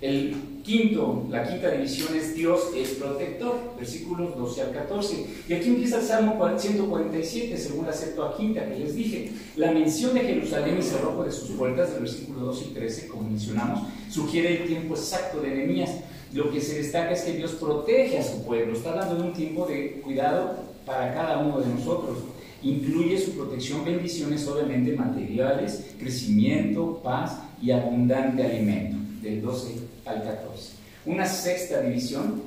[0.05, 5.27] El quinto, la quinta división es Dios es protector, versículos 12 al 14.
[5.49, 9.31] Y aquí empieza el Salmo 147, según la quinta que les dije.
[9.57, 13.31] La mención de Jerusalén y cerrojo de sus puertas, del versículo 12 y 13, como
[13.31, 15.93] mencionamos, sugiere el tiempo exacto de Nehemías.
[16.35, 19.65] Lo que se destaca es que Dios protege a su pueblo, está dando un tiempo
[19.65, 22.19] de cuidado para cada uno de nosotros.
[22.63, 30.73] Incluye su protección, bendiciones obviamente materiales, crecimiento, paz y abundante alimento, del 12 al 14.
[31.07, 32.43] Una sexta división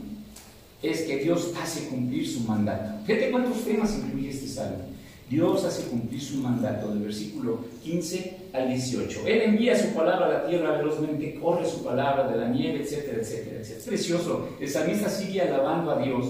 [0.82, 3.06] es que Dios hace cumplir su mandato.
[3.06, 4.86] Fíjate cuántos temas incluye este salmo.
[5.30, 9.28] Dios hace cumplir su mandato, del versículo 15 al 18.
[9.28, 13.18] Él envía su palabra a la tierra velozmente, corre su palabra de la nieve, etcétera,
[13.22, 13.80] etcétera, etcétera.
[13.80, 14.50] Es precioso.
[14.60, 16.28] El salmista sigue alabando a Dios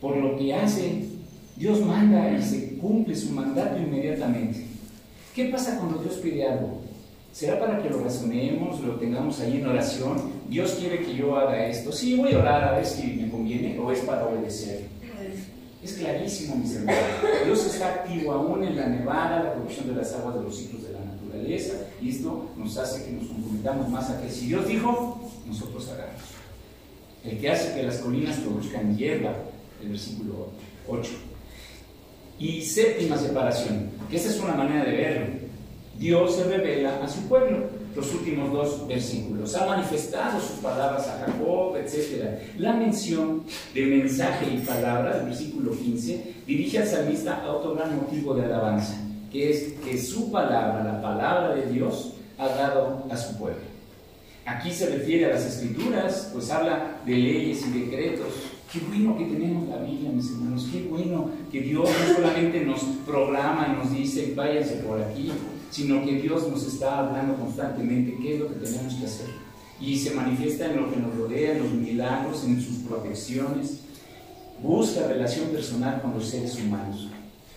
[0.00, 1.04] por lo que hace
[1.56, 4.64] Dios manda y se cumple su mandato inmediatamente.
[5.34, 6.77] ¿Qué pasa cuando Dios pide algo?
[7.38, 10.32] ¿Será para que lo razonemos, lo tengamos ahí en oración?
[10.48, 11.92] Dios quiere que yo haga esto.
[11.92, 14.86] Sí, voy a orar a ver si me conviene o es para obedecer.
[15.80, 17.00] Es clarísimo, mis hermanos.
[17.44, 20.82] Dios está activo aún en la nevada, la producción de las aguas de los ciclos
[20.82, 24.66] de la naturaleza, y esto nos hace que nos comprometamos más a que si Dios
[24.66, 26.22] dijo, nosotros hagamos.
[27.22, 29.36] El que hace que las colinas produzcan hierba,
[29.80, 30.48] el versículo
[30.88, 31.10] 8.
[32.40, 35.47] Y séptima separación, que esa es una manera de verlo.
[35.98, 37.78] Dios se revela a su pueblo.
[37.96, 39.54] Los últimos dos versículos.
[39.56, 42.38] Ha manifestado sus palabras a Jacob, etc.
[42.58, 43.42] La mención
[43.74, 48.44] de mensaje y palabra del versículo 15 dirige al salmista a otro gran motivo de
[48.44, 48.94] alabanza,
[49.32, 53.62] que es que su palabra, la palabra de Dios, ha dado a su pueblo.
[54.46, 58.32] Aquí se refiere a las escrituras, pues habla de leyes y decretos,
[58.72, 60.68] Qué bueno que tenemos la Biblia, mis hermanos.
[60.70, 65.32] Qué bueno que Dios no solamente nos programa y nos dice, váyanse por aquí,
[65.70, 69.28] sino que Dios nos está hablando constantemente qué es lo que tenemos que hacer.
[69.80, 73.80] Y se manifiesta en lo que nos rodea, en los milagros, en sus protecciones.
[74.62, 77.08] Busca relación personal con los seres humanos.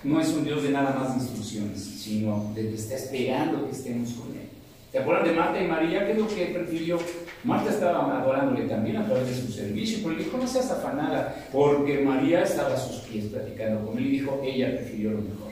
[0.03, 4.12] No es un Dios de nada más instrucciones, sino de que está esperando que estemos
[4.14, 4.49] con Él.
[4.91, 6.05] ¿Se acuerdan de Marta y María?
[6.05, 6.99] ¿Qué es lo que prefirió?
[7.45, 11.47] Marta estaba adorándole también a través de su servicio, pero le dijo, no seas afanada,
[11.51, 15.51] porque María estaba a sus pies platicando con él y dijo, ella prefirió lo mejor.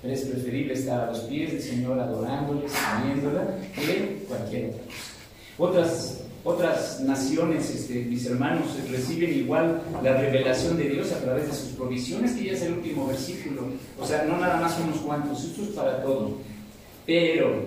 [0.00, 5.08] Pero es preferible estar a los pies del Señor adorándole, sirviéndola, que cualquier otra cosa.
[5.58, 11.52] Otras, otras naciones, este, mis hermanos, reciben igual la revelación de Dios a través de
[11.52, 13.62] sus provisiones, que ya es el último versículo.
[14.00, 16.36] O sea, no nada más unos cuantos, esto es para todo.
[17.04, 17.66] Pero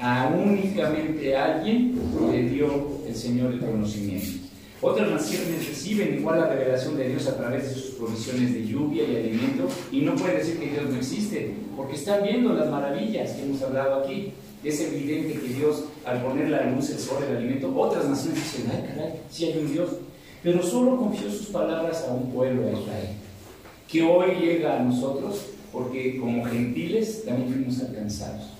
[0.00, 1.98] a únicamente alguien
[2.30, 4.43] le dio el Señor el conocimiento.
[4.86, 9.04] Otras naciones reciben igual la revelación de Dios a través de sus provisiones de lluvia
[9.04, 13.30] y alimento y no pueden decir que Dios no existe, porque están viendo las maravillas
[13.30, 14.34] que hemos hablado aquí.
[14.62, 18.70] Es evidente que Dios, al poner la luz, el sol, el alimento, otras naciones dicen,
[18.74, 19.88] ay caray, si hay un Dios.
[20.42, 23.08] Pero solo confió sus palabras a un pueblo, a Israel,
[23.88, 28.50] que hoy llega a nosotros porque como gentiles también fuimos alcanzados.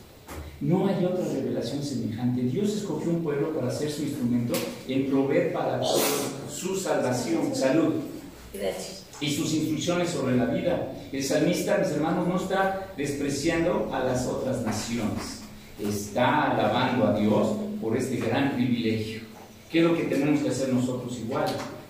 [0.62, 2.41] No hay otra revelación semejante.
[2.45, 4.55] Dios escogió un pueblo para ser su instrumento
[4.89, 6.03] en proveer para todos
[6.49, 7.95] su salvación, salud.
[9.20, 10.93] Y sus instrucciones sobre la vida.
[11.12, 15.43] El salmista, mis hermanos, no está despreciando a las otras naciones.
[15.80, 17.49] Está alabando a Dios
[17.80, 19.22] por este gran privilegio.
[19.70, 21.47] ¿Qué es lo que tenemos que hacer nosotros igual?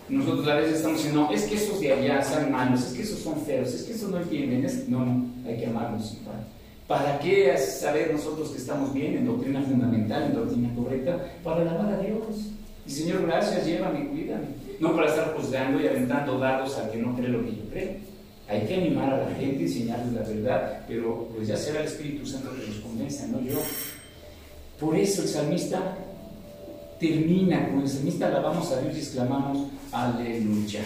[0.08, 3.02] Nosotros a veces estamos diciendo, no, es que esos de allá son malos, es que
[3.02, 4.66] esos son feos, es que esos no entienden.
[4.88, 6.46] No, no, hay que amarlos igual.
[6.86, 11.24] ¿Para qué saber nosotros que estamos bien en doctrina fundamental, en doctrina correcta?
[11.42, 12.50] Para alabar a Dios.
[12.86, 14.46] Y Señor, gracias, llévame, cuídame.
[14.80, 17.90] No para estar juzgando y aventando dados al que no cree lo que yo creo.
[18.48, 22.26] Hay que animar a la gente, enseñarles la verdad, pero pues ya será el Espíritu
[22.26, 23.58] Santo que nos convenza, no yo.
[24.78, 25.96] Por eso el salmista
[27.00, 30.82] termina, con el salmista alabamos a Dios y exclamamos, aleluya.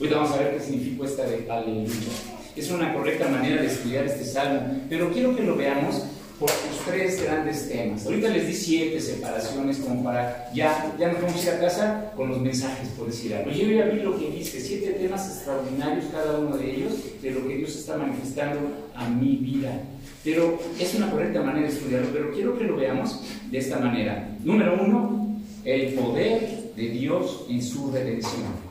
[0.00, 4.04] Hoy vamos a ver qué significa esta de aleluya es una correcta manera de estudiar
[4.04, 6.02] este salmo, pero quiero que lo veamos
[6.40, 8.06] por sus tres grandes temas.
[8.06, 12.12] Ahorita les di siete separaciones como para ya, ya nos vamos a ir a casa
[12.16, 13.50] con los mensajes, por decir algo.
[13.50, 17.46] Yo ya vi lo que dice, siete temas extraordinarios cada uno de ellos, de lo
[17.46, 18.58] que Dios está manifestando
[18.94, 19.82] a mi vida.
[20.24, 23.20] Pero es una correcta manera de estudiarlo, pero quiero que lo veamos
[23.50, 24.30] de esta manera.
[24.42, 28.70] Número uno, el poder de Dios en su redención.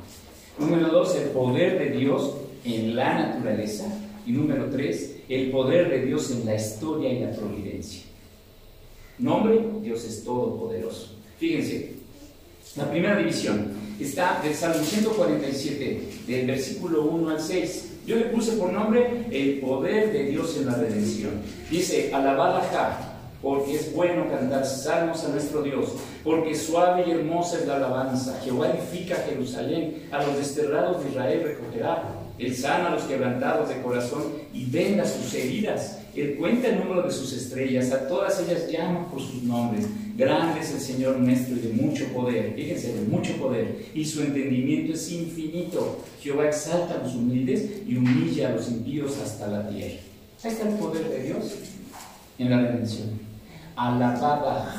[0.58, 2.34] Número dos, el poder de Dios
[2.66, 3.86] en la naturaleza.
[4.26, 8.02] Y número tres, el poder de Dios en la historia y la providencia.
[9.20, 11.16] Nombre, Dios es todopoderoso.
[11.38, 11.94] Fíjense,
[12.76, 13.68] la primera división
[14.00, 17.86] está del Salmo 147, del versículo 1 al 6.
[18.08, 21.42] Yo le puse por nombre el poder de Dios en la redención.
[21.70, 23.10] Dice, alabad a
[23.42, 28.40] porque es bueno cantar salmos a nuestro Dios, porque suave y hermosa es la alabanza.
[28.44, 32.19] Jehová edifica Jerusalén, a los desterrados de Israel recogerá.
[32.40, 34.24] Él sana a los quebrantados de corazón
[34.54, 36.00] y venda sus heridas.
[36.16, 39.86] Él cuenta el número de sus estrellas, a todas ellas llama por sus nombres.
[40.18, 44.22] Grande es el Señor nuestro y de mucho poder, fíjense, de mucho poder, y su
[44.22, 46.00] entendimiento es infinito.
[46.22, 50.00] Jehová exalta a los humildes y humilla a los impíos hasta la tierra.
[50.44, 51.56] Ahí está el poder de Dios
[52.38, 53.10] en la redención.
[53.76, 54.74] Alabada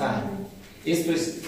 [0.84, 1.42] Esto es,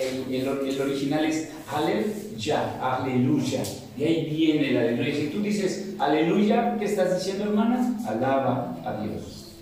[0.00, 3.62] el, original es aleluya, aleluya.
[3.98, 5.14] Y ahí viene el aleluya.
[5.14, 7.98] Si tú dices aleluya, ¿qué estás diciendo, hermana?
[8.06, 9.56] Alaba a Dios.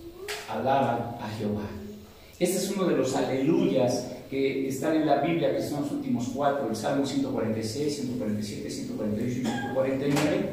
[0.49, 1.67] Alaba a Jehová.
[2.39, 6.29] Este es uno de los aleluyas que están en la Biblia, que son los últimos
[6.35, 10.51] cuatro, el Salmo 146, 147, 148 y 149,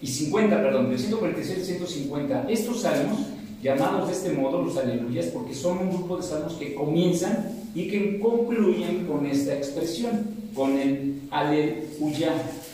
[0.00, 2.46] y 50, perdón, del 146 y 150.
[2.48, 3.20] Estos salmos,
[3.62, 7.88] llamados de este modo los aleluyas, porque son un grupo de salmos que comienzan y
[7.88, 10.22] que concluyen con esta expresión,
[10.54, 12.32] con el aleluya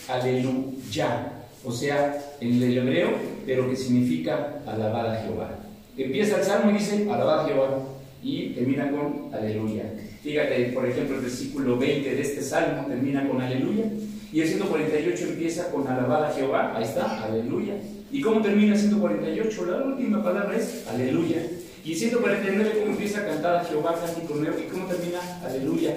[0.09, 1.33] aleluya,
[1.65, 3.11] o sea, en el hebreo,
[3.45, 5.59] pero que significa alabar a Jehová.
[5.97, 7.79] Empieza el salmo y dice alabar a Jehová
[8.23, 9.93] y termina con aleluya.
[10.23, 13.87] Fíjate, por ejemplo, el versículo 20 de este salmo termina con aleluya
[14.33, 17.75] y el 148 empieza con alabar a Jehová, ahí está, aleluya.
[18.13, 19.67] ¿Y cómo termina el 148?
[19.67, 21.43] La última palabra es aleluya.
[21.85, 24.57] Y el 149, ¿cómo empieza a cantar a Jehová, cántico nuevo?
[24.57, 25.19] ¿Y cómo termina?
[25.45, 25.97] Aleluya.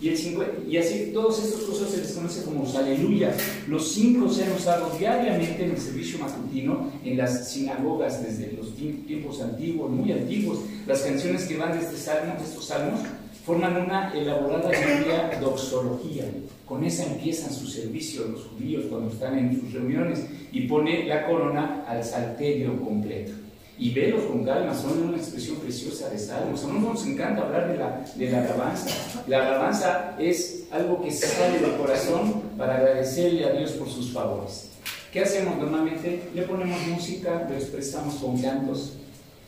[0.00, 3.34] Y, así todas estas cosas se les conoce como los aleluya.
[3.66, 8.74] Los cinco se han usado diariamente en el servicio matutino en las sinagogas desde los
[8.76, 10.60] tiempos antiguos, muy antiguos.
[10.86, 13.00] Las canciones que van de, este salmo, de estos salmos
[13.44, 16.24] forman una elaborada Biblia doxología.
[16.66, 21.26] Con esa empiezan su servicio los judíos cuando están en sus reuniones y pone la
[21.26, 23.45] corona al salterio completo
[23.78, 26.64] y velos con calma, son una expresión preciosa de salmos.
[26.64, 28.88] A nosotros nos encanta hablar de la, de la alabanza.
[29.26, 34.70] La alabanza es algo que sale del corazón para agradecerle a Dios por sus favores.
[35.12, 36.30] ¿Qué hacemos normalmente?
[36.34, 38.94] Le ponemos música, lo expresamos con cantos,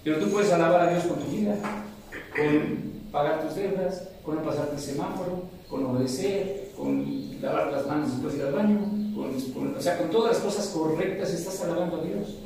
[0.04, 1.56] pero tú puedes alabar a Dios con tu vida,
[2.36, 8.12] con pagar tus deudas, con no pasarte el semáforo, con obedecer, con lavar las manos
[8.12, 8.78] después de ir al baño,
[9.76, 12.36] o sea, con todas las cosas correctas estás alabando a Dios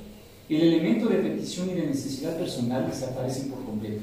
[0.49, 4.03] el elemento de petición y de necesidad personal desaparecen por completo.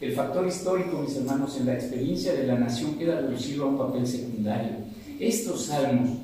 [0.00, 3.78] El factor histórico, mis hermanos, en la experiencia de la nación queda reducido a un
[3.78, 4.72] papel secundario.
[5.20, 6.18] Estos salmos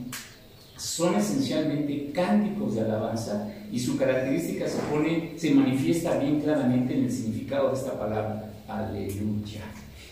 [0.77, 7.05] son esencialmente cánticos de alabanza y su característica se, pone, se manifiesta bien claramente en
[7.05, 9.63] el significado de esta palabra, aleluya.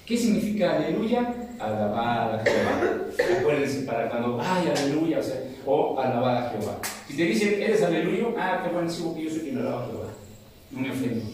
[0.05, 1.35] ¿Qué significa aleluya?
[1.59, 3.39] alabad a Jehová.
[3.41, 6.79] Acuérdense para cuando, ay, aleluya, o, sea, o alabad a Jehová.
[7.09, 9.87] Si te dicen, eres aleluya, ah, qué bueno, sigo que yo soy quien alaba a
[9.87, 10.09] Jehová.
[10.71, 11.25] No me ofendo.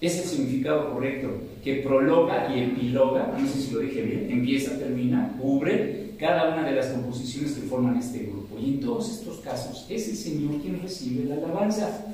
[0.00, 1.28] Es el significado correcto,
[1.62, 6.64] que prologa y epiloga, no sé si lo dije bien, empieza, termina, cubre cada una
[6.64, 8.58] de las composiciones que forman este grupo.
[8.58, 12.04] Y en todos estos casos es el Señor quien recibe la alabanza,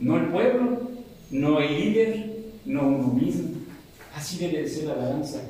[0.00, 0.80] no el pueblo,
[1.30, 2.32] no el líder,
[2.64, 3.50] no uno mismo.
[4.14, 5.42] Así debe de ser la alabanza.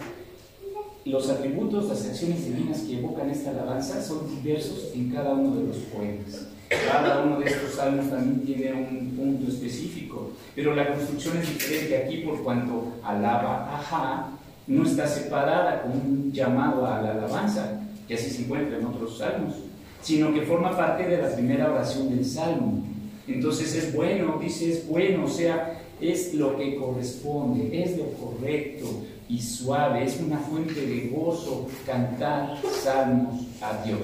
[1.05, 5.67] Los atributos, las acciones divinas que evocan esta alabanza son diversos en cada uno de
[5.67, 6.47] los poemas.
[6.69, 11.97] Cada uno de estos salmos también tiene un punto específico, pero la construcción es diferente
[11.99, 14.33] aquí por cuanto alaba ajá
[14.67, 19.19] no está separada con un llamado a la alabanza, que así se encuentra en otros
[19.19, 19.55] salmos,
[20.03, 22.85] sino que forma parte de la primera oración del salmo.
[23.27, 28.87] Entonces es bueno, dice es bueno, o sea, es lo que corresponde, es lo correcto
[29.29, 34.01] y suave, es una fuente de gozo cantar salmos a Dios,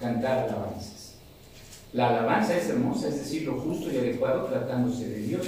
[0.00, 1.14] cantar alabanzas.
[1.92, 5.46] La alabanza es hermosa, es decir, lo justo y adecuado tratándose de Dios.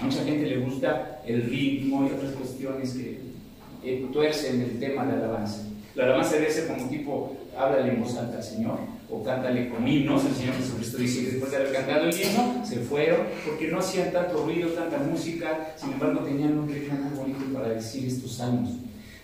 [0.00, 3.20] A mucha gente le gusta el ritmo y otras cuestiones que
[3.84, 5.62] eh, tuercen el tema de alabanza.
[5.94, 8.78] La alabanza debe ser como tipo, háblale en voz alta al Señor,
[9.10, 10.24] o cántale con himnos.
[10.24, 13.78] El Señor Jesucristo dice que después de haber cantado el himno, se fueron, porque no
[13.78, 18.70] hacían tanto ruido, tanta música, sin embargo tenían un muy bonito para decir estos salmos.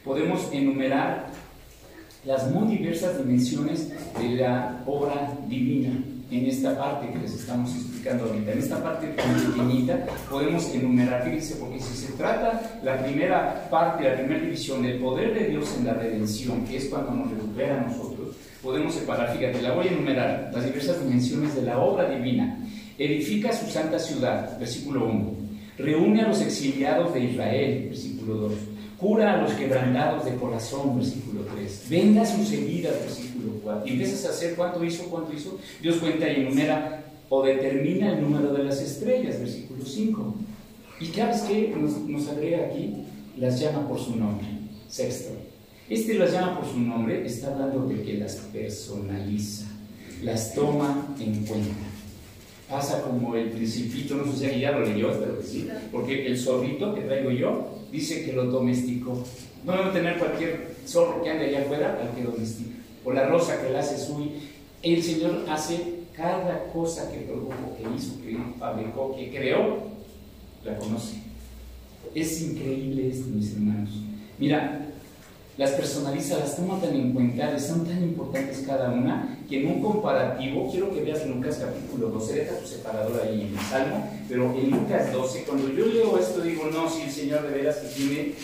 [0.05, 1.28] Podemos enumerar
[2.24, 5.93] las muy diversas dimensiones de la obra divina
[6.30, 8.53] en esta parte que les estamos explicando ahorita.
[8.53, 14.16] En esta parte pequeñita podemos enumerar, fíjense, porque si se trata la primera parte, la
[14.16, 17.87] primera división del poder de Dios en la redención, que es cuando nos recupera a
[17.87, 18.13] nosotros,
[18.64, 22.58] podemos separar, fíjate, la voy a enumerar, las diversas dimensiones de la obra divina.
[22.98, 25.34] Edifica su santa ciudad, versículo 1.
[25.78, 28.52] Reúne a los exiliados de Israel, versículo 2
[29.04, 34.24] cura a los quebrantados de corazón, versículo 3, venga sus heridas, versículo 4, y empiezas
[34.24, 38.64] a hacer cuánto hizo, cuánto hizo, Dios cuenta y enumera o determina el número de
[38.64, 40.34] las estrellas, versículo 5.
[41.00, 42.94] ¿Y sabes qué nos, nos agrega aquí?
[43.36, 44.46] Las llama por su nombre,
[44.88, 45.32] sexto.
[45.89, 49.66] Este las llama por su nombre, está hablando de que las personaliza,
[50.22, 51.95] las toma en cuenta
[52.68, 56.95] pasa como el principito, no sé si ya lo leyó, pero sí, porque el zorrito
[56.95, 59.22] que traigo yo dice que lo domesticó.
[59.64, 62.70] No debe tener cualquier zorro que ande allá afuera al que domestica.
[63.05, 64.30] O la rosa que la hace suya.
[64.82, 69.85] El Señor hace cada cosa que produjo, que hizo, que fabricó, que creó,
[70.64, 71.22] la conoce.
[72.14, 73.91] Es increíble esto, mis hermanos.
[74.39, 74.84] Mira,
[75.57, 79.80] las personaliza, las toma tan en cuenta, son tan importantes cada una, que en un
[79.82, 84.52] comparativo, quiero que veas Lucas capítulo 12, deja tu separador ahí en el Salmo, pero
[84.55, 87.86] en Lucas 12, cuando yo leo esto, digo, no, si el Señor de veras que
[87.88, 88.34] tiene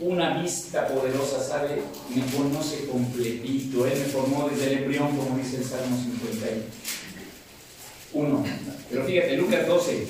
[0.00, 1.82] una vista poderosa, sabe,
[2.14, 8.42] me conoce completito, Él me formó desde el embrión, como dice el Salmo 51.
[8.90, 10.06] Pero fíjate, Lucas 12,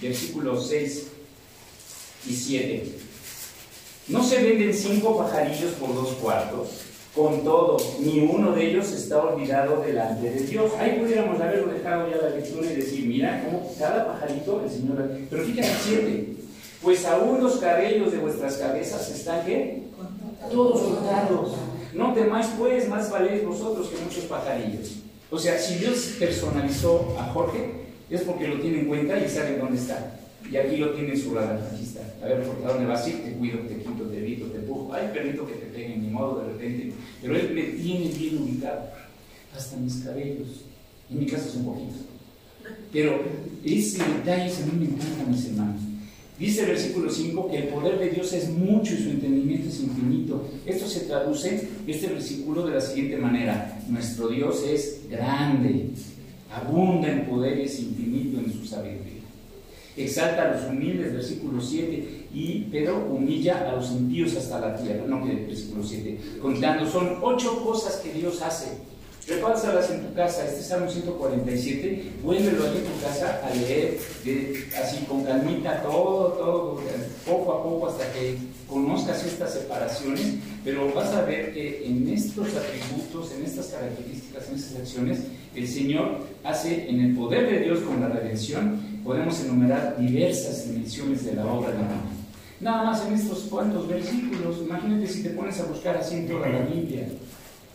[0.00, 1.08] versículos 6
[2.28, 3.03] y 7.
[4.08, 6.68] No se venden cinco pajarillos por dos cuartos.
[7.14, 10.72] Con todo, ni uno de ellos está olvidado delante de Dios.
[10.78, 15.10] Ahí pudiéramos haberlo dejado ya la lectura y decir, mira cómo cada pajarito el Señor...
[15.30, 16.36] Pero fíjate, siete.
[16.82, 19.84] Pues aún los cabellos de vuestras cabezas están, ¿qué?
[20.50, 21.52] Todos contados.
[21.94, 24.96] No temáis pues, más valéis vosotros que muchos pajarillos.
[25.30, 27.70] O sea, si Dios personalizó a Jorge,
[28.10, 30.20] es porque lo tiene en cuenta y sabe dónde está.
[30.50, 31.70] Y aquí lo tiene su radar.
[31.72, 32.00] Aquí está.
[32.22, 33.22] A ver, ¿por dónde vas a ir?
[33.24, 34.92] Te cuido, te quito, te evito, te empujo.
[34.92, 36.92] Ay, permito que te peguen, ni modo, de repente.
[37.22, 38.82] Pero él me tiene bien ubicado.
[39.56, 40.64] Hasta mis cabellos.
[41.10, 41.96] En mi caso son poquitos.
[42.92, 43.22] Pero
[43.64, 45.80] ese detalle a mí me encanta, mis hermanos.
[46.38, 49.80] Dice el versículo 5 que el poder de Dios es mucho y su entendimiento es
[49.80, 50.48] infinito.
[50.66, 53.80] Esto se traduce, este versículo, de la siguiente manera.
[53.88, 55.90] Nuestro Dios es grande,
[56.52, 59.13] abunda en poder y es infinito en su sabiduría
[59.96, 65.04] exalta a los humildes, versículo 7, y Pedro humilla a los impíos hasta la tierra,
[65.06, 68.94] no que versículo 7, contando, son ocho cosas que Dios hace.
[69.26, 73.98] Repásalas en tu casa, este Salmo 147, vuélvelo aquí en tu casa a leer
[74.78, 76.80] así con calmita todo, todo,
[77.24, 78.36] poco a poco hasta que
[78.68, 84.54] conozcas estas separaciones, pero vas a ver que en estos atributos, en estas características, en
[84.56, 85.20] estas acciones,
[85.54, 91.24] el Señor hace en el poder de Dios con la redención podemos enumerar diversas dimensiones
[91.26, 92.00] de la obra de divina.
[92.60, 96.48] Nada más en estos cuantos versículos, imagínate si te pones a buscar así en toda
[96.48, 97.08] la Biblia,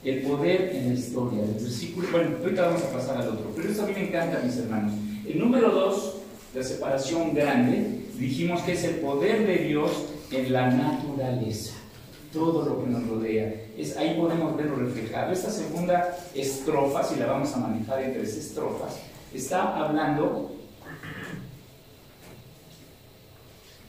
[0.03, 3.69] el poder en la historia, el versículo, bueno, ahorita vamos a pasar al otro, pero
[3.69, 4.93] esto a mí me encanta, mis hermanos.
[5.27, 6.15] El número dos,
[6.55, 9.91] la separación grande, dijimos que es el poder de Dios
[10.32, 11.73] en la naturaleza.
[12.34, 13.51] todo lo que nos rodea.
[13.75, 15.32] Es, ahí podemos verlo reflejado.
[15.32, 18.99] Esta segunda estrofa, si la vamos a manejar en tres estrofas,
[19.34, 20.59] está hablando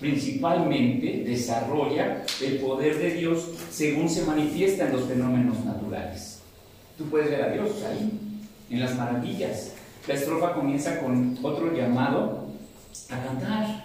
[0.01, 6.41] principalmente, desarrolla el poder de Dios según se manifiesta en los fenómenos naturales.
[6.97, 8.11] Tú puedes ver a Dios ahí,
[8.71, 9.73] en las maravillas.
[10.09, 12.49] La estrofa comienza con otro llamado
[13.11, 13.85] a cantar.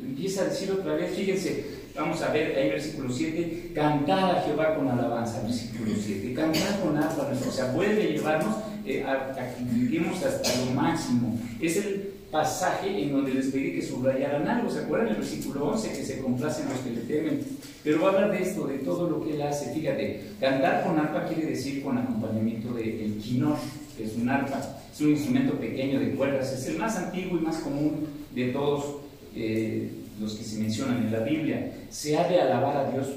[0.00, 4.74] Empieza a decir otra vez, fíjense, vamos a ver ahí versículo 7, cantar a Jehová
[4.74, 10.22] con alabanza, versículo 7, cantar con arpa, o sea, a llevarnos eh, a, que vivimos
[10.24, 11.38] hasta lo máximo.
[11.60, 15.08] Es el pasaje en donde les pedí que subrayaran algo, ¿se acuerdan?
[15.08, 17.40] El versículo 11, que se complacen los que le temen.
[17.84, 19.74] Pero va a hablar de esto, de todo lo que él hace.
[19.74, 23.58] Fíjate, cantar con arpa quiere decir con acompañamiento del de, quinor,
[23.98, 27.42] que es un arpa, es un instrumento pequeño de cuerdas, es el más antiguo y
[27.42, 28.96] más común de todos
[29.36, 31.70] eh, los que se mencionan en la Biblia.
[31.90, 33.08] Se ha de alabar a Dios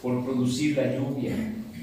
[0.00, 1.36] por producir la lluvia,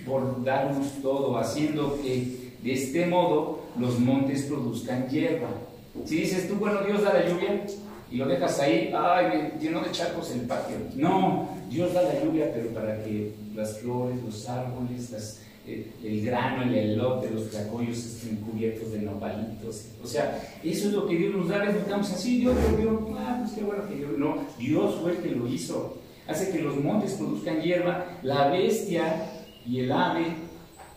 [0.08, 5.69] por darnos todo, haciendo que de este modo los montes produzcan hierba.
[6.06, 7.66] Si dices tú, bueno, Dios da la lluvia
[8.12, 10.78] y lo dejas ahí, ay, lleno de charcos el patio.
[10.96, 16.26] No, Dios da la lluvia, pero para que las flores, los árboles, las, eh, el
[16.26, 19.86] grano, el elote, los tlacoyos estén cubiertos de nopalitos.
[20.04, 21.64] O sea, eso es lo que Dios nos da.
[21.66, 24.12] Les buscamos así, Dios lo dio, ah, pues qué bueno que Dios.
[24.18, 25.98] No, Dios fue el que lo hizo.
[26.28, 29.26] Hace que los montes produzcan hierba, la bestia
[29.66, 30.26] y el ave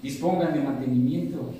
[0.02, 1.52] dispongan de mantenimiento.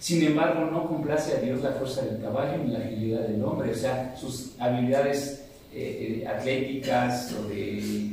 [0.00, 3.72] Sin embargo, no complace a Dios la fuerza del caballo ni la agilidad del hombre,
[3.72, 8.10] o sea, sus habilidades eh, eh, atléticas o de,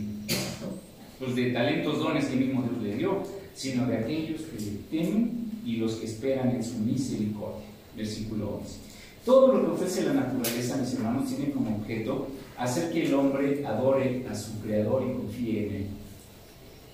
[1.20, 5.52] pues de talentos, dones que mismo Dios le dio, sino de aquellos que le temen
[5.64, 7.66] y los que esperan en su misericordia.
[7.96, 8.80] Versículo 11.
[9.24, 13.66] Todo lo que ofrece la naturaleza, mis hermanos, tiene como objeto hacer que el hombre
[13.66, 15.88] adore a su Creador y confíe en Él.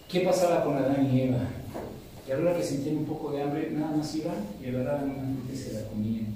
[0.08, 1.40] ¿Qué pasaba con Adán y Eva?
[2.28, 5.54] Y ahora que sentían un poco de hambre, nada más iban y agarraban una fruta
[5.54, 6.28] y se la comían.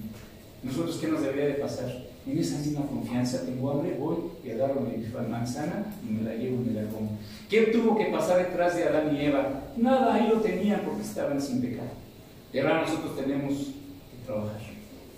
[0.64, 2.06] Nosotros, ¿qué nos debería de pasar?
[2.28, 6.56] En esa misma confianza, tengo hambre, voy y agarro mi manzana y me la llevo
[6.56, 7.20] y me la como.
[7.48, 9.64] ¿Qué tuvo que pasar detrás de Adán y Eva?
[9.78, 11.90] Nada, ahí lo tenían porque estaban sin pecado.
[12.52, 14.60] Y ahora nosotros tenemos que trabajar,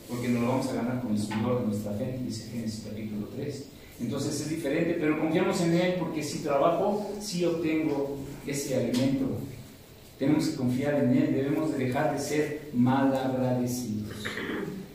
[0.10, 3.30] porque nos lo vamos a ganar con el Señor de nuestra fe, dice Génesis capítulo
[3.34, 3.70] 3.
[4.02, 9.38] Entonces es diferente, pero confiamos en Él porque si trabajo, sí obtengo ese alimento
[10.18, 14.12] tenemos que confiar en Él, debemos de dejar de ser mal agradecidos.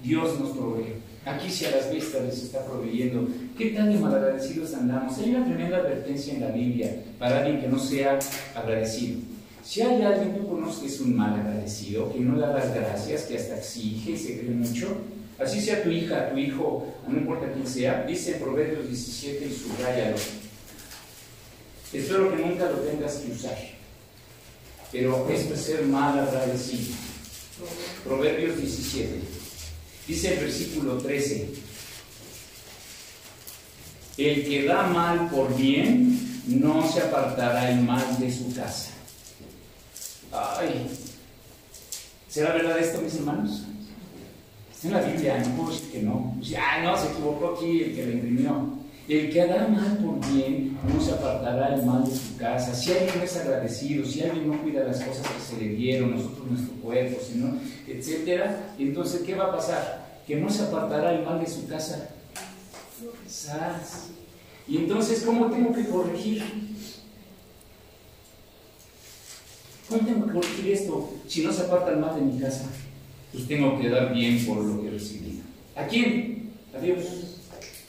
[0.03, 0.95] Dios nos provee.
[1.25, 5.17] Aquí si a las vistas les está proveyendo, ¿qué tan de malagradecidos andamos?
[5.19, 8.19] Hay una tremenda advertencia en la Biblia para alguien que no sea
[8.57, 9.21] agradecido.
[9.65, 13.23] Si hay alguien que conoces que es un mal agradecido, que no da las gracias,
[13.23, 14.97] que hasta exige se cree mucho,
[15.39, 20.17] así sea tu hija, tu hijo, no importa quién sea, dice Proverbios 17 y subrayalo.
[21.93, 23.72] Espero que nunca lo tengas que usar
[24.93, 26.95] pero esto es ser mal agradecido.
[28.05, 29.21] Proverbios 17.
[30.07, 31.49] Dice el versículo 13.
[34.19, 38.91] El que da mal por bien, no se apartará el mal de su casa.
[40.31, 40.87] Ay,
[42.29, 43.63] ¿será verdad esto, mis hermanos?
[44.75, 46.37] Está en la Biblia, no puedo decir que no.
[46.59, 48.82] Ah, no, se equivocó aquí el que lo imprimió.
[49.09, 52.73] El que hará mal por bien no se apartará el mal de su casa.
[52.75, 56.49] Si alguien es agradecido, si alguien no cuida las cosas que se le dieron, nosotros
[56.49, 60.21] nuestro cuerpo, sino, etcétera, entonces ¿qué va a pasar?
[60.27, 62.11] Que no se apartará el mal de su casa.
[64.69, 66.45] Y entonces, ¿cómo tengo que corregir?
[69.89, 71.13] ¿Cómo tengo que corregir esto?
[71.27, 72.71] Si no se aparta el mal de mi casa,
[73.33, 75.43] pues tengo que dar bien por lo que he recibido.
[75.75, 76.51] ¿A quién?
[76.75, 77.32] A Dios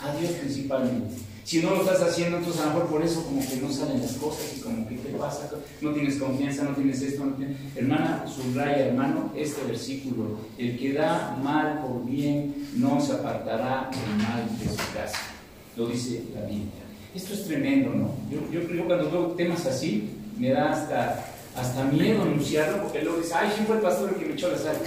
[0.03, 1.15] a Dios principalmente.
[1.43, 4.01] Si no lo estás haciendo, entonces a lo mejor por eso como que no salen
[4.01, 5.49] las cosas y como que te pasa,
[5.81, 7.57] no tienes confianza, no tienes esto, no tienes...
[7.75, 10.37] Hermana, subraya, hermano, este versículo.
[10.57, 15.19] El que da mal por bien no se apartará del mal de su casa.
[15.75, 16.83] Lo dice la Biblia.
[17.13, 18.15] Esto es tremendo, ¿no?
[18.31, 21.25] Yo, yo, cuando veo temas así, me da hasta,
[21.57, 24.49] hasta miedo anunciarlo porque luego dice, ay, ¿quién fue el pastor el que me echó
[24.49, 24.77] la sal?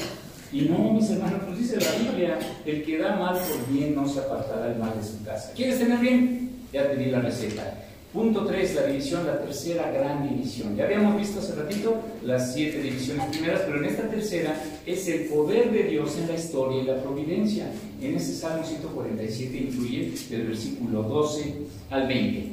[0.53, 4.09] Y no, mis hermanos, pues dice la Biblia, el que da mal por bien no
[4.09, 5.53] se apartará el mal de su casa.
[5.55, 6.51] ¿Quieres tener bien?
[6.73, 7.83] Ya te la receta.
[8.13, 10.75] Punto 3, la división, la tercera gran división.
[10.77, 15.25] Ya habíamos visto hace ratito las siete divisiones primeras, pero en esta tercera es el
[15.27, 17.67] poder de Dios en la historia y la providencia.
[18.01, 21.55] En ese Salmo 147 incluye del versículo 12
[21.91, 22.53] al 20.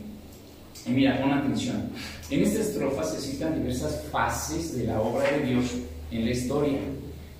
[0.86, 1.90] Y mira, pon atención.
[2.30, 5.66] En esta estrofa se citan diversas fases de la obra de Dios
[6.12, 6.80] en la historia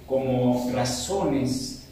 [0.08, 1.88] como razones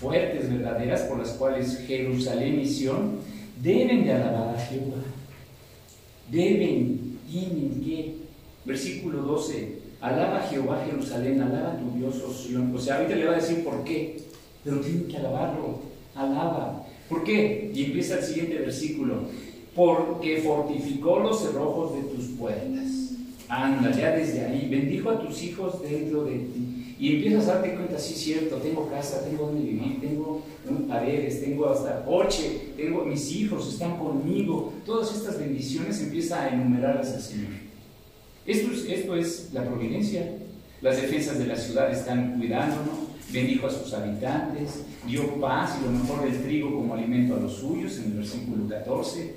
[0.00, 3.18] fuertes, verdaderas, por las cuales Jerusalén y Sion
[3.62, 5.02] deben de alabar a Jehová.
[6.30, 8.14] Deben, tienen que
[8.64, 9.80] Versículo 12.
[10.00, 13.40] Alaba a Jehová Jerusalén, alaba a tu Dios, oh O sea, ahorita le va a
[13.40, 14.22] decir por qué,
[14.64, 15.80] pero tiene que alabarlo.
[16.14, 16.86] Alaba.
[17.08, 17.70] ¿Por qué?
[17.74, 19.24] Y empieza el siguiente versículo.
[19.74, 23.12] Porque fortificó los cerrojos de tus puertas.
[23.48, 24.68] Anda, ya desde ahí.
[24.70, 26.69] Bendijo a tus hijos dentro de ti
[27.00, 30.42] y empiezas a darte cuenta, sí, cierto, tengo casa, tengo donde vivir, tengo
[30.86, 34.74] paredes, tengo hasta coche, tengo mis hijos, están conmigo.
[34.84, 37.52] Todas estas bendiciones empieza a enumerarlas al Señor.
[38.44, 40.30] Esto es, esto es la providencia.
[40.82, 42.98] Las defensas de la ciudad están cuidándonos,
[43.32, 47.54] bendijo a sus habitantes, dio paz y lo mejor del trigo como alimento a los
[47.54, 49.36] suyos, en el versículo 14,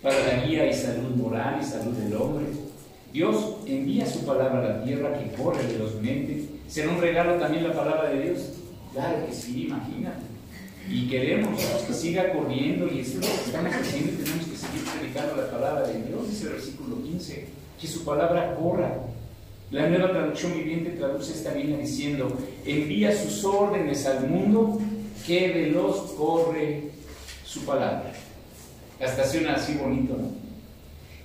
[0.00, 2.46] para la guía y salud moral y salud del hombre.
[3.12, 7.74] Dios envía su palabra a la tierra que corre velozmente ¿Será un regalo también la
[7.74, 8.38] palabra de Dios?
[8.94, 10.22] Claro que sí, imagínate.
[10.88, 14.56] Y queremos que siga corriendo y eso es lo que estamos haciendo y tenemos que
[14.56, 17.46] seguir predicando la palabra de Dios, dice el versículo 15,
[17.78, 18.90] que su palabra corra.
[19.70, 24.80] La nueva traducción viviente traduce esta línea diciendo, envía sus órdenes al mundo,
[25.26, 26.84] que veloz corre
[27.44, 28.14] su palabra.
[28.98, 30.30] Hasta suena así bonito, ¿no?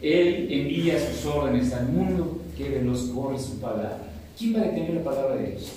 [0.01, 4.06] Él envía sus órdenes al mundo, que veloz corre su palabra.
[4.37, 5.71] ¿Quién va a detener la palabra de Dios?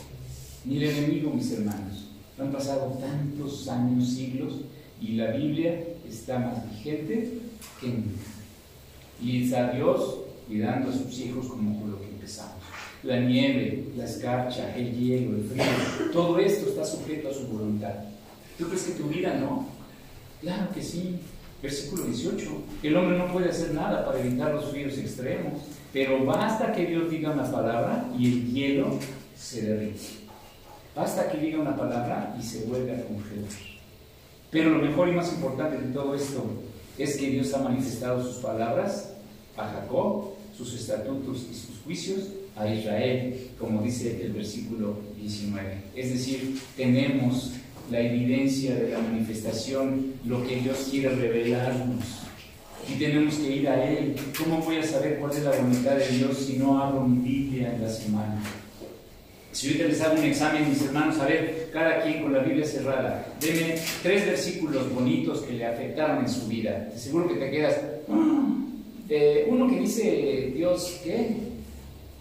[0.67, 2.09] Ni el enemigo, mis hermanos.
[2.39, 4.61] Han pasado tantos años, siglos,
[5.01, 7.39] y la Biblia está más vigente
[7.81, 8.21] que nunca.
[9.23, 12.63] Y está Dios cuidando a sus hijos como por lo que empezamos.
[13.03, 17.95] La nieve, la escarcha, el hielo, el frío, todo esto está sujeto a su voluntad.
[18.59, 19.69] ¿Tú crees que tu vida no?
[20.43, 21.17] Claro que sí.
[21.63, 22.51] Versículo 18.
[22.83, 25.61] El hombre no puede hacer nada para evitar los fríos extremos.
[25.93, 28.99] Pero basta que Dios diga una palabra y el hielo
[29.37, 30.21] se derrite.
[30.95, 33.51] Basta que diga una palabra y se vuelve a congelar.
[34.51, 36.45] Pero lo mejor y más importante de todo esto
[36.99, 39.15] es que Dios ha manifestado sus palabras
[39.57, 42.21] a Jacob, sus estatutos y sus juicios
[42.57, 45.83] a Israel, como dice el versículo 19.
[45.97, 47.53] Es decir, tenemos
[47.91, 52.05] la evidencia de la manifestación, lo que Dios quiere revelarnos
[52.93, 54.17] y tenemos que ir a Él.
[54.39, 57.73] ¿Cómo voy a saber cuál es la voluntad de Dios si no abro mi Biblia
[57.75, 58.43] en la semana?
[59.53, 62.65] Si ahorita les hago un examen, mis hermanos, a ver, cada quien con la Biblia
[62.65, 66.89] cerrada, denme tres versículos bonitos que le afectaron en su vida.
[66.97, 67.81] seguro que te quedas.
[68.09, 68.57] Ah,
[69.49, 71.50] uno que dice, Dios, ¿qué?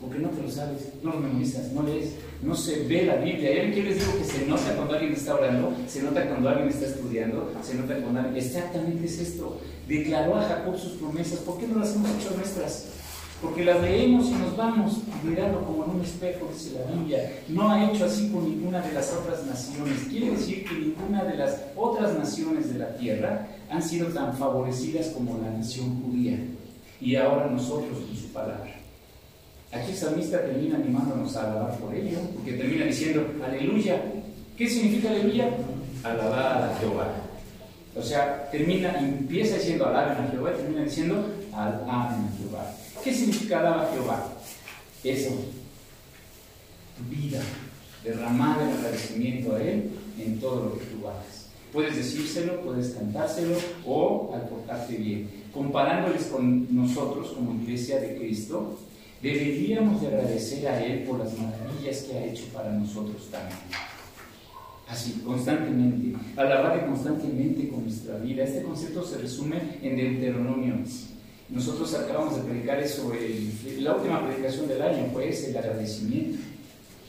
[0.01, 3.65] Porque no te lo sabes, no lo memorizas, no lees, no se ve la Biblia.
[3.65, 5.73] ¿Y qué les digo que se nota cuando alguien está orando?
[5.87, 8.43] Se nota cuando alguien está estudiando, se nota cuando alguien...
[8.43, 9.59] Exactamente es esto
[9.89, 12.85] declaró a Jacob sus promesas, ¿por qué no las hemos hecho nuestras?
[13.41, 17.41] Porque las leemos y nos vamos mirando como en un espejo, dice la Biblia.
[17.47, 19.97] No ha hecho así con ninguna de las otras naciones.
[20.09, 25.07] Quiere decir que ninguna de las otras naciones de la tierra han sido tan favorecidas
[25.07, 26.37] como la nación judía.
[26.99, 28.78] Y ahora nosotros con su palabra.
[29.71, 34.01] Aquí el salmista termina animándonos a alabar por ello, porque termina diciendo, aleluya.
[34.57, 35.49] ¿Qué significa aleluya?
[36.03, 37.07] Alabar a Jehová.
[37.95, 42.75] O sea, termina, empieza diciendo alaben a Jehová termina diciendo alaben a Jehová.
[43.03, 44.33] ¿Qué significa alabar a Jehová?
[45.03, 45.29] Eso,
[46.97, 47.39] tu vida,
[48.03, 51.47] derramar el agradecimiento a Él en todo lo que tú hagas.
[51.71, 53.55] Puedes decírselo, puedes cantárselo
[53.85, 55.29] o al portarte bien.
[55.53, 58.79] Comparándoles con nosotros como iglesia de Cristo,
[59.21, 63.59] deberíamos de agradecer a Él por las maravillas que ha hecho para nosotros también.
[64.89, 66.17] Así, constantemente.
[66.35, 68.43] Alabarle constantemente con nuestra vida.
[68.43, 70.75] Este concepto se resume en Deuteronomio.
[71.49, 73.11] Nosotros acabamos de predicar eso,
[73.79, 76.39] la última predicación del año fue ese, el agradecimiento.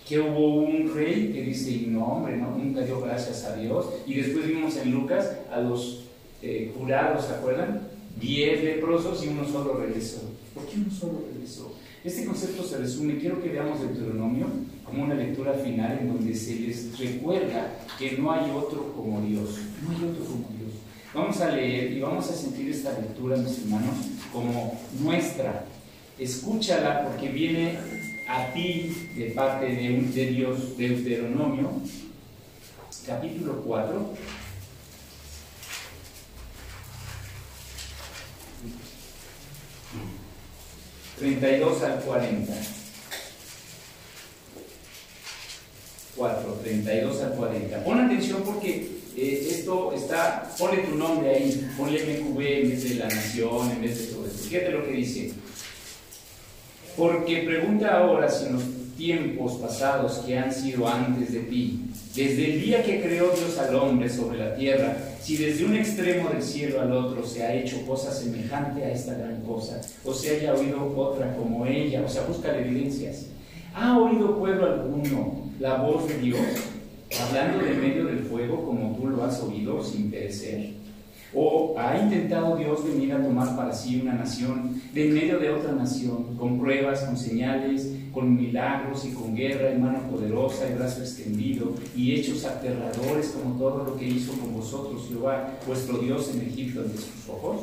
[0.07, 3.87] Que hubo un rey que dice, no hombre, no, nunca dio gracias a Dios.
[4.07, 6.05] Y después vimos en Lucas a los
[6.43, 7.89] eh, jurados, ¿se acuerdan?
[8.19, 10.21] Diez leprosos y uno solo regresó.
[10.55, 11.40] ¿Por qué uno solo regresó?
[12.03, 14.47] Este concepto se resume, quiero que veamos Deuteronomio
[14.85, 19.59] como una lectura final en donde se les recuerda que no hay otro como Dios,
[19.83, 20.73] no hay otro como Dios.
[21.13, 23.97] Vamos a leer y vamos a sentir esta lectura, mis hermanos,
[24.33, 25.67] como nuestra.
[26.19, 27.77] Escúchala porque viene
[28.29, 31.71] a ti de parte de, de Dios, Deuteronomio,
[33.07, 34.40] capítulo 4
[41.21, 42.53] 32 al 40.
[46.17, 47.85] 4, 32 al 40.
[47.85, 52.95] Pon atención porque eh, esto está, ponle tu nombre ahí, ponle MQB en vez de
[52.95, 54.49] la nación, en vez de todo esto.
[54.49, 55.33] Fíjate lo que dice.
[56.97, 58.63] Porque pregunta ahora si nos
[59.01, 61.81] tiempos pasados que han sido antes de ti.
[62.15, 66.29] Desde el día que creó Dios al hombre sobre la tierra, si desde un extremo
[66.29, 70.37] del cielo al otro se ha hecho cosa semejante a esta gran cosa, o se
[70.37, 73.27] haya oído otra como ella, o sea, busca evidencias.
[73.75, 76.41] ¿Ha oído pueblo alguno la voz de Dios,
[77.27, 80.80] hablando de medio del fuego como tú lo has oído sin perecer?
[81.33, 85.51] ¿O ha intentado Dios venir a tomar para sí una nación de en medio de
[85.51, 90.75] otra nación, con pruebas, con señales, con milagros y con guerra en mano poderosa y
[90.75, 96.33] brazo extendido y hechos aterradores como todo lo que hizo con vosotros Jehová, vuestro Dios
[96.35, 97.61] en Egipto ante sus ojos?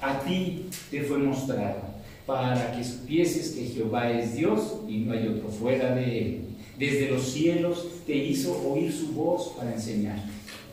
[0.00, 1.82] A ti te fue mostrado
[2.26, 6.40] para que supieses que Jehová es Dios y no hay otro fuera de él.
[6.76, 10.18] Desde los cielos te hizo oír su voz para enseñar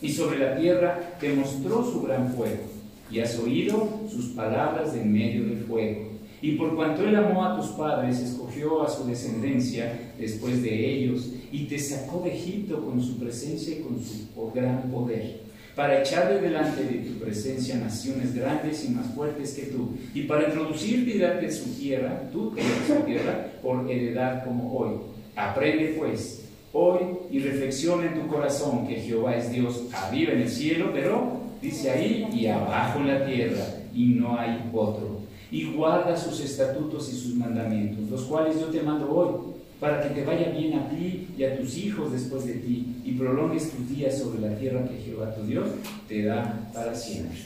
[0.02, 2.64] y sobre la tierra te mostró su gran fuego,
[3.10, 6.08] y has oído sus palabras en medio del fuego.
[6.42, 11.32] Y por cuanto él amó a tus padres, escogió a su descendencia después de ellos,
[11.52, 15.42] y te sacó de Egipto con su presencia y con su gran poder,
[15.76, 20.24] para echar de delante de tu presencia naciones grandes y más fuertes que tú, y
[20.24, 22.54] para introducirte y darte su tierra, tú
[22.88, 24.96] su tierra, por heredad como hoy.
[25.36, 26.47] Aprende pues
[26.78, 27.00] hoy
[27.32, 31.90] y reflexiona en tu corazón que Jehová es Dios arriba en el cielo, pero dice
[31.90, 35.22] ahí y abajo en la tierra, y no hay otro.
[35.50, 40.10] Y guarda sus estatutos y sus mandamientos, los cuales yo te mando hoy, para que
[40.10, 43.90] te vaya bien a ti y a tus hijos después de ti, y prolongues tus
[43.90, 45.70] días sobre la tierra que Jehová tu Dios
[46.08, 47.40] te da para siempre.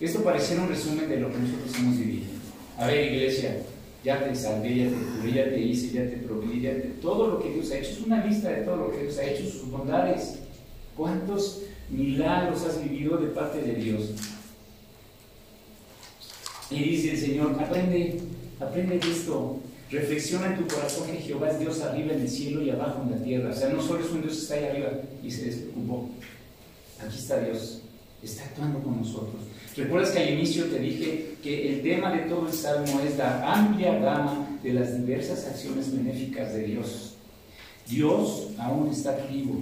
[0.00, 2.26] Esto pareciera un resumen de lo que nosotros hemos vivido.
[2.78, 3.58] A ver, iglesia,
[4.04, 6.88] ya te salvé, ya te curé, ya te hice, ya te proveí, ya te...
[7.00, 7.90] todo lo que Dios ha hecho.
[7.90, 10.38] Es una lista de todo lo que Dios ha hecho, sus bondades.
[10.96, 14.10] ¿Cuántos milagros has vivido de parte de Dios?
[16.70, 18.20] Y dice el Señor, aprende,
[18.60, 19.58] aprende esto.
[19.90, 23.10] Reflexiona en tu corazón que Jehová es Dios arriba en el cielo y abajo en
[23.12, 23.50] la tierra.
[23.50, 24.90] O sea, no solo es un Dios que está ahí arriba
[25.22, 26.10] y se despreocupó.
[27.00, 27.82] Aquí está Dios,
[28.22, 29.42] está actuando con nosotros.
[29.76, 33.52] Recuerdas que al inicio te dije que el tema de todo el salmo es la
[33.54, 37.14] amplia gama de las diversas acciones benéficas de Dios.
[37.88, 39.60] Dios aún está vivo.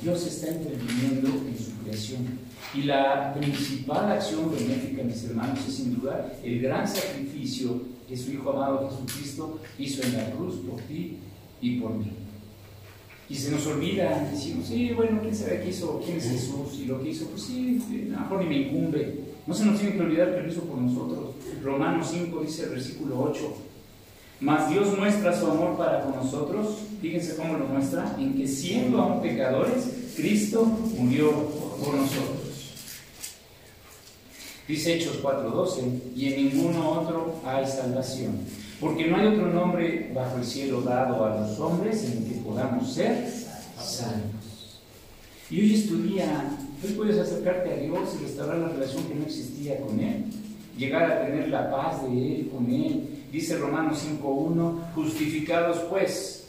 [0.00, 2.38] Dios está interviniendo en su creación.
[2.74, 8.32] Y la principal acción benéfica, mis hermanos, es sin duda el gran sacrificio que su
[8.32, 11.18] Hijo amado Jesucristo hizo en la cruz por ti
[11.60, 12.12] y por mí.
[13.32, 15.98] Y se nos olvida, decimos, sí, bueno, ¿quién sabe qué hizo?
[16.04, 16.78] ¿Quién es Jesús?
[16.78, 17.80] Y lo que hizo, pues sí,
[18.10, 19.20] a lo mejor ni me incumbe.
[19.46, 21.30] No se nos tiene que olvidar que lo hizo por nosotros.
[21.62, 23.54] Romanos 5 dice el versículo 8.
[24.40, 26.76] Mas Dios muestra su amor para con nosotros.
[27.00, 28.14] Fíjense cómo lo muestra.
[28.18, 30.66] En que siendo aún pecadores, Cristo
[30.98, 31.30] murió
[31.82, 32.74] por nosotros.
[34.68, 36.12] Dice Hechos 4:12.
[36.14, 38.40] Y en ninguno otro hay salvación.
[38.82, 42.40] Porque no hay otro nombre bajo el cielo dado a los hombres en el que
[42.40, 43.26] podamos ser
[43.78, 44.82] salvos.
[45.48, 49.14] Y hoy es tu día Hoy puedes acercarte a Dios y restaurar la relación que
[49.14, 50.24] no existía con Él,
[50.76, 53.08] llegar a tener la paz de Él con Él.
[53.30, 56.48] Dice Romanos 5.1, justificados pues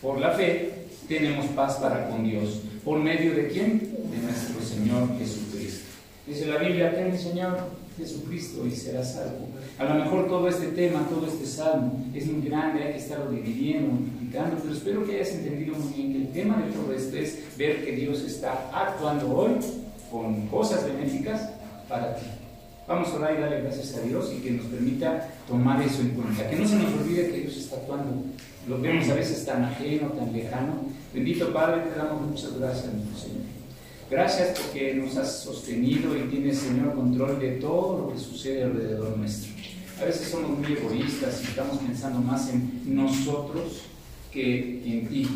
[0.00, 2.60] por la fe, tenemos paz para con Dios.
[2.84, 3.80] ¿Por medio de quién?
[4.12, 5.88] De nuestro Señor Jesucristo.
[6.24, 7.58] Dice la Biblia, ten Señor
[7.96, 9.48] Jesucristo y serás salvo.
[9.78, 13.30] A lo mejor todo este tema, todo este salmo es muy grande, hay que estarlo
[13.30, 17.16] dividiendo, multiplicando, pero espero que hayas entendido muy bien que el tema de todo esto
[17.16, 19.52] es ver que Dios está actuando hoy
[20.10, 21.50] con cosas benéficas
[21.88, 22.26] para ti.
[22.88, 26.08] Vamos a orar y darle gracias a Dios y que nos permita tomar eso en
[26.08, 26.50] cuenta.
[26.50, 28.24] Que no se nos olvide que Dios está actuando.
[28.66, 30.72] Lo vemos a veces tan ajeno, tan lejano.
[31.14, 33.58] Bendito Padre, te damos muchas gracias, Señor.
[34.10, 39.16] Gracias porque nos has sostenido y tienes, Señor, control de todo lo que sucede alrededor
[39.18, 39.57] nuestro.
[40.00, 43.82] A veces somos muy egoístas y estamos pensando más en nosotros
[44.32, 45.26] que en ti,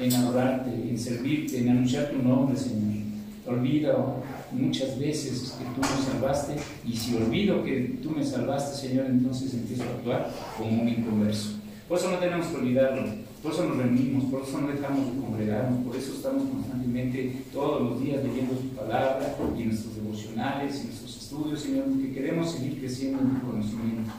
[0.00, 3.02] en adorarte, en servirte, en anunciar tu nombre, Señor.
[3.44, 4.22] Olvido
[4.52, 6.54] muchas veces que tú nos salvaste
[6.86, 11.56] y si olvido que tú me salvaste, Señor, entonces empiezo a actuar como un inconverso.
[11.88, 13.04] Por eso no tenemos que olvidarlo,
[13.42, 17.82] por eso nos reunimos, por eso no dejamos de congregarnos, por eso estamos constantemente todos
[17.82, 22.78] los días leyendo tu palabra y nuestros devocionales y nuestros estudios, Señor, porque queremos seguir
[22.78, 24.12] creciendo en tu conocimiento.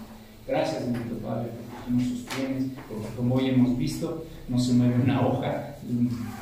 [0.46, 5.02] Gracias, bendito Padre, porque tú nos sostienes, porque como hoy hemos visto, no se mueve
[5.02, 5.78] una hoja,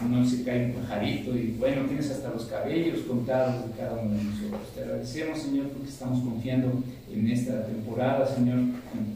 [0.09, 4.17] no se cae un pajarito y bueno, tienes hasta los cabellos contados de cada uno
[4.17, 4.61] de nosotros.
[4.73, 8.59] Te agradecemos, Señor, porque estamos confiando en esta temporada, Señor,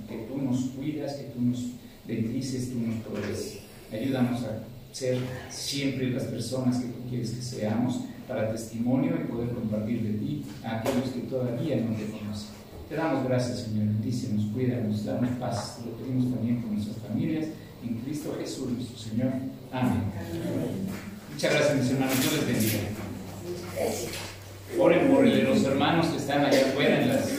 [0.07, 1.71] que tú nos cuidas, que tú nos
[2.07, 3.59] bendices, tú nos provees.
[3.91, 5.17] Ayúdanos a ser
[5.49, 10.43] siempre las personas que tú quieres que seamos para testimonio y poder compartir de ti
[10.63, 12.55] a aquellos que todavía no te conocen.
[12.89, 13.87] Te damos gracias, Señor.
[13.87, 15.79] Bendícenos, cuídanos, damos paz.
[15.85, 17.47] Lo pedimos también con nuestras familias
[17.83, 19.31] en Cristo Jesús nuestro Señor.
[19.71, 20.03] Amén.
[21.33, 22.21] Muchas gracias, mis hermanos.
[22.21, 22.79] Dios les bendiga.
[24.79, 27.29] Oren por los hermanos que están allá afuera en las,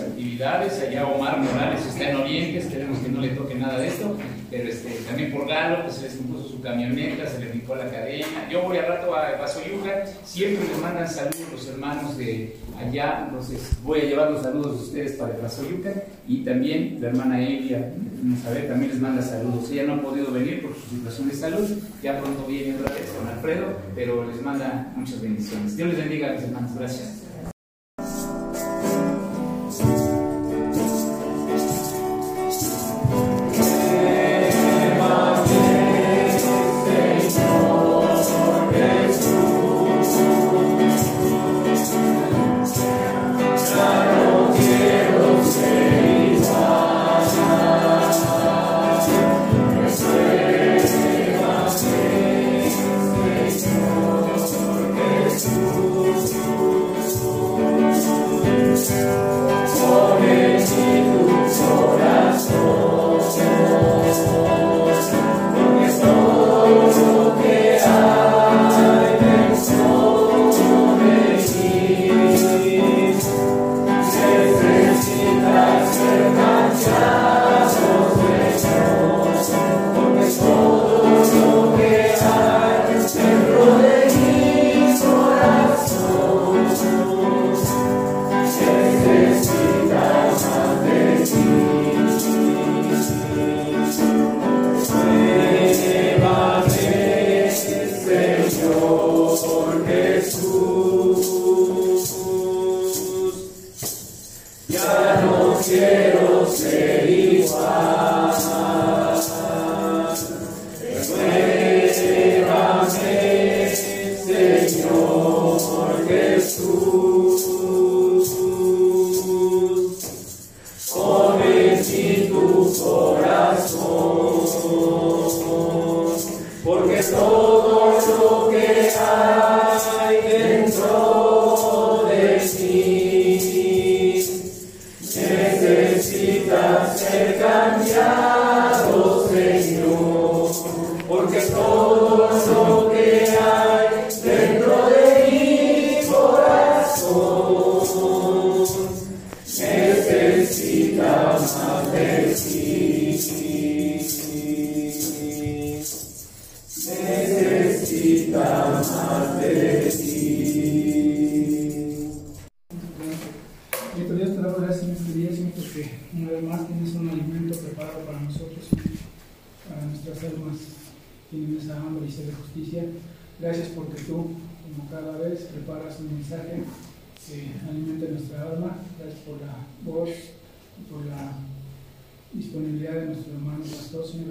[0.00, 0.80] actividades.
[0.80, 2.58] Allá Omar Morales está en Oriente.
[2.58, 4.16] Esperemos que no le toque nada de esto.
[4.50, 7.90] Pero este, también por Galo, que se les impuso su camioneta, se le picó la
[7.90, 8.26] cadena.
[8.50, 10.04] Yo voy al rato a Pasoyuca.
[10.24, 13.24] Siempre les mandan saludos los hermanos de allá.
[13.28, 15.92] Entonces voy a llevar los saludos de ustedes para Pasoyuca.
[16.28, 17.92] Y también la hermana Elia,
[18.52, 19.70] ver, también les manda saludos.
[19.70, 21.68] Ella no ha podido venir por su situación de salud.
[22.02, 25.76] Ya pronto viene otra vez con Alfredo, pero les manda muchas bendiciones.
[25.76, 26.70] Dios les bendiga, mis hermanos.
[26.76, 27.23] Gracias.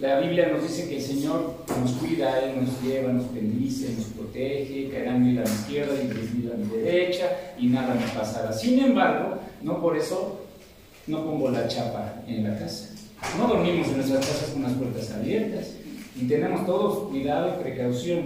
[0.00, 4.06] La Biblia nos dice que el Señor nos cuida, Él nos lleva, nos bendice, nos
[4.06, 8.06] protege, caerán mil a mi izquierda y diez mil a mi derecha, y nada me
[8.08, 8.52] pasará.
[8.52, 10.40] Sin embargo, no por eso
[11.06, 12.90] no pongo la chapa en la casa.
[13.38, 15.74] No dormimos en nuestras casas con las puertas abiertas,
[16.20, 18.22] y tenemos todos cuidado y precaución.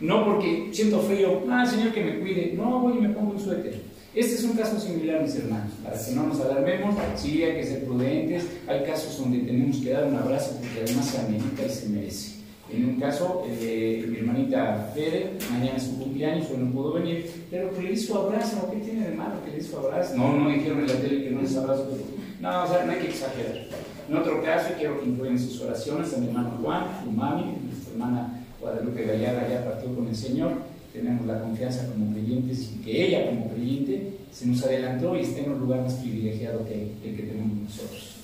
[0.00, 2.54] No porque siento frío, ah, Señor, que me cuide.
[2.56, 3.89] No, voy y me pongo un suéter.
[4.12, 6.96] Este es un caso similar, mis hermanos, para que no nos alarmemos.
[7.14, 8.44] Sí, hay que ser prudentes.
[8.66, 12.40] Hay casos donde tenemos que dar un abrazo porque además se amerita y se merece.
[12.72, 17.30] En un caso, eh, mi hermanita Fede, mañana es su cumpleaños, hoy no pudo venir,
[17.50, 20.16] pero que le hizo abrazo, ¿qué tiene de malo que le hizo abrazo?
[20.16, 22.04] No, no dijeron en la tele que no es abrazo, pero
[22.40, 23.66] No, o sea, no hay que exagerar.
[24.08, 27.92] En otro caso, quiero que incluyan sus oraciones a mi hermano Juan, su mami, nuestra
[27.92, 30.52] hermana Guadalupe Gallardo ya partió con el Señor.
[30.92, 35.40] Tenemos la confianza como creyentes y que ella como creyente se nos adelantó y está
[35.40, 38.16] en un lugar más privilegiado que el que tenemos nosotros.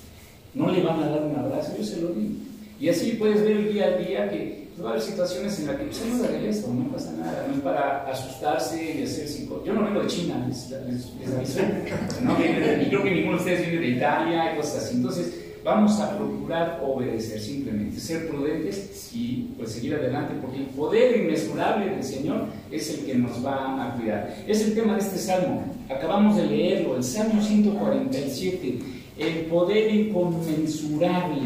[0.53, 2.35] No le van a dar un abrazo, yo se lo digo.
[2.79, 5.77] Y así puedes ver el día a día que va a haber situaciones en las
[5.77, 9.63] que pues, no de esto, no pasa nada, no es para asustarse y hacer cinco.
[9.65, 11.59] Yo no vengo de China, les, les, aviso.
[12.23, 12.33] ¿no?
[12.39, 14.97] Y creo que ninguno de ustedes viene de Italia y cosas así.
[14.97, 21.17] Entonces, vamos a procurar obedecer simplemente, ser prudentes y pues seguir adelante, porque el poder
[21.17, 24.33] inmesurable del Señor es el que nos va a cuidar.
[24.47, 25.65] Es el tema de este salmo.
[25.89, 28.79] Acabamos de leerlo, el Salmo 147,
[29.17, 31.41] el poder inconmensurable.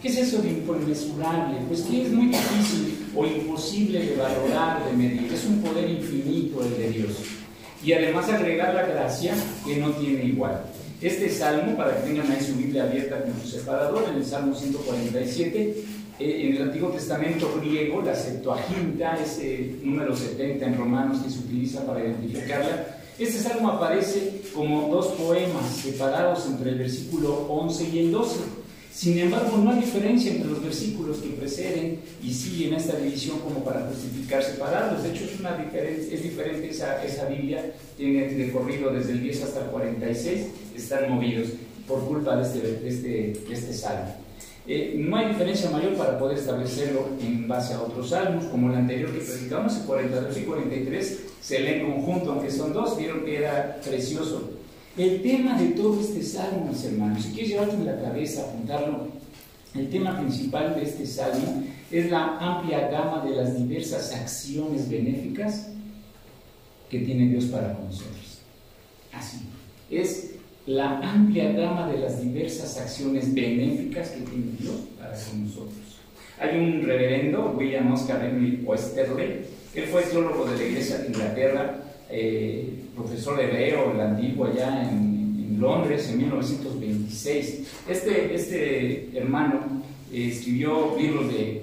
[0.00, 1.56] ¿Qué es eso de inconmensurable?
[1.66, 5.32] Pues que es muy difícil o imposible de valorar, de medir.
[5.32, 7.16] Es un poder infinito el de Dios.
[7.82, 9.34] Y además agregar la gracia
[9.66, 10.62] que no tiene igual.
[11.00, 14.54] Este salmo, para que tengan ahí su Biblia abierta con su separador, en el Salmo
[14.54, 15.84] 147,
[16.18, 21.40] eh, en el Antiguo Testamento griego, la Septuaginta, ese número 70 en Romanos que se
[21.40, 27.98] utiliza para identificarla, este salmo aparece como dos poemas separados entre el versículo 11 y
[27.98, 28.65] el 12.
[28.96, 33.62] Sin embargo, no hay diferencia entre los versículos que preceden y siguen esta división como
[33.62, 35.02] para justificar separados.
[35.02, 41.12] De hecho, es, diferente esa, Biblia, tiene recorrido desde el 10 hasta el 46, están
[41.12, 41.48] movidos
[41.86, 44.14] por culpa de este, este, este salmo.
[44.66, 48.78] Eh, no hay diferencia mayor para poder establecerlo en base a otros salmos, como el
[48.78, 53.26] anterior que predicamos, el 42 y 43, se lee en conjunto, aunque son dos, vieron
[53.26, 54.55] que era precioso
[54.96, 59.08] el tema de todo este salmo, mis hermanos, si quieres llevarte en la cabeza, apuntarlo,
[59.74, 65.68] el tema principal de este salmo es la amplia gama de las diversas acciones benéficas
[66.88, 68.40] que tiene Dios para con nosotros.
[69.12, 69.38] Así,
[69.90, 70.36] es
[70.66, 75.72] la amplia gama de las diversas acciones benéficas que tiene Dios para con nosotros.
[76.40, 79.44] Hay un reverendo, William Oscar Emil Oesterle,
[79.74, 85.16] él fue teólogo de la Iglesia de Inglaterra, eh, profesor hebreo, el antiguo, allá en,
[85.60, 87.62] Londres en 1926.
[87.88, 89.82] Este, este hermano
[90.12, 91.62] eh, escribió libros de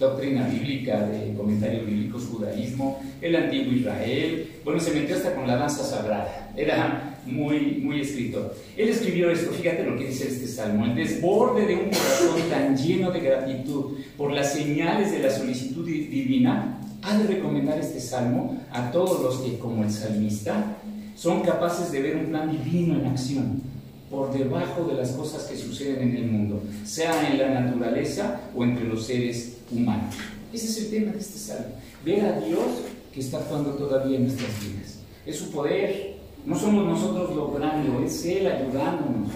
[0.00, 5.56] doctrina bíblica, de comentarios bíblicos, judaísmo, el antiguo Israel, bueno, se metió hasta con la
[5.56, 8.56] danza sagrada, era muy, muy escritor.
[8.76, 12.76] Él escribió esto, fíjate lo que dice este salmo, el desborde de un corazón tan
[12.76, 18.59] lleno de gratitud por las señales de la solicitud divina ha de recomendar este salmo
[18.72, 20.76] a todos los que, como el salmista,
[21.16, 23.62] son capaces de ver un plan divino en acción
[24.10, 28.64] por debajo de las cosas que suceden en el mundo, sea en la naturaleza o
[28.64, 30.14] entre los seres humanos.
[30.52, 31.74] Ese es el tema de este salmo.
[32.04, 32.64] Ver a Dios
[33.12, 34.98] que está actuando todavía en nuestras vidas.
[35.24, 36.18] Es su poder.
[36.44, 39.30] No somos nosotros logrando, es Él ayudándonos.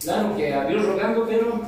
[0.00, 1.60] Claro que a Dios rogando, pero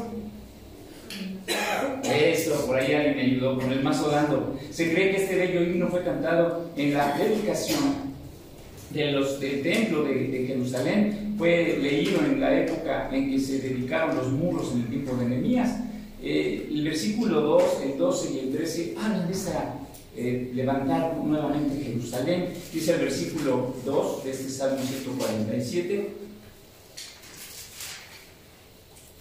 [2.02, 4.58] esto, por ahí alguien me ayudó con el mazo dando.
[4.70, 8.10] Se cree que este bello himno fue cantado en la dedicación
[8.90, 11.34] de los, del templo de, Jerusalén.
[11.38, 15.26] Fue leído en la época en que se dedicaron los muros en el tiempo de
[15.26, 15.80] Nehemías.
[16.22, 19.74] Eh, el versículo 2, el 12 y el 13 hablan de esa
[20.16, 22.48] eh, levantar nuevamente Jerusalén.
[22.72, 26.19] Dice el versículo 2 de este Salmo 147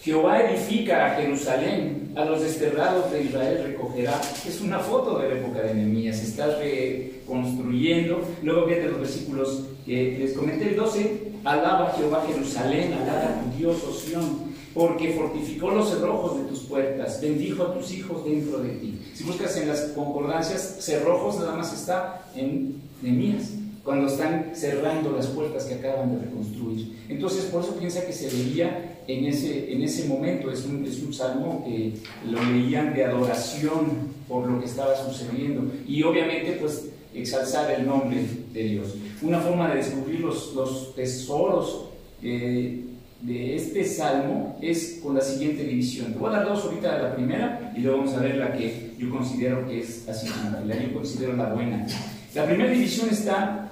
[0.02, 4.18] Jehová edifica a Jerusalén, a los desterrados de Israel recogerá.
[4.48, 8.22] Es una foto de la época de Nehemías, está reconstruyendo.
[8.42, 13.84] Luego viene los versículos que les comenté, el 12, alaba Jehová Jerusalén, alaba tu Dios,
[13.84, 18.98] Osión, porque fortificó los cerrojos de tus puertas, bendijo a tus hijos dentro de ti.
[19.12, 23.50] Si buscas en las concordancias, cerrojos nada más está en Nehemías
[23.84, 26.96] cuando están cerrando las puertas que acaban de reconstruir.
[27.08, 31.02] Entonces, por eso piensa que se leía en ese, en ese momento, es un, es
[31.02, 31.94] un salmo que
[32.30, 38.24] lo leían de adoración por lo que estaba sucediendo y obviamente pues exalzar el nombre
[38.52, 38.94] de Dios.
[39.22, 41.86] Una forma de descubrir los, los tesoros
[42.22, 42.84] eh,
[43.22, 46.12] de este salmo es con la siguiente división.
[46.12, 48.92] Te voy a dar dos ahorita la primera y luego vamos a ver la que
[48.98, 50.28] yo considero que es así,
[50.64, 51.86] la yo considero la buena.
[52.34, 53.69] La primera división está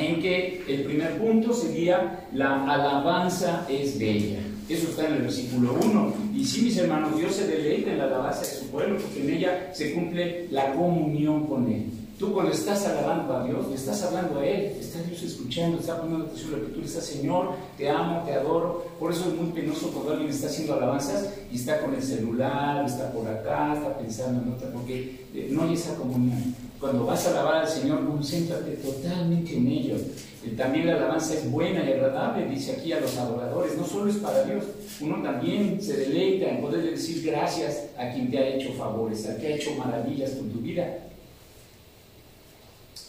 [0.00, 4.38] en que el primer punto sería la alabanza es bella.
[4.68, 6.14] Eso está en el versículo 1.
[6.34, 9.30] Y sí, mis hermanos, Dios se deleita en la alabanza de su pueblo, porque en
[9.30, 11.86] ella se cumple la comunión con Él.
[12.20, 16.00] Tú cuando estás alabando a Dios, le estás hablando a Él, está Dios escuchando, está
[16.00, 18.84] poniendo atención a lo que tú le estás, Señor, te amo, te adoro.
[19.00, 22.84] Por eso es muy penoso cuando alguien está haciendo alabanzas y está con el celular,
[22.84, 26.54] está por acá, está pensando en otra, porque eh, no hay esa comunión.
[26.80, 29.96] Cuando vas a alabar al Señor, concéntrate totalmente en ello.
[29.96, 33.76] Eh, también la alabanza es buena y agradable, dice aquí a los adoradores.
[33.76, 34.64] No solo es para Dios,
[35.02, 39.36] uno también se deleita en poder decir gracias a quien te ha hecho favores, a
[39.36, 41.00] quien ha hecho maravillas con tu vida.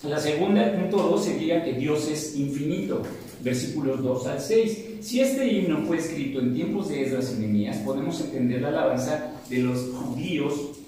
[0.03, 3.03] La segunda, el punto 2, sería que Dios es infinito,
[3.39, 4.85] versículos 2 al 6.
[4.99, 9.31] Si este himno fue escrito en tiempos de Esdras y Nehemías, podemos entender la alabanza
[9.49, 10.80] de los judíos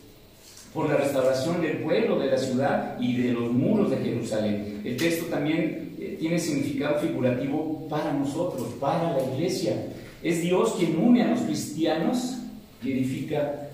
[0.74, 4.82] por la restauración del pueblo de la ciudad y de los muros de Jerusalén.
[4.84, 9.88] El texto también eh, tiene significado figurativo para nosotros, para la iglesia.
[10.24, 12.38] Es Dios quien une a los cristianos
[12.82, 13.70] y edifica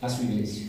[0.00, 0.66] a su iglesia.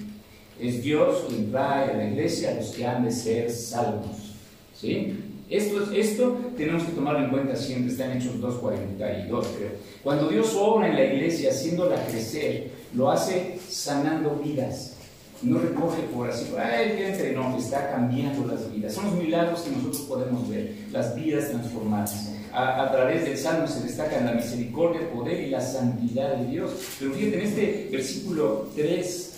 [0.59, 4.35] Es Dios quien trae a la iglesia a los que han de ser salvos.
[4.73, 5.17] ¿Sí?
[5.49, 9.71] Esto, esto tenemos que tomarlo en cuenta siempre, está en Hechos 2.42, creo.
[10.01, 14.92] Cuando Dios obra en la iglesia, haciéndola crecer, lo hace sanando vidas.
[15.43, 18.93] No recoge por así, ay, entre, no, está cambiando las vidas.
[18.93, 22.29] Son los milagros que nosotros podemos ver, las vidas transformadas.
[22.53, 26.45] A, a, través del Salmo se destacan la misericordia, el poder y la santidad de
[26.45, 26.71] Dios.
[26.99, 29.32] Pero fíjate, en este versículo 3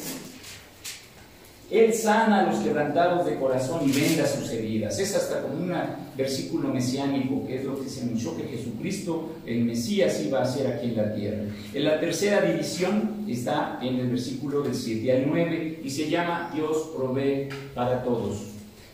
[1.80, 5.00] él sana a los quebrantados de corazón y venda sus heridas.
[5.00, 5.74] Es hasta como un
[6.18, 10.68] versículo mesiánico, que es lo que se anunció que Jesucristo, el Mesías, iba a hacer
[10.68, 11.44] aquí en la tierra.
[11.74, 16.52] En la tercera división está en el versículo del 7 al 9 y se llama
[16.54, 18.44] Dios provee para todos.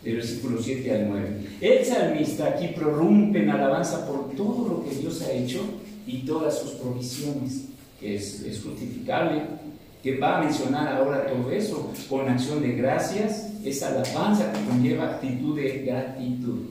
[0.03, 1.29] Del versículo 7 al 9.
[1.61, 5.59] El salmista aquí prorrumpe en alabanza por todo lo que Dios ha hecho
[6.07, 7.65] y todas sus provisiones,
[7.99, 9.43] que es, es justificable
[10.01, 15.11] que va a mencionar ahora todo eso con acción de gracias, esa alabanza que conlleva
[15.11, 16.61] actitud de gratitud.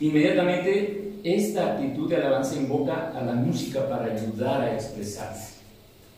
[0.00, 5.58] Inmediatamente esta actitud de alabanza invoca a la música para ayudar a expresarse.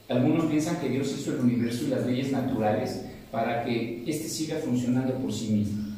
[0.09, 4.57] Algunos piensan que Dios hizo el universo y las leyes naturales para que éste siga
[4.57, 5.91] funcionando por sí mismo.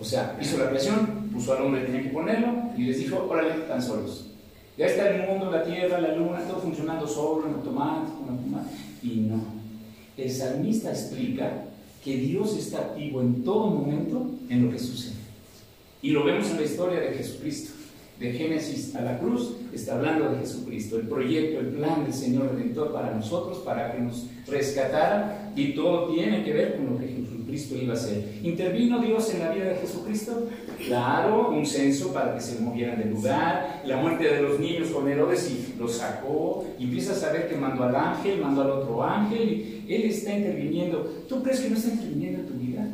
[0.00, 3.50] O sea, hizo la creación, puso al hombre, tenía que ponerlo y les dijo, órale,
[3.50, 4.30] están solos.
[4.78, 8.74] Ya está el mundo, la tierra, la luna, todo funcionando solo, en automático, en automático.
[9.02, 9.59] Y no,
[10.22, 11.64] el salmista explica
[12.04, 15.14] que Dios está activo en todo momento en lo que sucede.
[16.02, 17.72] Y lo vemos en la historia de Jesucristo.
[18.18, 22.52] De Génesis a la cruz está hablando de Jesucristo, el proyecto, el plan del Señor
[22.52, 27.06] Redentor para nosotros, para que nos rescatara, y todo tiene que ver con lo que
[27.50, 28.38] Jesucristo iba a hacer.
[28.42, 30.48] ¿Intervino Dios en la vida de Jesucristo?
[30.86, 35.08] Claro, un censo para que se movieran del lugar, la muerte de los niños con
[35.08, 39.02] Herodes y los sacó, y empieza a saber que mandó al ángel, mandó al otro
[39.02, 41.24] ángel, él está interviniendo.
[41.28, 42.88] ¿Tú crees que no está interviniendo en tu vida?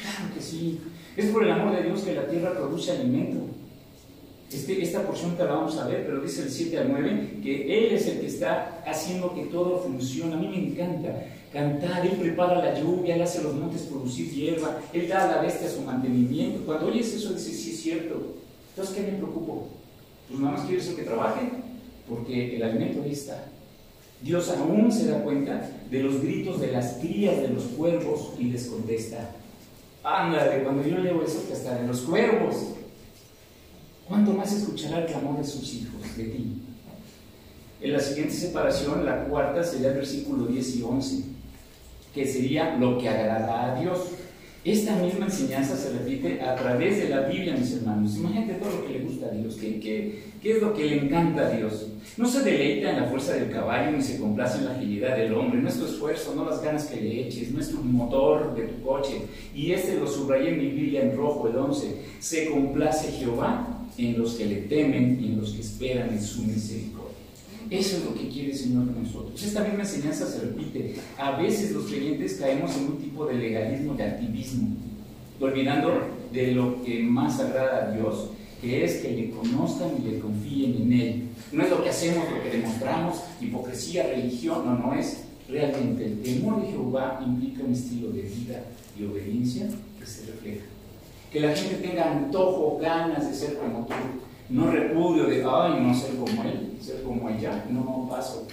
[0.00, 0.80] Claro que sí.
[1.16, 3.38] Es por el amor de Dios que la tierra produce alimento.
[4.52, 7.86] Este, esta porción te la vamos a ver, pero dice el 7 al 9 que
[7.86, 10.34] Él es el que está haciendo que todo funcione.
[10.34, 14.80] A mí me encanta cantar, Él prepara la lluvia, Él hace los montes producir hierba,
[14.92, 16.66] Él da a la bestia su mantenimiento.
[16.66, 18.34] Cuando oyes eso dices, sí es cierto.
[18.70, 19.68] Entonces, ¿qué me preocupo?
[20.28, 21.48] Pues nada más quiero eso que trabaje,
[22.08, 23.46] porque el alimento ahí está.
[24.20, 28.44] Dios aún se da cuenta de los gritos de las crías de los cuervos y
[28.44, 29.30] les contesta,
[30.02, 32.56] ándale, cuando yo leo eso, que hasta de los cuervos,
[34.08, 36.62] ¿cuánto más escuchará el clamor de sus hijos, de ti?
[37.80, 41.33] En la siguiente separación, la cuarta, sería el versículo 10 y 11,
[42.14, 44.10] que sería lo que agrada a Dios.
[44.64, 48.16] Esta misma enseñanza se repite a través de la Biblia, mis hermanos.
[48.16, 49.56] Imagínate todo lo que le gusta a Dios.
[49.56, 51.88] ¿Qué, es lo que le encanta a Dios?
[52.16, 55.34] No se deleita en la fuerza del caballo ni se complace en la agilidad del
[55.34, 55.60] hombre.
[55.60, 58.62] No es tu esfuerzo, no las ganas que le eches, no es tu motor de
[58.62, 59.20] tu coche.
[59.54, 61.96] Y este lo subrayé en mi Biblia en rojo, el 11.
[62.20, 66.42] Se complace Jehová en los que le temen y en los que esperan en su
[66.42, 66.93] misericordia.
[67.74, 69.42] Eso es lo que quiere el Señor de nosotros.
[69.42, 70.94] Esta misma enseñanza se repite.
[71.18, 74.76] A veces los creyentes caemos en un tipo de legalismo, de activismo,
[75.40, 75.90] olvidando
[76.32, 78.30] de lo que más agrada a Dios,
[78.60, 81.22] que es que le conozcan y le confíen en Él.
[81.50, 86.04] No es lo que hacemos, lo que demostramos, hipocresía, religión, no, no es realmente.
[86.04, 88.62] El temor de Jehová implica un estilo de vida
[88.96, 89.66] y obediencia
[89.98, 90.64] que se refleja.
[91.32, 93.94] Que la gente tenga antojo, ganas de ser como tú,
[94.48, 98.46] no repudio de, ay, no ser como él, ser como ella, no paso.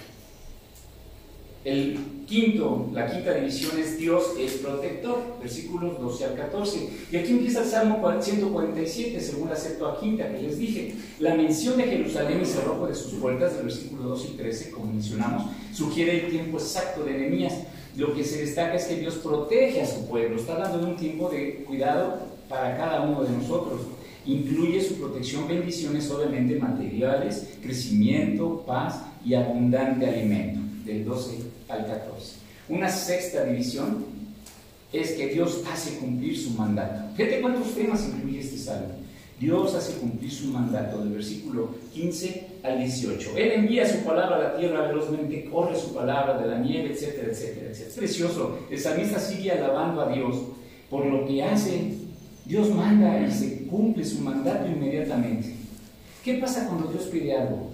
[1.64, 6.88] El quinto, la quinta división es Dios es protector, versículos 12 al 14.
[7.12, 9.56] Y aquí empieza el Salmo 147, según la
[10.00, 10.96] quinta que les dije.
[11.20, 14.86] La mención de Jerusalén y cerrojo de sus puertas, del versículo 12 y 13, como
[14.86, 17.54] mencionamos, sugiere el tiempo exacto de Nehemías.
[17.96, 21.28] Lo que se destaca es que Dios protege a su pueblo, está dando un tiempo
[21.28, 23.82] de cuidado para cada uno de nosotros.
[24.26, 31.38] Incluye su protección, bendiciones obviamente materiales, crecimiento, paz y abundante alimento, del 12
[31.68, 32.36] al 14.
[32.68, 34.04] Una sexta división
[34.92, 37.14] es que Dios hace cumplir su mandato.
[37.16, 39.02] Fíjate cuántos temas incluye este salmo.
[39.40, 43.36] Dios hace cumplir su mandato, del versículo 15 al 18.
[43.36, 47.28] Él envía su palabra a la tierra velozmente, corre su palabra de la nieve, etcétera,
[47.32, 47.88] etcétera, etcétera.
[47.88, 48.58] Es precioso.
[48.70, 50.36] El salmista sigue alabando a Dios
[50.88, 51.94] por lo que hace.
[52.44, 55.54] Dios manda y se cumple su mandato inmediatamente.
[56.24, 57.70] ¿Qué pasa cuando Dios pide algo?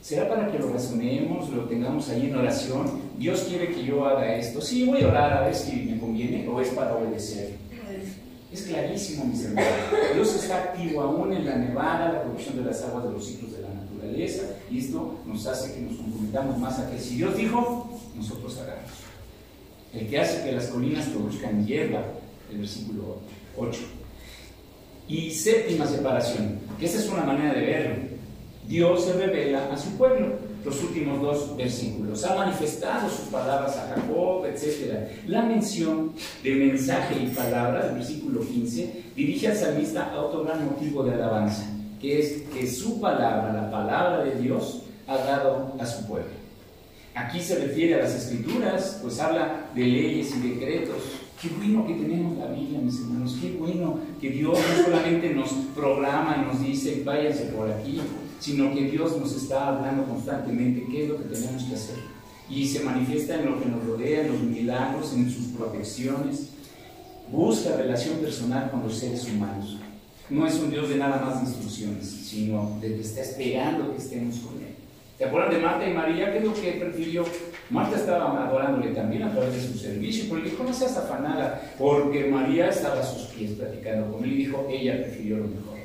[0.00, 2.90] ¿Será para que lo razonemos, lo tengamos ahí en oración?
[3.18, 4.60] Dios quiere que yo haga esto.
[4.60, 7.52] Sí, voy a orar a ver si me conviene o es para obedecer.
[8.52, 9.70] Es clarísimo, mis hermanos.
[10.14, 13.52] Dios está activo aún en la nevada, la producción de las aguas de los ciclos
[13.52, 17.36] de la naturaleza, y esto nos hace que nos comprometamos más a que si Dios
[17.36, 18.90] dijo, nosotros hagamos.
[19.94, 22.02] El que hace que las colinas produzcan hierba,
[22.50, 23.18] el versículo
[23.56, 23.80] 8.
[25.08, 27.96] Y séptima separación, que esa es una manera de verlo.
[28.68, 32.24] Dios se revela a su pueblo los últimos dos versículos.
[32.24, 35.08] Ha manifestado sus palabras a Jacob, etc.
[35.26, 36.12] La mención
[36.42, 41.14] de mensaje y palabras, el versículo 15, dirige al salmista a otro gran motivo de
[41.14, 41.64] alabanza,
[42.00, 46.30] que es que su palabra, la palabra de Dios, ha dado a su pueblo.
[47.14, 51.02] Aquí se refiere a las escrituras, pues habla de leyes y decretos.
[51.42, 53.36] Qué bueno que tenemos la Biblia, mis hermanos.
[53.40, 58.00] Qué bueno que Dios no solamente nos programa y nos dice, váyanse por aquí,
[58.38, 61.96] sino que Dios nos está hablando constantemente qué es lo que tenemos que hacer.
[62.48, 66.50] Y se manifiesta en lo que nos rodea, en los milagros, en sus protecciones.
[67.28, 69.78] Busca relación personal con los seres humanos.
[70.30, 73.98] No es un Dios de nada más de instrucciones, sino de que está esperando que
[74.00, 74.76] estemos con Él.
[75.18, 76.30] ¿Te acuerdan de Marta y María?
[76.30, 77.24] ¿Qué es lo que prefirió?
[77.70, 81.72] Marta estaba adorándole también a través de su servicio, pero le dijo, no seas afanada,
[81.78, 85.78] porque María estaba a sus pies platicando con él y dijo, ella prefirió lo mejor.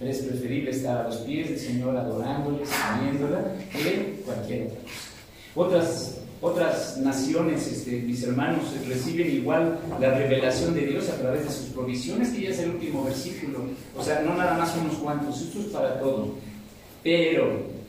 [0.00, 5.10] Es preferible estar a los pies del Señor adorándole, sirviéndola, que cualquier otra cosa.
[5.54, 11.50] Otras, otras naciones, este, mis hermanos, reciben igual la revelación de Dios a través de
[11.50, 13.58] sus provisiones, que ya es el último versículo.
[13.94, 16.34] O sea, no nada más unos cuantos, esto es para todo.
[17.02, 17.79] Pero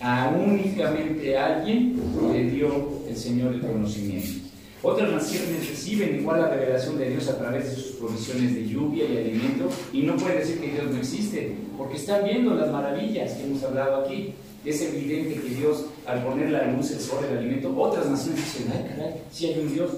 [0.00, 2.00] a únicamente alguien
[2.32, 4.48] le dio el Señor el conocimiento.
[4.82, 9.04] Otras naciones reciben igual la revelación de Dios a través de sus provisiones de lluvia
[9.04, 13.34] y alimento y no puede decir que Dios no existe, porque están viendo las maravillas
[13.34, 14.32] que hemos hablado aquí.
[14.64, 18.72] Es evidente que Dios, al poner la luz, el sol, el alimento, otras naciones dicen,
[18.74, 19.90] ay caray, sí hay un Dios.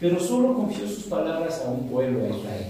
[0.00, 2.66] Pero solo confió sus palabras a un pueblo, a Israel,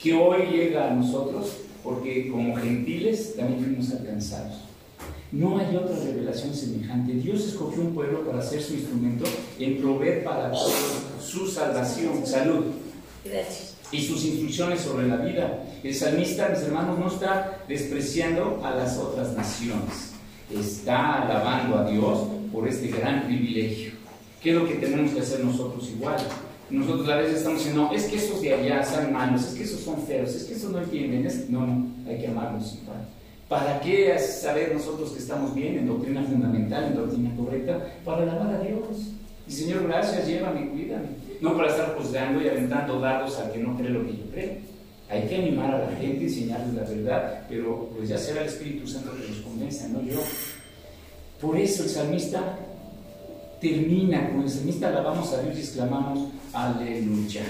[0.00, 4.69] que hoy llega a nosotros porque como gentiles también fuimos alcanzados.
[5.32, 7.12] No hay otra revelación semejante.
[7.12, 9.24] Dios escogió un pueblo para ser su instrumento
[9.58, 10.74] en proveer para todos
[11.22, 12.64] su salvación, salud.
[13.24, 13.76] Gracias.
[13.92, 15.64] Y sus instrucciones sobre la vida.
[15.84, 20.12] El salmista, mis hermanos, no está despreciando a las otras naciones.
[20.52, 22.18] Está alabando a Dios
[22.52, 23.92] por este gran privilegio.
[24.42, 26.16] ¿Qué es lo que tenemos que hacer nosotros igual?
[26.70, 29.64] Nosotros a veces estamos diciendo, no, es que esos de allá son malos, es que
[29.64, 31.28] esos son feos, es que esos no entienden.
[31.48, 33.06] No, no, hay que amarlos igual.
[33.50, 37.84] ¿Para qué saber nosotros que estamos bien en doctrina fundamental, en doctrina correcta?
[38.04, 39.10] Para alabar a Dios.
[39.48, 41.08] Y Señor, gracias, llévame, cuídame.
[41.40, 44.52] No para estar juzgando y aventando dados al que no cree lo que yo creo.
[45.08, 48.86] Hay que animar a la gente, enseñarles la verdad, pero pues ya será el Espíritu
[48.86, 50.20] Santo que los convenza, no yo.
[51.40, 52.56] Por eso el salmista
[53.60, 57.42] termina, con el salmista alabamos a Dios y exclamamos, aleluya.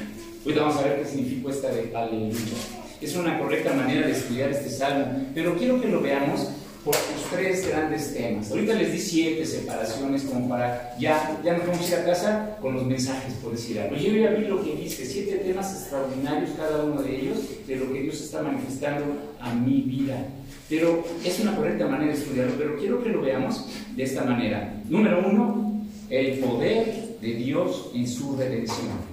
[0.47, 2.80] Hoy vamos a ver qué significa esta de aleluya.
[3.01, 6.49] Es una correcta manera de estudiar este salmo, pero quiero que lo veamos
[6.85, 8.51] por sus tres grandes temas.
[8.51, 12.57] Ahorita les di siete separaciones como para ya, ya nos vamos a ir a casa
[12.61, 13.97] con los mensajes, por decir algo.
[13.97, 17.93] Yo ya vi lo que dice, siete temas extraordinarios cada uno de ellos, de lo
[17.93, 19.05] que Dios está manifestando
[19.41, 20.27] a mi vida.
[20.69, 23.67] Pero es una correcta manera de estudiarlo, pero quiero que lo veamos
[23.97, 24.75] de esta manera.
[24.89, 29.11] Número uno, el poder de Dios en su redención.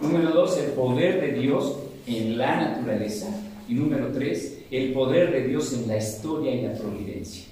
[0.00, 1.76] Número dos, el poder de Dios
[2.06, 3.28] en la naturaleza.
[3.68, 7.44] Y número tres, el poder de Dios en la historia y la providencia.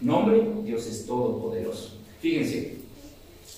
[0.00, 1.98] Nombre, Dios es todopoderoso.
[2.20, 2.76] Fíjense,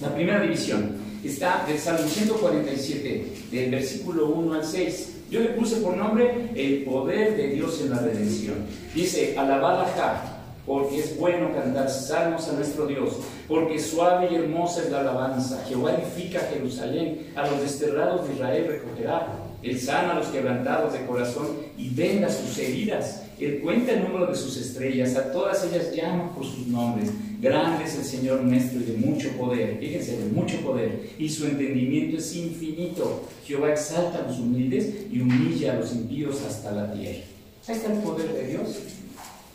[0.00, 5.14] la primera división está del Salmo 147, del versículo 1 al 6.
[5.30, 8.58] Yo le puse por nombre el poder de Dios en la redención.
[8.94, 10.38] Dice, alabad a
[10.68, 13.16] porque es bueno cantar salmos a nuestro Dios,
[13.48, 15.64] porque suave y hermosa es la alabanza.
[15.66, 19.47] Jehová edifica Jerusalén, a los desterrados de Israel recogerá.
[19.62, 23.24] Él sana a los quebrantados de corazón y venda sus heridas.
[23.40, 27.10] Él cuenta el número de sus estrellas, a todas ellas llama por sus nombres.
[27.40, 31.46] Grande es el Señor nuestro y de mucho poder, fíjense, de mucho poder, y su
[31.46, 33.28] entendimiento es infinito.
[33.44, 37.20] Jehová exalta a los humildes y humilla a los impíos hasta la tierra.
[37.68, 38.78] Ahí está el poder de Dios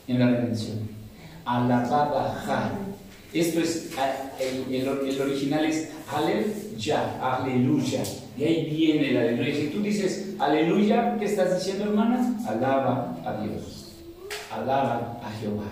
[0.07, 0.79] en la redención.
[1.45, 2.71] Alabada
[3.33, 3.89] Esto es,
[4.39, 8.03] el, el, original es aleluya, aleluya.
[8.37, 9.55] De ahí viene el aleluya.
[9.55, 12.37] Si tú dices aleluya, ¿qué estás diciendo, hermana?
[12.47, 13.95] Alaba a Dios.
[14.51, 15.69] Alaba a Jehová.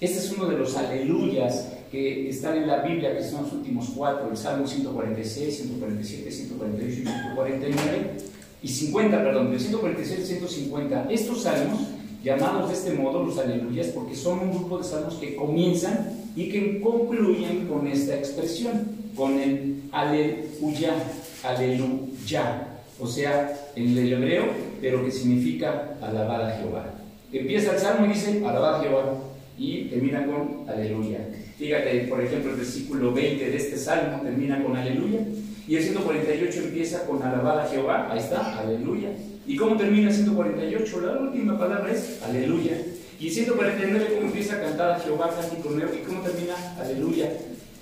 [0.00, 3.90] Este es uno de los aleluyas que están en la Biblia, que son los últimos
[3.94, 8.16] cuatro, el Salmo 146, 147, 148 y 149,
[8.62, 11.06] y 50, perdón, del 146 al 150.
[11.10, 11.80] Estos salmos,
[12.24, 16.48] llamados de este modo los aleluyas, porque son un grupo de salmos que comienzan y
[16.48, 20.94] que concluyen con esta expresión, con el aleluya,
[21.42, 22.66] aleluya,
[23.00, 24.44] o sea, en el hebreo,
[24.80, 26.86] pero que significa alabar a Jehová.
[27.32, 29.14] Empieza el salmo y dice, alabar a Jehová,
[29.58, 31.18] y termina con aleluya.
[31.58, 35.20] Fíjate, por ejemplo, el versículo 20 de este salmo termina con aleluya,
[35.66, 39.10] y el 148 empieza con alabar a Jehová, ahí está, aleluya.
[39.46, 41.00] ¿Y cómo termina el 148?
[41.00, 42.72] La última palabra es aleluya.
[43.18, 45.92] Y el 149, ¿cómo empieza a cantar a Jehová, cántico nuevo?
[45.94, 46.54] ¿Y cómo termina?
[46.80, 47.30] Aleluya.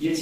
[0.01, 0.17] Y, el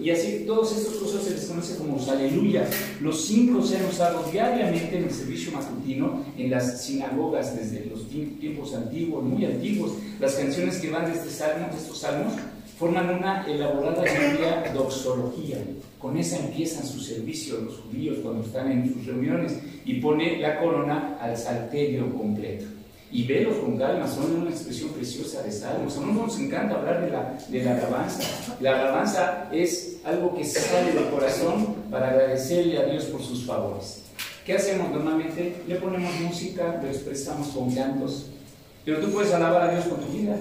[0.00, 2.68] y así, todos estos cosas se les conoce como los.
[3.00, 8.08] Los cinco se han usado diariamente en el servicio matutino, en las sinagogas desde los
[8.08, 9.92] tiempos antiguos, muy antiguos.
[10.20, 12.34] Las canciones que van de, este salmo, de estos salmos
[12.78, 15.58] forman una elaborada Biblia doxología.
[15.98, 20.60] Con esa empiezan su servicio los judíos cuando están en sus reuniones y pone la
[20.60, 22.73] corona al salterio completo
[23.10, 25.96] y velos con calma, son una expresión preciosa de salmos.
[25.96, 28.22] A nosotros nos encanta hablar de la, de la alabanza.
[28.60, 34.02] La alabanza es algo que sale del corazón para agradecerle a Dios por sus favores.
[34.44, 35.62] ¿Qué hacemos normalmente?
[35.66, 38.26] Le ponemos música, lo expresamos con cantos,
[38.84, 40.36] pero tú puedes alabar a Dios con tu vida,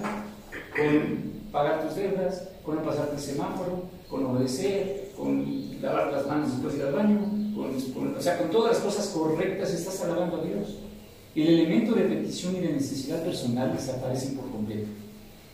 [0.75, 6.51] con pagar tus deudas, con no pasarte el semáforo, con obedecer, con lavar las manos
[6.51, 7.19] después de ir al baño,
[7.55, 10.79] con, o sea, con todas las cosas correctas estás alabando a Dios
[11.35, 14.87] el elemento de petición y de necesidad personal desaparecen por completo.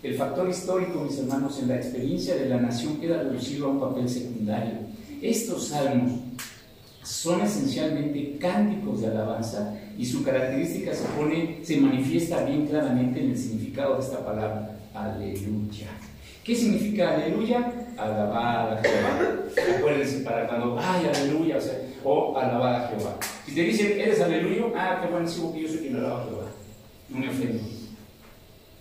[0.02, 3.80] El factor histórico, mis hermanos, en la experiencia de la nación queda reducido a un
[3.80, 4.74] papel secundario.
[5.22, 6.20] Estos salmos
[7.04, 13.32] son esencialmente cánticos de alabanza y su característica se, pone, se manifiesta bien claramente en
[13.32, 15.88] el significado de esta palabra, aleluya.
[16.44, 17.72] ¿Qué significa aleluya?
[17.98, 19.78] Alabar a.
[19.78, 21.74] Acuérdense para cuando, ay, aleluya, o, sea,
[22.04, 23.18] o alabar a Jehová.
[23.46, 26.46] Si te dicen, eres aleluya, ah, qué buenísimo que yo soy quien alaba a Jehová.
[27.10, 27.64] No me ofendo.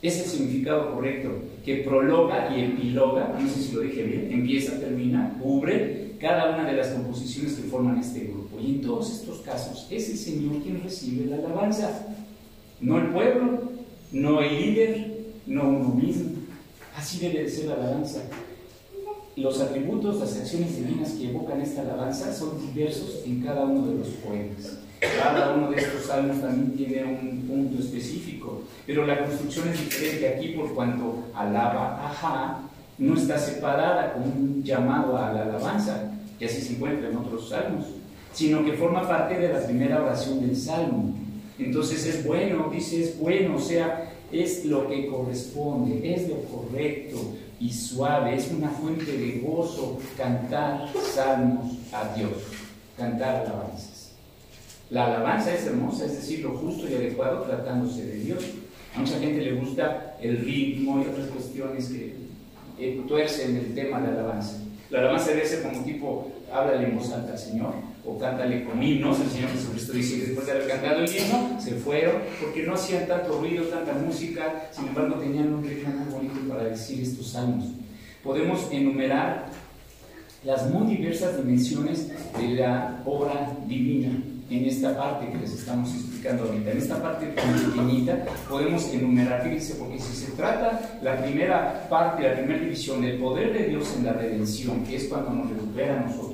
[0.01, 1.31] Es el significado correcto,
[1.65, 6.69] que prologa y epiloga, no sé si lo dije bien, empieza, termina, cubre cada una
[6.69, 8.61] de las composiciones que forman este grupo.
[8.61, 12.07] Y en todos estos casos es el Señor quien recibe la alabanza,
[12.81, 13.63] no el pueblo,
[14.13, 16.31] no el líder, no uno mismo.
[16.97, 18.23] Así debe de ser la alabanza.
[19.39, 23.99] Los atributos, las acciones divinas que evocan esta alabanza son diversos en cada uno de
[23.99, 24.79] los poemas.
[25.01, 30.29] Cada uno de estos salmos también tiene un punto específico, pero la construcción es diferente
[30.29, 36.47] aquí por cuanto alaba ajá no está separada con un llamado a la alabanza, que
[36.47, 37.87] así se encuentra en otros salmos,
[38.33, 41.15] sino que forma parte de la primera oración del salmo.
[41.59, 47.19] Entonces es bueno, dice es bueno, o sea, es lo que corresponde, es lo correcto,
[47.61, 52.33] y suave, es una fuente de gozo cantar salmos a Dios,
[52.97, 54.13] cantar alabanzas.
[54.91, 58.45] La alabanza es hermosa, es decir, lo justo y adecuado tratándose de Dios.
[58.95, 64.13] A mucha gente le gusta el ritmo y otras cuestiones que tuercen el tema de
[64.13, 64.59] la alabanza.
[64.91, 67.75] La alabanza debe ser como tipo, háblale en voz alta al Señor,
[68.09, 69.21] o cántale con himnos.
[69.21, 72.75] El Señor Jesucristo dice que después de haber cantado el himno, se fueron, porque no
[72.75, 77.29] hacían tanto ruido, tanta música, sin embargo tenían un ritmo muy bonito para decir estos
[77.29, 77.67] salmos.
[78.25, 79.47] Podemos enumerar
[80.45, 82.09] las muy diversas dimensiones
[82.39, 84.11] de la obra divina
[84.51, 86.71] en esta parte que les estamos explicando ahorita.
[86.71, 92.35] En esta parte pequeñita podemos enumerar, fíjense, porque si se trata la primera parte, la
[92.35, 96.07] primera división del poder de Dios en la redención, que es cuando nos recupera a
[96.07, 96.28] nosotros,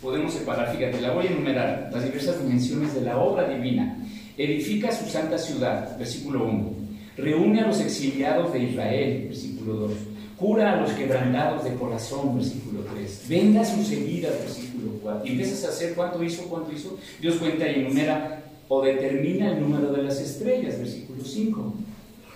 [0.00, 3.98] podemos separar, fíjate, la voy a enumerar, las diversas dimensiones de la obra divina.
[4.36, 6.72] Edifica su santa ciudad, versículo 1.
[7.16, 9.92] Reúne a los exiliados de Israel, versículo 2.
[10.36, 13.24] Cura a los quebrantados de corazón, versículo 3.
[13.28, 15.26] Venga sus heridas, versículo 4.
[15.26, 16.96] Y empiezas a hacer cuánto hizo, cuánto hizo.
[17.20, 21.74] Dios cuenta y enumera o determina el número de las estrellas, versículo 5.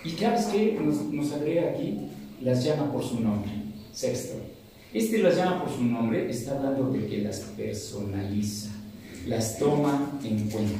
[0.03, 2.09] Y sabes qué nos, nos agrega aquí,
[2.41, 3.51] las llama por su nombre.
[3.93, 4.52] Sexto.
[4.93, 8.69] Este las llama por su nombre, está hablando de que las personaliza,
[9.25, 10.79] las toma en cuenta.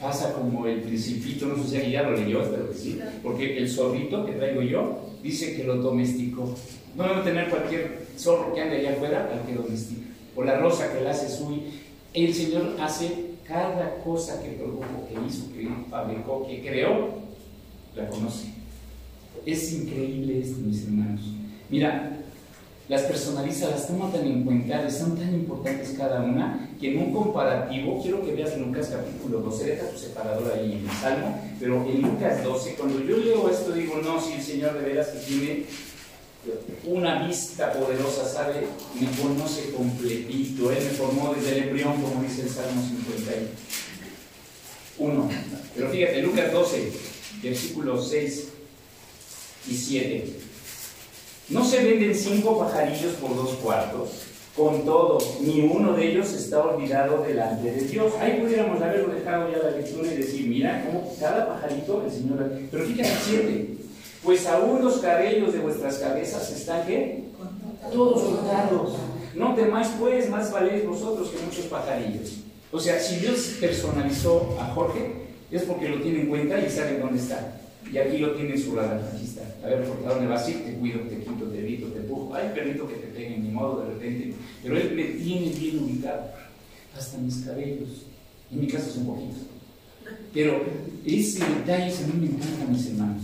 [0.00, 4.24] Pasa como el principito, no sé si ya lo leyó, pero sí, porque el zorrito
[4.24, 6.54] que traigo yo dice que lo domesticó.
[6.96, 10.90] No debe tener cualquier zorro que ande allá afuera al que domestica, o la rosa
[10.90, 11.60] que la hace suya.
[12.14, 17.20] El Señor hace cada cosa que produjo, que hizo, que fabricó, que creó,
[17.94, 18.46] la conoce.
[19.44, 21.20] Es increíble esto, mis hermanos.
[21.68, 22.19] Mira,
[22.90, 27.12] las personaliza, las toma tan en cuenta, son tan importantes cada una, que en un
[27.12, 31.86] comparativo, quiero que veas Lucas capítulo 12, deja tu separador ahí en el Salmo, pero
[31.86, 35.20] en Lucas 12, cuando yo leo esto digo, no, si el Señor de veras que
[35.20, 35.66] tiene
[36.84, 38.66] una vista poderosa, sabe,
[39.00, 42.82] me conoce completito, Él me formó desde el embrión, como dice el Salmo
[44.98, 45.28] 51.
[45.76, 46.92] Pero fíjate, Lucas 12,
[47.40, 48.48] versículos 6
[49.68, 50.49] y 7.
[51.50, 54.10] No se venden cinco pajarillos por dos cuartos.
[54.56, 58.12] Con todo, ni uno de ellos está olvidado delante de Dios.
[58.20, 62.52] Ahí pudiéramos haberlo dejado ya la lectura y decir, mira cómo cada pajarito el Señor...
[62.70, 63.68] Pero fíjate, siete.
[64.22, 67.24] Pues aún los cabellos de vuestras cabezas están, ¿qué?
[67.92, 68.96] Todos contados.
[69.34, 72.40] No temáis pues, más valéis vosotros que muchos pajarillos.
[72.70, 75.12] O sea, si Dios personalizó a Jorge,
[75.50, 77.60] es porque lo tiene en cuenta y sabe dónde está.
[77.90, 79.00] Y aquí lo tiene en su radar.
[79.14, 79.42] Aquí está.
[79.64, 80.44] A ver, ¿por dónde vas?
[80.44, 81.19] Sí, te cuido, te
[82.32, 84.34] Ay, permito que te peguen, ni modo, de repente.
[84.62, 86.30] Pero él me tiene bien ubicado.
[86.96, 88.06] Hasta mis cabellos.
[88.50, 89.42] En mi caso son poquitos.
[90.32, 90.62] Pero
[91.04, 93.22] ese detalle a mí me encanta, mis hermanos.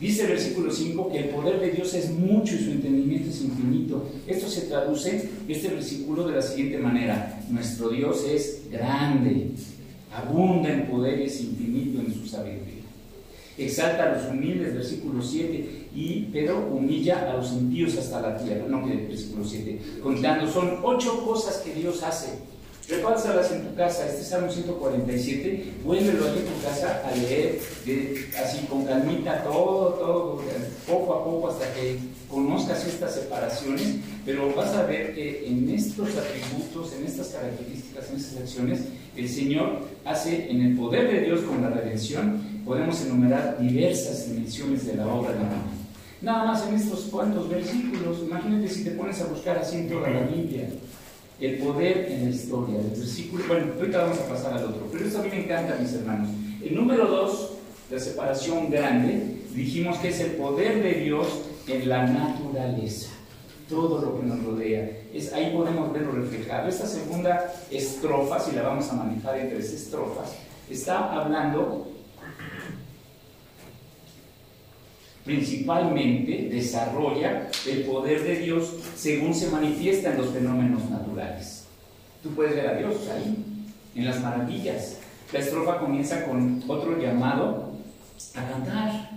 [0.00, 3.42] Dice el versículo 5 que el poder de Dios es mucho y su entendimiento es
[3.42, 4.10] infinito.
[4.26, 7.42] Esto se traduce, este versículo, de la siguiente manera.
[7.50, 9.50] Nuestro Dios es grande,
[10.10, 12.79] abunda en poder y es infinito en su sabiduría
[13.64, 18.64] exalta a los humildes, versículo 7, y, pero humilla a los impíos hasta la tierra,
[18.68, 22.50] no que versículo 7, contando, son ocho cosas que Dios hace.
[22.88, 27.60] Repásalas en tu casa, este Salmo 147, vuélvelo ahí en tu casa a leer,
[28.42, 30.42] así con calmita, todo, todo,
[30.88, 36.08] poco a poco hasta que conozcas estas separaciones, pero vas a ver que en estos
[36.16, 38.80] atributos, en estas características, en estas acciones,
[39.16, 44.86] el Señor hace en el poder de Dios con la redención, podemos enumerar diversas dimensiones
[44.86, 45.50] de la obra de Dios.
[46.22, 50.10] Nada más en estos cuantos versículos, imagínate si te pones a buscar así en toda
[50.10, 50.68] la Biblia,
[51.40, 55.06] el poder en la historia, el versículo, bueno, ahorita vamos a pasar al otro, pero
[55.06, 56.28] esto a mí me encanta, mis hermanos.
[56.62, 57.52] El número dos,
[57.90, 61.26] la separación grande, dijimos que es el poder de Dios
[61.66, 63.10] en la naturaleza
[63.70, 64.90] todo lo que nos rodea.
[65.14, 66.68] Es, ahí podemos verlo reflejado.
[66.68, 70.32] Esta segunda estrofa, si la vamos a manejar en tres estrofas,
[70.68, 71.88] está hablando
[75.30, 81.66] principalmente desarrolla el poder de Dios según se manifiesta en los fenómenos naturales.
[82.20, 83.36] Tú puedes ver a Dios ahí,
[83.94, 84.96] en las maravillas.
[85.32, 87.74] La estrofa comienza con otro llamado
[88.34, 89.10] a cantar.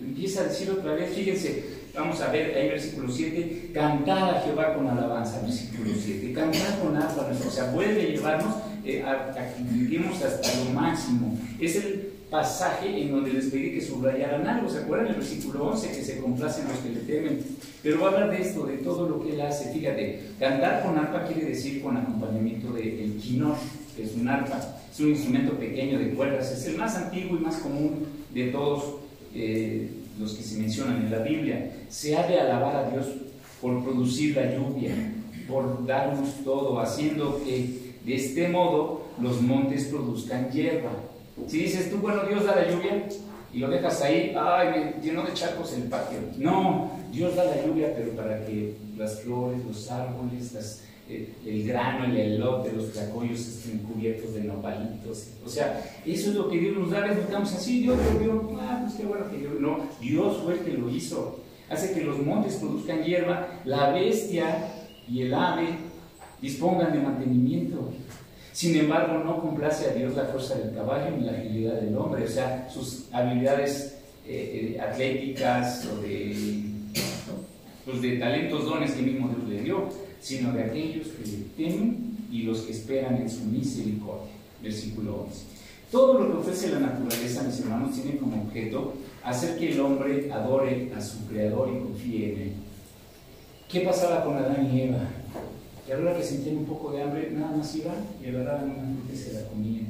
[0.00, 4.74] Empieza a decir otra vez, fíjense, Vamos a ver ahí versículo 7, cantar a Jehová
[4.74, 9.62] con alabanza, versículo 7, cantar con arpa, o sea, vuelve a llevarnos eh, a, que
[9.62, 11.38] vivimos hasta lo máximo.
[11.58, 15.08] Es el pasaje en donde les pedí que subrayaran algo, ¿se acuerdan?
[15.08, 17.40] El versículo 11, que se complacen los que le temen.
[17.82, 19.72] Pero va a hablar de esto, de todo lo que él hace.
[19.72, 23.56] Fíjate, cantar con arpa quiere decir con acompañamiento del de quinor,
[23.96, 27.40] que es un arpa, es un instrumento pequeño de cuerdas, es el más antiguo y
[27.40, 28.96] más común de todos.
[29.34, 31.70] Eh, los que se mencionan en la Biblia.
[31.88, 33.06] Se ha de alabar a Dios
[33.60, 34.94] por producir la lluvia,
[35.48, 40.92] por darnos todo, haciendo que de este modo los montes produzcan hierba.
[41.46, 43.06] Si dices tú, bueno, Dios da la lluvia
[43.52, 46.18] y lo dejas ahí, ay, me llenó de charcos el patio.
[46.38, 52.04] No, Dios da la lluvia, pero para que las flores, los árboles, las, el, grano,
[52.06, 55.28] el elote, los tlacoyos estén cubiertos de nopalitos.
[55.44, 57.06] O sea, eso es lo que Dios nos da.
[57.06, 59.52] Les buscamos así, Dios lo dio, ah, pues qué bueno que Dios.
[59.60, 61.40] No, Dios fue el que lo hizo.
[61.68, 64.72] Hace que los montes produzcan hierba, la bestia
[65.08, 65.68] y el ave
[66.40, 67.90] dispongan de mantenimiento.
[68.56, 72.24] Sin embargo, no complace a Dios la fuerza del caballo ni la agilidad del hombre,
[72.24, 76.64] o sea, sus habilidades eh, eh, atléticas o de,
[77.84, 82.16] pues de talentos, dones que mismo Dios le dio sino de aquellos que le temen
[82.32, 84.32] y los que esperan en su misericordia.
[84.62, 85.44] Versículo 11.
[85.92, 90.32] Todo lo que ofrece la naturaleza, mis hermanos, tiene como objeto hacer que el hombre
[90.32, 92.52] adore a su Creador y confíe en Él.
[93.68, 95.06] ¿Qué pasaba con Adán y Eva?
[95.86, 98.96] Que a la que sentían un poco de hambre, nada más iban y agarraban una
[98.96, 99.86] fruta y se la comían.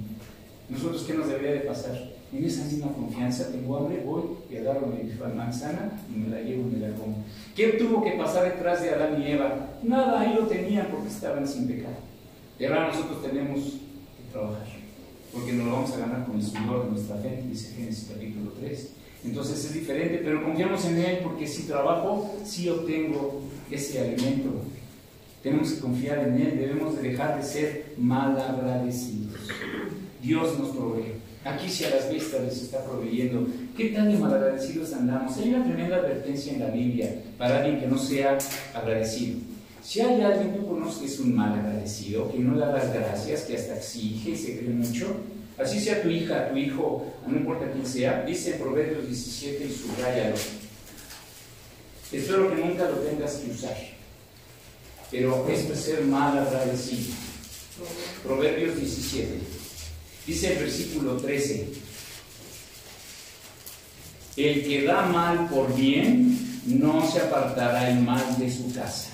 [0.69, 2.17] Nosotros, ¿qué nos debería de pasar?
[2.33, 6.69] En esa misma confianza, tengo hambre, voy y agarro mi manzana y me la llevo
[6.69, 7.25] y me la como.
[7.55, 9.71] ¿Qué tuvo que pasar detrás de Adán y Eva?
[9.83, 11.95] Nada, ahí lo tenían porque estaban sin pecado.
[12.59, 14.67] Y ahora nosotros tenemos que trabajar,
[15.33, 18.53] porque nos lo vamos a ganar con el sudor de nuestra fe, dice Génesis capítulo
[18.61, 18.91] 3.
[19.25, 23.41] Entonces es diferente, pero confiamos en Él porque si trabajo, sí obtengo
[23.71, 24.51] ese alimento.
[25.47, 29.43] Tenemos que confiar en Él, debemos dejar de ser mal agradecidos.
[30.21, 31.13] Dios nos provee.
[31.45, 33.47] Aquí si a las vistas les está proveyendo.
[33.77, 35.39] ¿Qué tan de malagradecidos andamos?
[35.39, 38.37] Hay una tremenda advertencia en la Biblia para alguien que no sea
[38.75, 39.39] agradecido.
[39.85, 43.43] Si hay alguien que conoces que es un mal agradecido, que no da las gracias,
[43.43, 45.15] que hasta exige se cree mucho,
[45.57, 49.71] así sea tu hija, tu hijo, no importa quién sea, dice en Proverbios 17 y
[49.71, 50.35] subrayalo.
[52.11, 53.96] Espero que nunca lo tengas que usar.
[55.11, 57.15] Pero es ser mal agradecido.
[58.25, 59.39] Proverbios 17.
[60.27, 61.69] Dice el versículo 13.
[64.37, 69.11] El que da mal por bien, no se apartará el mal de su casa.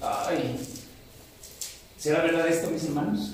[0.00, 0.56] Ay,
[1.98, 3.32] ¿será verdad esto, mis hermanos?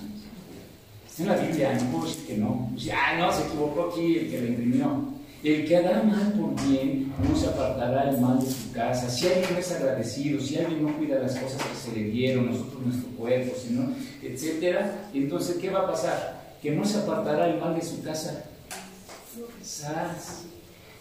[1.09, 2.73] Está en la Biblia, no puedo decir que no.
[2.77, 5.22] Ya, no, se equivocó aquí el que lo imprimió.
[5.45, 9.11] El que da mal por bien no se apartará el mal de su casa.
[9.11, 12.87] Si alguien es agradecido, si alguien no cuida las cosas que se le dieron, nosotros
[12.87, 13.93] nuestro cuerpo, sino,
[14.23, 16.57] etcétera, entonces ¿qué va a pasar?
[16.63, 18.45] Que no se apartará el mal de su casa.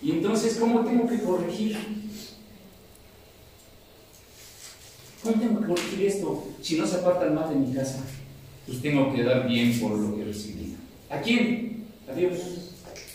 [0.01, 1.77] Y entonces, ¿cómo tengo que corregir?
[5.21, 7.99] ¿Cómo tengo que corregir esto si no se aparta el mal de mi casa?
[8.65, 10.77] Pues tengo que dar bien por lo que he recibido.
[11.11, 11.83] ¿A quién?
[12.11, 12.60] A Dios.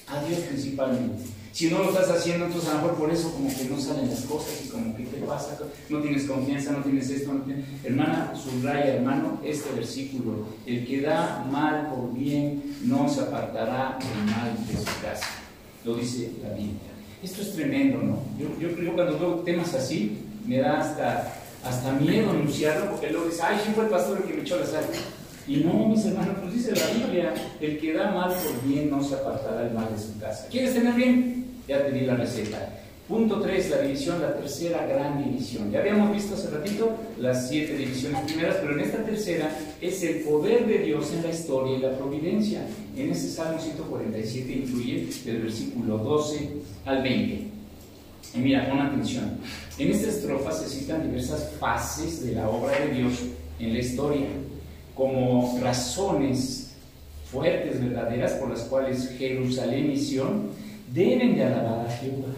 [0.08, 1.24] A Dios principalmente.
[1.52, 4.10] Si no lo estás haciendo, entonces a lo mejor por eso como que no salen
[4.10, 5.58] las cosas y como que te pasa,
[5.88, 7.64] no tienes confianza, no tienes esto, no tienes...
[7.82, 10.48] Hermana, subraya, hermano, este versículo.
[10.66, 15.26] El que da mal por bien no se apartará del mal de su casa.
[15.82, 16.92] Lo dice la Biblia.
[17.22, 18.22] Esto es tremendo, ¿no?
[18.38, 23.40] Yo, yo cuando veo temas así, me da hasta, hasta miedo anunciarlo, porque luego dice,
[23.42, 24.84] ay, sí fue el pastor el que me echó la sal.
[25.48, 29.02] Y no, mis hermanos, pues dice la Biblia, el que da mal por bien no
[29.02, 30.48] se apartará el mal de su casa.
[30.50, 31.46] ¿Quieres tener bien?
[31.68, 32.80] Ya te di la receta.
[33.06, 35.70] Punto 3, la división, la tercera gran división.
[35.70, 36.90] Ya habíamos visto hace ratito
[37.20, 41.30] las siete divisiones primeras, pero en esta tercera es el poder de Dios en la
[41.30, 42.66] historia y la providencia.
[42.96, 46.50] En ese Salmo 147 incluye del versículo 12
[46.84, 47.34] al 20.
[48.34, 49.38] Y mira, pon atención.
[49.78, 53.12] En esta estrofa se citan diversas fases de la obra de Dios
[53.60, 54.26] en la historia
[54.96, 56.74] como razones
[57.30, 60.48] fuertes, verdaderas, por las cuales Jerusalén y Sion
[60.92, 62.34] deben de alabar a Jehová.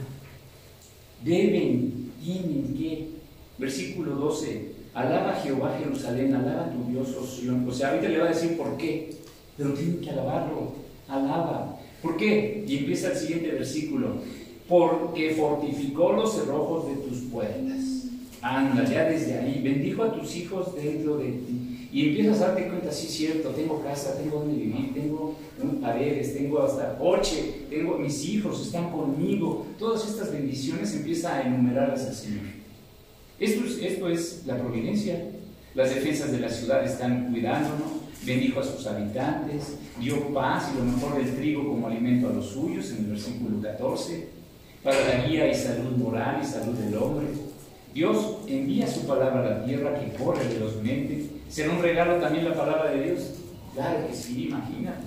[1.25, 3.09] Deben, tienen que.
[3.59, 4.79] Versículo 12.
[4.95, 7.69] Alaba a Jehová Jerusalén, alaba a tu Dios, oh Sion.
[7.69, 9.11] O sea, ahorita le va a decir por qué,
[9.57, 10.73] pero tienen que alabarlo.
[11.09, 11.79] Alaba.
[12.03, 12.65] ¿Por qué?
[12.67, 14.17] Y empieza el siguiente versículo.
[14.69, 18.07] Porque fortificó los cerrojos de tus puertas.
[18.43, 19.61] Anda, ya desde ahí.
[19.63, 23.83] Bendijo a tus hijos dentro de ti y empiezas a darte cuenta, sí cierto, tengo
[23.83, 25.35] casa, tengo donde vivir, tengo
[25.81, 29.67] paredes, tengo hasta coche, tengo mis hijos, están conmigo.
[29.79, 32.45] Todas estas bendiciones empieza a enumerarlas al Señor.
[33.41, 35.31] Esto es, esto es la providencia.
[35.75, 37.89] Las defensas de la ciudad están cuidándonos,
[38.27, 42.49] bendijo a sus habitantes, dio paz y lo mejor del trigo como alimento a los
[42.49, 44.29] suyos, en el versículo 14,
[44.83, 47.29] para la guía y salud moral y salud del hombre.
[47.95, 52.55] Dios envía su palabra a la tierra que corre velozmente ¿Será un regalo también la
[52.55, 53.31] palabra de Dios?
[53.75, 55.07] Claro que sí, imagínate.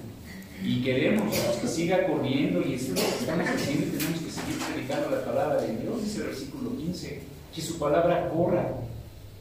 [0.63, 4.57] Y queremos que siga corriendo y es lo que estamos haciendo y tenemos que seguir
[4.57, 7.21] predicando la palabra de Dios, dice el versículo 15,
[7.53, 8.67] que su palabra corra.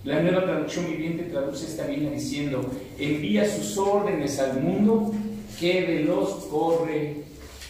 [0.05, 5.13] La nueva traducción viviente traduce esta línea diciendo, envía sus órdenes al mundo,
[5.59, 7.17] que veloz corre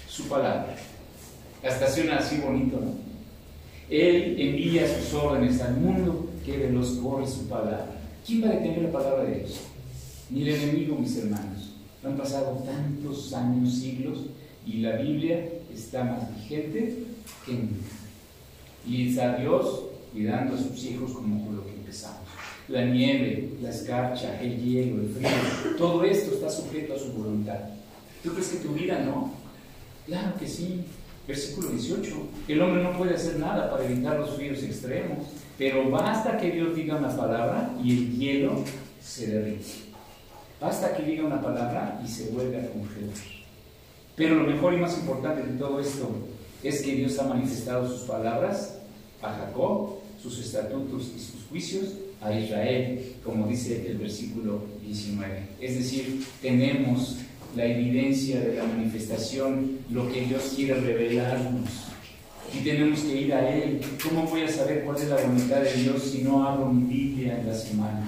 [0.08, 0.76] su palabra.
[1.66, 2.94] Hasta suena así bonito, ¿no?
[3.90, 7.99] Él envía sus órdenes al mundo, que veloz corre su palabra.
[8.26, 9.60] ¿Quién va a detener la palabra de Dios?
[10.30, 11.72] Ni el enemigo, mis hermanos.
[12.04, 14.18] Han pasado tantos años, siglos,
[14.66, 17.04] y la Biblia está más vigente
[17.44, 17.86] que nunca.
[18.86, 22.28] Y está Dios cuidando a sus hijos como por lo que empezamos.
[22.68, 27.58] La nieve, la escarcha, el hielo, el frío, todo esto está sujeto a su voluntad.
[28.22, 29.32] ¿Tú crees que tu vida no?
[30.06, 30.84] Claro que sí.
[31.26, 32.16] Versículo 18.
[32.48, 35.26] El hombre no puede hacer nada para evitar los fríos extremos.
[35.58, 38.64] Pero basta que Dios diga una palabra y el hielo
[39.02, 39.90] se derrite.
[40.60, 43.14] Basta que diga una palabra y se vuelve a congelar.
[44.16, 46.10] Pero lo mejor y más importante de todo esto
[46.62, 48.78] es que Dios ha manifestado sus palabras
[49.22, 55.48] a Jacob, sus estatutos y sus juicios a Israel, como dice el versículo 19.
[55.60, 57.16] Es decir, tenemos
[57.56, 61.90] la evidencia de la manifestación, lo que Dios quiere revelarnos
[62.52, 63.80] y tenemos que ir a Él.
[64.02, 67.38] ¿Cómo voy a saber cuál es la voluntad de Dios si no abro mi Biblia
[67.38, 68.06] en la semana?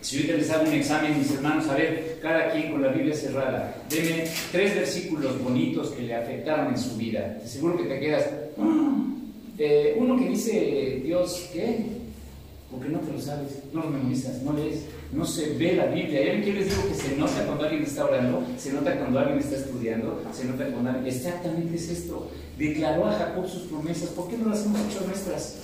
[0.00, 3.14] Si ahorita les hago un examen, mis hermanos, a ver, cada quien con la Biblia
[3.14, 7.40] cerrada, denme tres versículos bonitos que le afectaron en su vida.
[7.44, 8.28] Seguro que te quedas.
[8.58, 8.94] Ah,
[9.96, 11.86] uno que dice Dios, ¿qué?
[12.70, 14.80] Porque no te lo sabes, no lo memorizas, no lees.
[15.14, 16.24] No se ve la Biblia.
[16.24, 18.44] ¿Ya ven les digo que se nota cuando alguien está orando?
[18.58, 21.14] Se nota cuando alguien está estudiando, se nota cuando alguien...
[21.14, 22.30] Exactamente es esto.
[22.58, 24.08] Declaró a Jacob sus promesas.
[24.10, 25.60] ¿Por qué no las hemos hecho nuestras?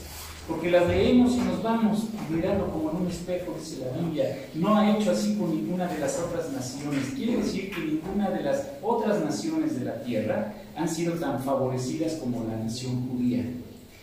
[0.47, 4.39] Porque las leemos y nos vamos mirando como en un espejo, dice la Biblia.
[4.55, 7.07] No ha hecho así con ninguna de las otras naciones.
[7.17, 12.15] Quiere decir que ninguna de las otras naciones de la tierra han sido tan favorecidas
[12.15, 13.45] como la nación judía.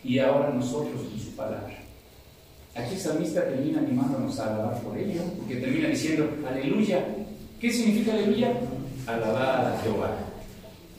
[0.03, 1.86] Y ahora nosotros con su palabra.
[2.77, 7.03] Aquí el salmista termina animándonos a alabar por ello, porque termina diciendo, aleluya.
[7.59, 8.53] ¿Qué significa aleluya?
[9.07, 10.15] Alabar a Jehová.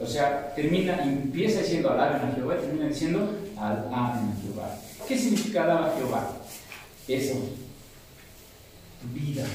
[0.00, 4.76] O sea, termina, empieza diciendo alaben a Jehová y termina diciendo alaben a Jehová.
[5.06, 6.36] ¿Qué significa alabar a Jehová?
[7.06, 7.34] Eso,
[9.14, 9.46] vida,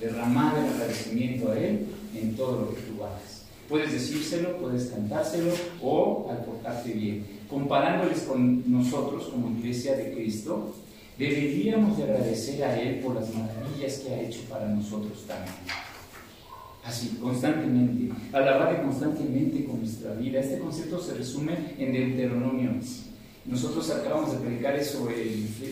[0.00, 1.86] derramar el agradecimiento a Él
[2.16, 3.44] en todo lo que tú hagas.
[3.68, 7.24] Puedes decírselo, puedes cantárselo o al portarte bien.
[7.48, 10.74] Comparándoles con nosotros como iglesia de Cristo,
[11.28, 15.54] deberíamos de agradecer a Él por las maravillas que ha hecho para nosotros también.
[16.82, 20.40] Así, constantemente, alabarle constantemente con nuestra vida.
[20.40, 22.70] Este concepto se resume en Deuteronomio.
[23.44, 25.06] Nosotros acabamos de predicar eso,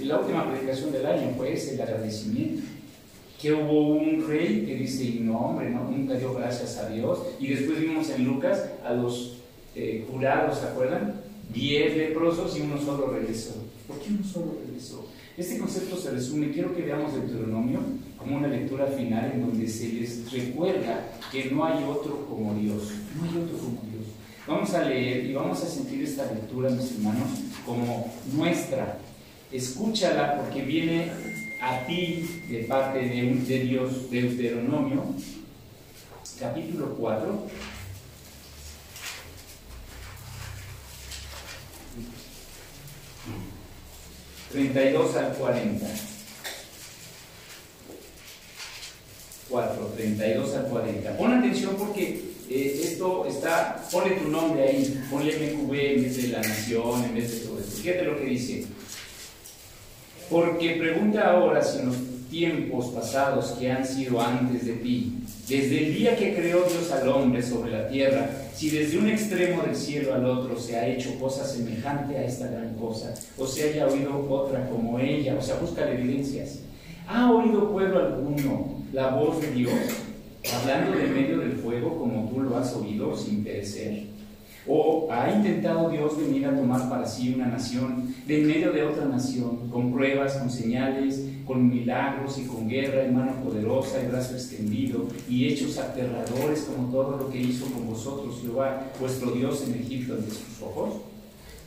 [0.03, 2.63] la última predicación del año fue ese, el agradecimiento.
[3.41, 7.21] Que hubo un rey que dice, no hombre, no, nunca dio gracias a Dios.
[7.41, 9.39] Y después vimos en Lucas a los
[9.75, 11.23] eh, jurados, ¿se acuerdan?
[11.55, 13.55] Diez leprosos y uno solo regresó.
[13.87, 15.08] ¿Por qué uno solo regresó?
[15.39, 17.79] Este concepto se resume, quiero que veamos Deuteronomio
[18.19, 22.91] como una lectura final en donde se les recuerda que no hay otro como Dios,
[23.15, 24.07] no hay otro como Dios.
[24.49, 27.29] Vamos a leer y vamos a sentir esta lectura, mis hermanos,
[27.65, 28.99] como nuestra.
[29.53, 31.13] Escúchala porque viene
[31.63, 35.05] a ti de parte de, de Dios, Deuteronomio,
[36.41, 37.78] capítulo 4
[44.53, 45.87] 32 al 40.
[49.49, 51.17] 4, 32 al 40.
[51.17, 56.29] Pon atención porque eh, esto está, ponle tu nombre ahí, ponle MQB en vez de
[56.29, 57.77] la nación, en vez de todo esto.
[57.83, 58.67] Fíjate lo que dice.
[60.31, 61.97] Porque pregunta ahora si en los
[62.31, 65.15] tiempos pasados que han sido antes de ti,
[65.49, 69.63] desde el día que creó Dios al hombre sobre la tierra, si desde un extremo
[69.63, 73.71] del cielo al otro se ha hecho cosa semejante a esta gran cosa, o se
[73.71, 76.59] haya oído otra como ella, o sea, busca evidencias.
[77.07, 79.73] ¿Ha oído pueblo alguno la voz de Dios,
[80.53, 84.07] hablando de medio del fuego como tú lo has oído sin perecer?
[84.67, 89.05] ¿O ha intentado Dios venir a tomar para sí una nación de medio de otra
[89.05, 94.35] nación, con pruebas, con señales, con milagros y con guerra y mano poderosa y brazo
[94.35, 99.81] extendido y hechos aterradores como todo lo que hizo con vosotros Jehová, vuestro Dios en
[99.81, 100.97] Egipto ante sus ojos?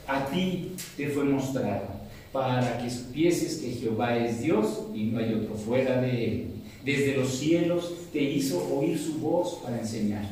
[0.08, 1.88] A ti te fue mostrado
[2.32, 6.48] para que supieses que Jehová es Dios y no hay otro fuera de él.
[6.86, 10.30] Desde los cielos te hizo oír su voz para enseñar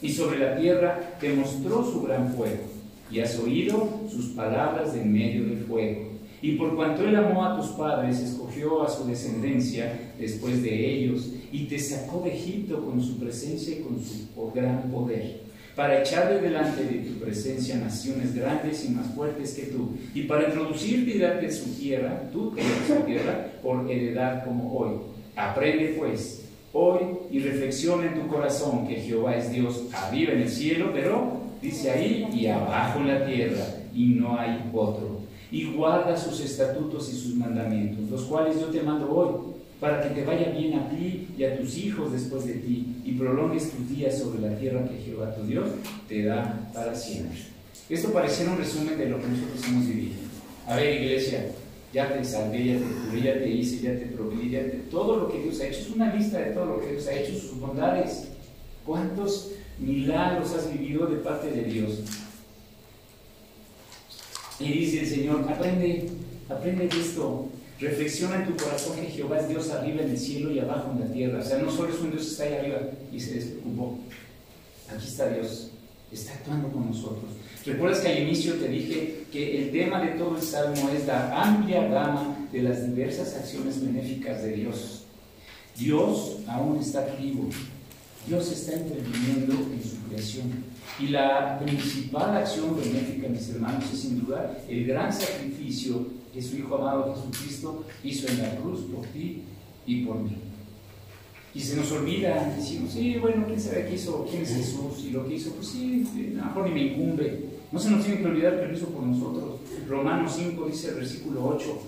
[0.00, 2.62] y sobre la tierra te mostró su gran fuego
[3.10, 6.11] y has oído sus palabras en medio del fuego
[6.42, 11.30] y por cuanto él amó a tus padres, escogió a su descendencia después de ellos
[11.52, 15.42] y te sacó de Egipto con su presencia y con su gran poder,
[15.76, 20.48] para echarle delante de tu presencia naciones grandes y más fuertes que tú, y para
[20.48, 22.52] introducirte y darte su tierra, tú
[22.88, 24.96] su tierra, por heredad como hoy.
[25.36, 26.42] Aprende pues
[26.72, 27.00] hoy
[27.30, 31.92] y reflexiona en tu corazón que Jehová es Dios arriba en el cielo, pero dice
[31.92, 33.64] ahí y abajo en la tierra,
[33.94, 35.11] y no hay otro
[35.52, 40.14] y guarda sus estatutos y sus mandamientos, los cuales yo te mando hoy, para que
[40.14, 43.88] te vaya bien a ti y a tus hijos después de ti, y prolongues tus
[43.88, 45.68] días sobre la tierra que Jehová tu Dios
[46.08, 47.38] te da para siempre.
[47.90, 50.14] Esto pareciera un resumen de lo que nosotros hemos vivido.
[50.66, 51.50] A ver, iglesia,
[51.92, 54.84] ya te salvé, ya te curé, ya te hice, ya te proveí, ya te...
[54.90, 55.80] todo lo que Dios ha hecho.
[55.80, 58.28] Es una lista de todo lo que Dios ha hecho, sus bondades.
[58.86, 62.00] ¿Cuántos milagros has vivido de parte de Dios?
[64.62, 66.08] Y dice el Señor, aprende,
[66.48, 67.48] aprende esto.
[67.80, 71.00] Reflexiona en tu corazón que Jehová es Dios arriba en el cielo y abajo en
[71.00, 71.40] la tierra.
[71.40, 72.80] O sea, no solo es un Dios que está ahí arriba
[73.12, 73.98] y se despreocupó.
[74.88, 75.72] Aquí está Dios,
[76.12, 77.24] está actuando con nosotros.
[77.66, 81.42] ¿Recuerdas que al inicio te dije que el tema de todo el salmo es la
[81.42, 85.04] amplia gama de las diversas acciones benéficas de Dios?
[85.76, 87.48] Dios aún está vivo.
[88.26, 90.71] Dios está interviniendo en su creación.
[91.00, 96.56] Y la principal acción benéfica, mis hermanos, es sin duda el gran sacrificio que su
[96.56, 99.42] Hijo amado Jesucristo hizo en la cruz por ti
[99.86, 100.36] y por mí.
[101.54, 104.26] Y se nos olvida, decimos, sí, bueno, ¿quién sabe qué hizo?
[104.30, 105.04] ¿Quién es Jesús?
[105.04, 107.44] Y lo que hizo, pues sí, a lo mejor ni me incumbe.
[107.70, 109.60] No se nos tiene que olvidar que lo hizo por nosotros.
[109.86, 111.78] Romanos 5 dice el versículo 8,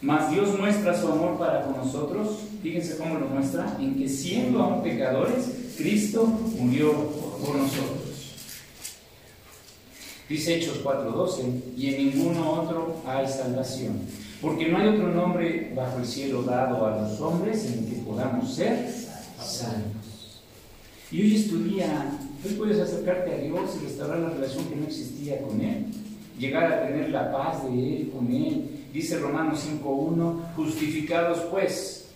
[0.00, 4.62] Mas Dios muestra su amor para con nosotros, fíjense cómo lo muestra, en que siendo
[4.62, 6.26] aún pecadores, Cristo
[6.58, 6.92] murió
[7.44, 7.97] por nosotros.
[10.28, 14.00] Dice Hechos 4:12, y en ninguno otro hay salvación,
[14.42, 18.02] porque no hay otro nombre bajo el cielo dado a los hombres en el que
[18.02, 18.90] podamos ser
[19.42, 20.42] salvos.
[21.10, 22.10] Y hoy estudia,
[22.44, 25.86] hoy puedes acercarte a Dios y restaurar la relación que no existía con Él,
[26.38, 32.06] llegar a tener la paz de Él con Él, Dice Romanos 5.1, justificados pues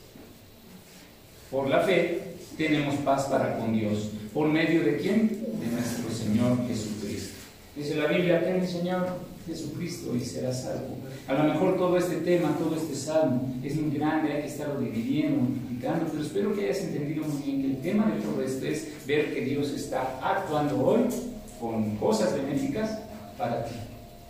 [1.50, 4.10] por la fe, tenemos paz para con Dios.
[4.32, 5.28] ¿Por medio de quién?
[5.60, 7.31] De nuestro Señor Jesucristo.
[7.74, 9.06] Dice la Biblia, ten Señor
[9.46, 10.98] Jesucristo y serás salvo.
[11.26, 14.80] A lo mejor todo este tema, todo este salmo es muy grande, hay que estarlo
[14.80, 18.66] dividiendo, multiplicando, pero espero que hayas entendido muy bien que el tema de todo esto
[18.66, 21.00] es ver que Dios está actuando hoy
[21.58, 22.98] con cosas benéficas
[23.38, 23.74] para ti.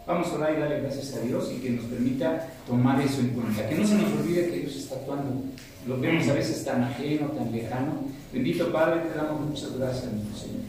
[0.06, 3.28] Vamos a orar y darle gracias a Dios y que nos permita tomar eso en
[3.30, 3.68] cuenta.
[3.68, 5.42] Que no se nos olvide que Dios está actuando.
[5.86, 7.92] Lo vemos a veces tan ajeno, tan lejano.
[8.32, 10.61] Bendito Padre, te damos muchas gracias, nuestro Señor.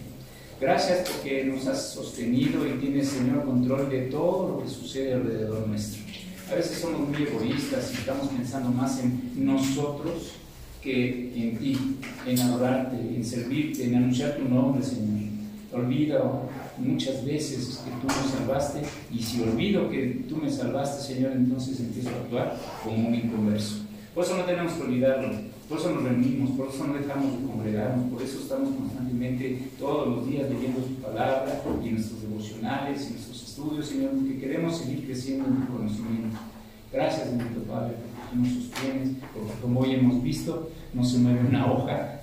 [0.64, 5.68] Gracias porque nos has sostenido y tienes, Señor, control de todo lo que sucede alrededor
[5.68, 6.02] nuestro.
[6.50, 10.32] A veces somos muy egoístas y estamos pensando más en nosotros
[10.82, 15.32] que en ti, en adorarte, en servirte, en anunciar tu nombre, Señor.
[15.74, 16.24] Olvida
[16.78, 21.78] muchas veces que tú me salvaste y si olvido que tú me salvaste, Señor, entonces
[21.82, 23.80] empiezo a actuar como un inconverso.
[24.16, 25.30] Por eso no tenemos que olvidarlo,
[25.68, 30.08] por eso nos reunimos, por eso no dejamos de congregarnos, por eso estamos constantemente todos
[30.08, 35.06] los días leyendo su palabra y nuestros devocionales y nuestros estudios, Señor, porque queremos seguir
[35.06, 36.38] creciendo en tu conocimiento.
[36.92, 41.48] Gracias, bendito Padre, porque tú nos sostienes, porque como hoy hemos visto, no se mueve
[41.48, 42.22] una hoja,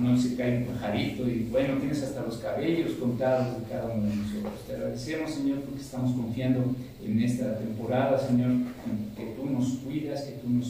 [0.00, 4.06] no se cae un pajarito y bueno, tienes hasta los cabellos contados de cada uno
[4.06, 4.52] de nosotros.
[4.66, 8.52] Te agradecemos, Señor, porque estamos confiando en esta temporada, Señor,
[9.16, 10.66] que tú nos cuidas, que tú nos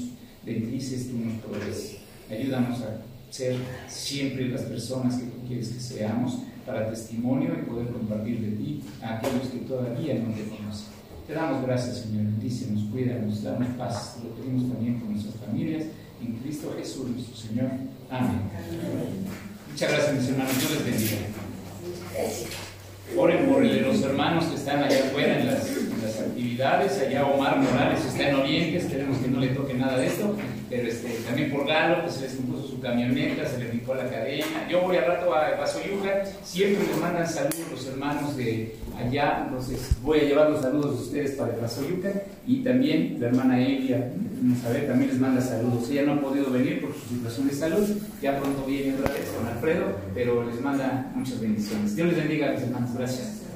[0.54, 1.98] bendices, tú nos provees.
[2.30, 3.00] Ayúdanos a
[3.30, 3.56] ser
[3.88, 8.82] siempre las personas que tú quieres que seamos para testimonio y poder compartir de ti
[9.02, 10.98] a aquellos que todavía no te conocen.
[11.26, 14.16] Te damos gracias, Señor, bendícenos, cuídanos, damos paz.
[14.16, 15.84] Te lo pedimos también con nuestras familias
[16.22, 17.70] en Cristo Jesús nuestro Señor.
[18.10, 18.40] Amén.
[19.70, 22.67] Muchas gracias mis hermanos, Dios les bendiga.
[23.16, 25.68] Oren por los hermanos que están allá afuera en las,
[26.20, 27.00] actividades.
[27.00, 30.36] Allá Omar Morales está en Oriente, esperemos que no le toque nada de esto.
[30.70, 34.08] Pero este, también por Galo, que se les compuso su camioneta, se le picó la
[34.08, 34.68] cadena.
[34.70, 39.96] Yo voy al rato a Yuca, siempre les mandan saludos los hermanos de allá, entonces
[40.02, 42.12] voy a llevar los saludos de ustedes para Yuca
[42.46, 44.10] y también la hermana Elia,
[44.72, 45.88] ver, también les manda saludos.
[45.90, 47.88] Ella no ha podido venir por su situación de salud,
[48.20, 49.84] ya pronto viene otra vez con Alfredo,
[50.14, 51.96] pero les manda muchas bendiciones.
[51.96, 53.47] Dios les bendiga, mis hermanos, gracias.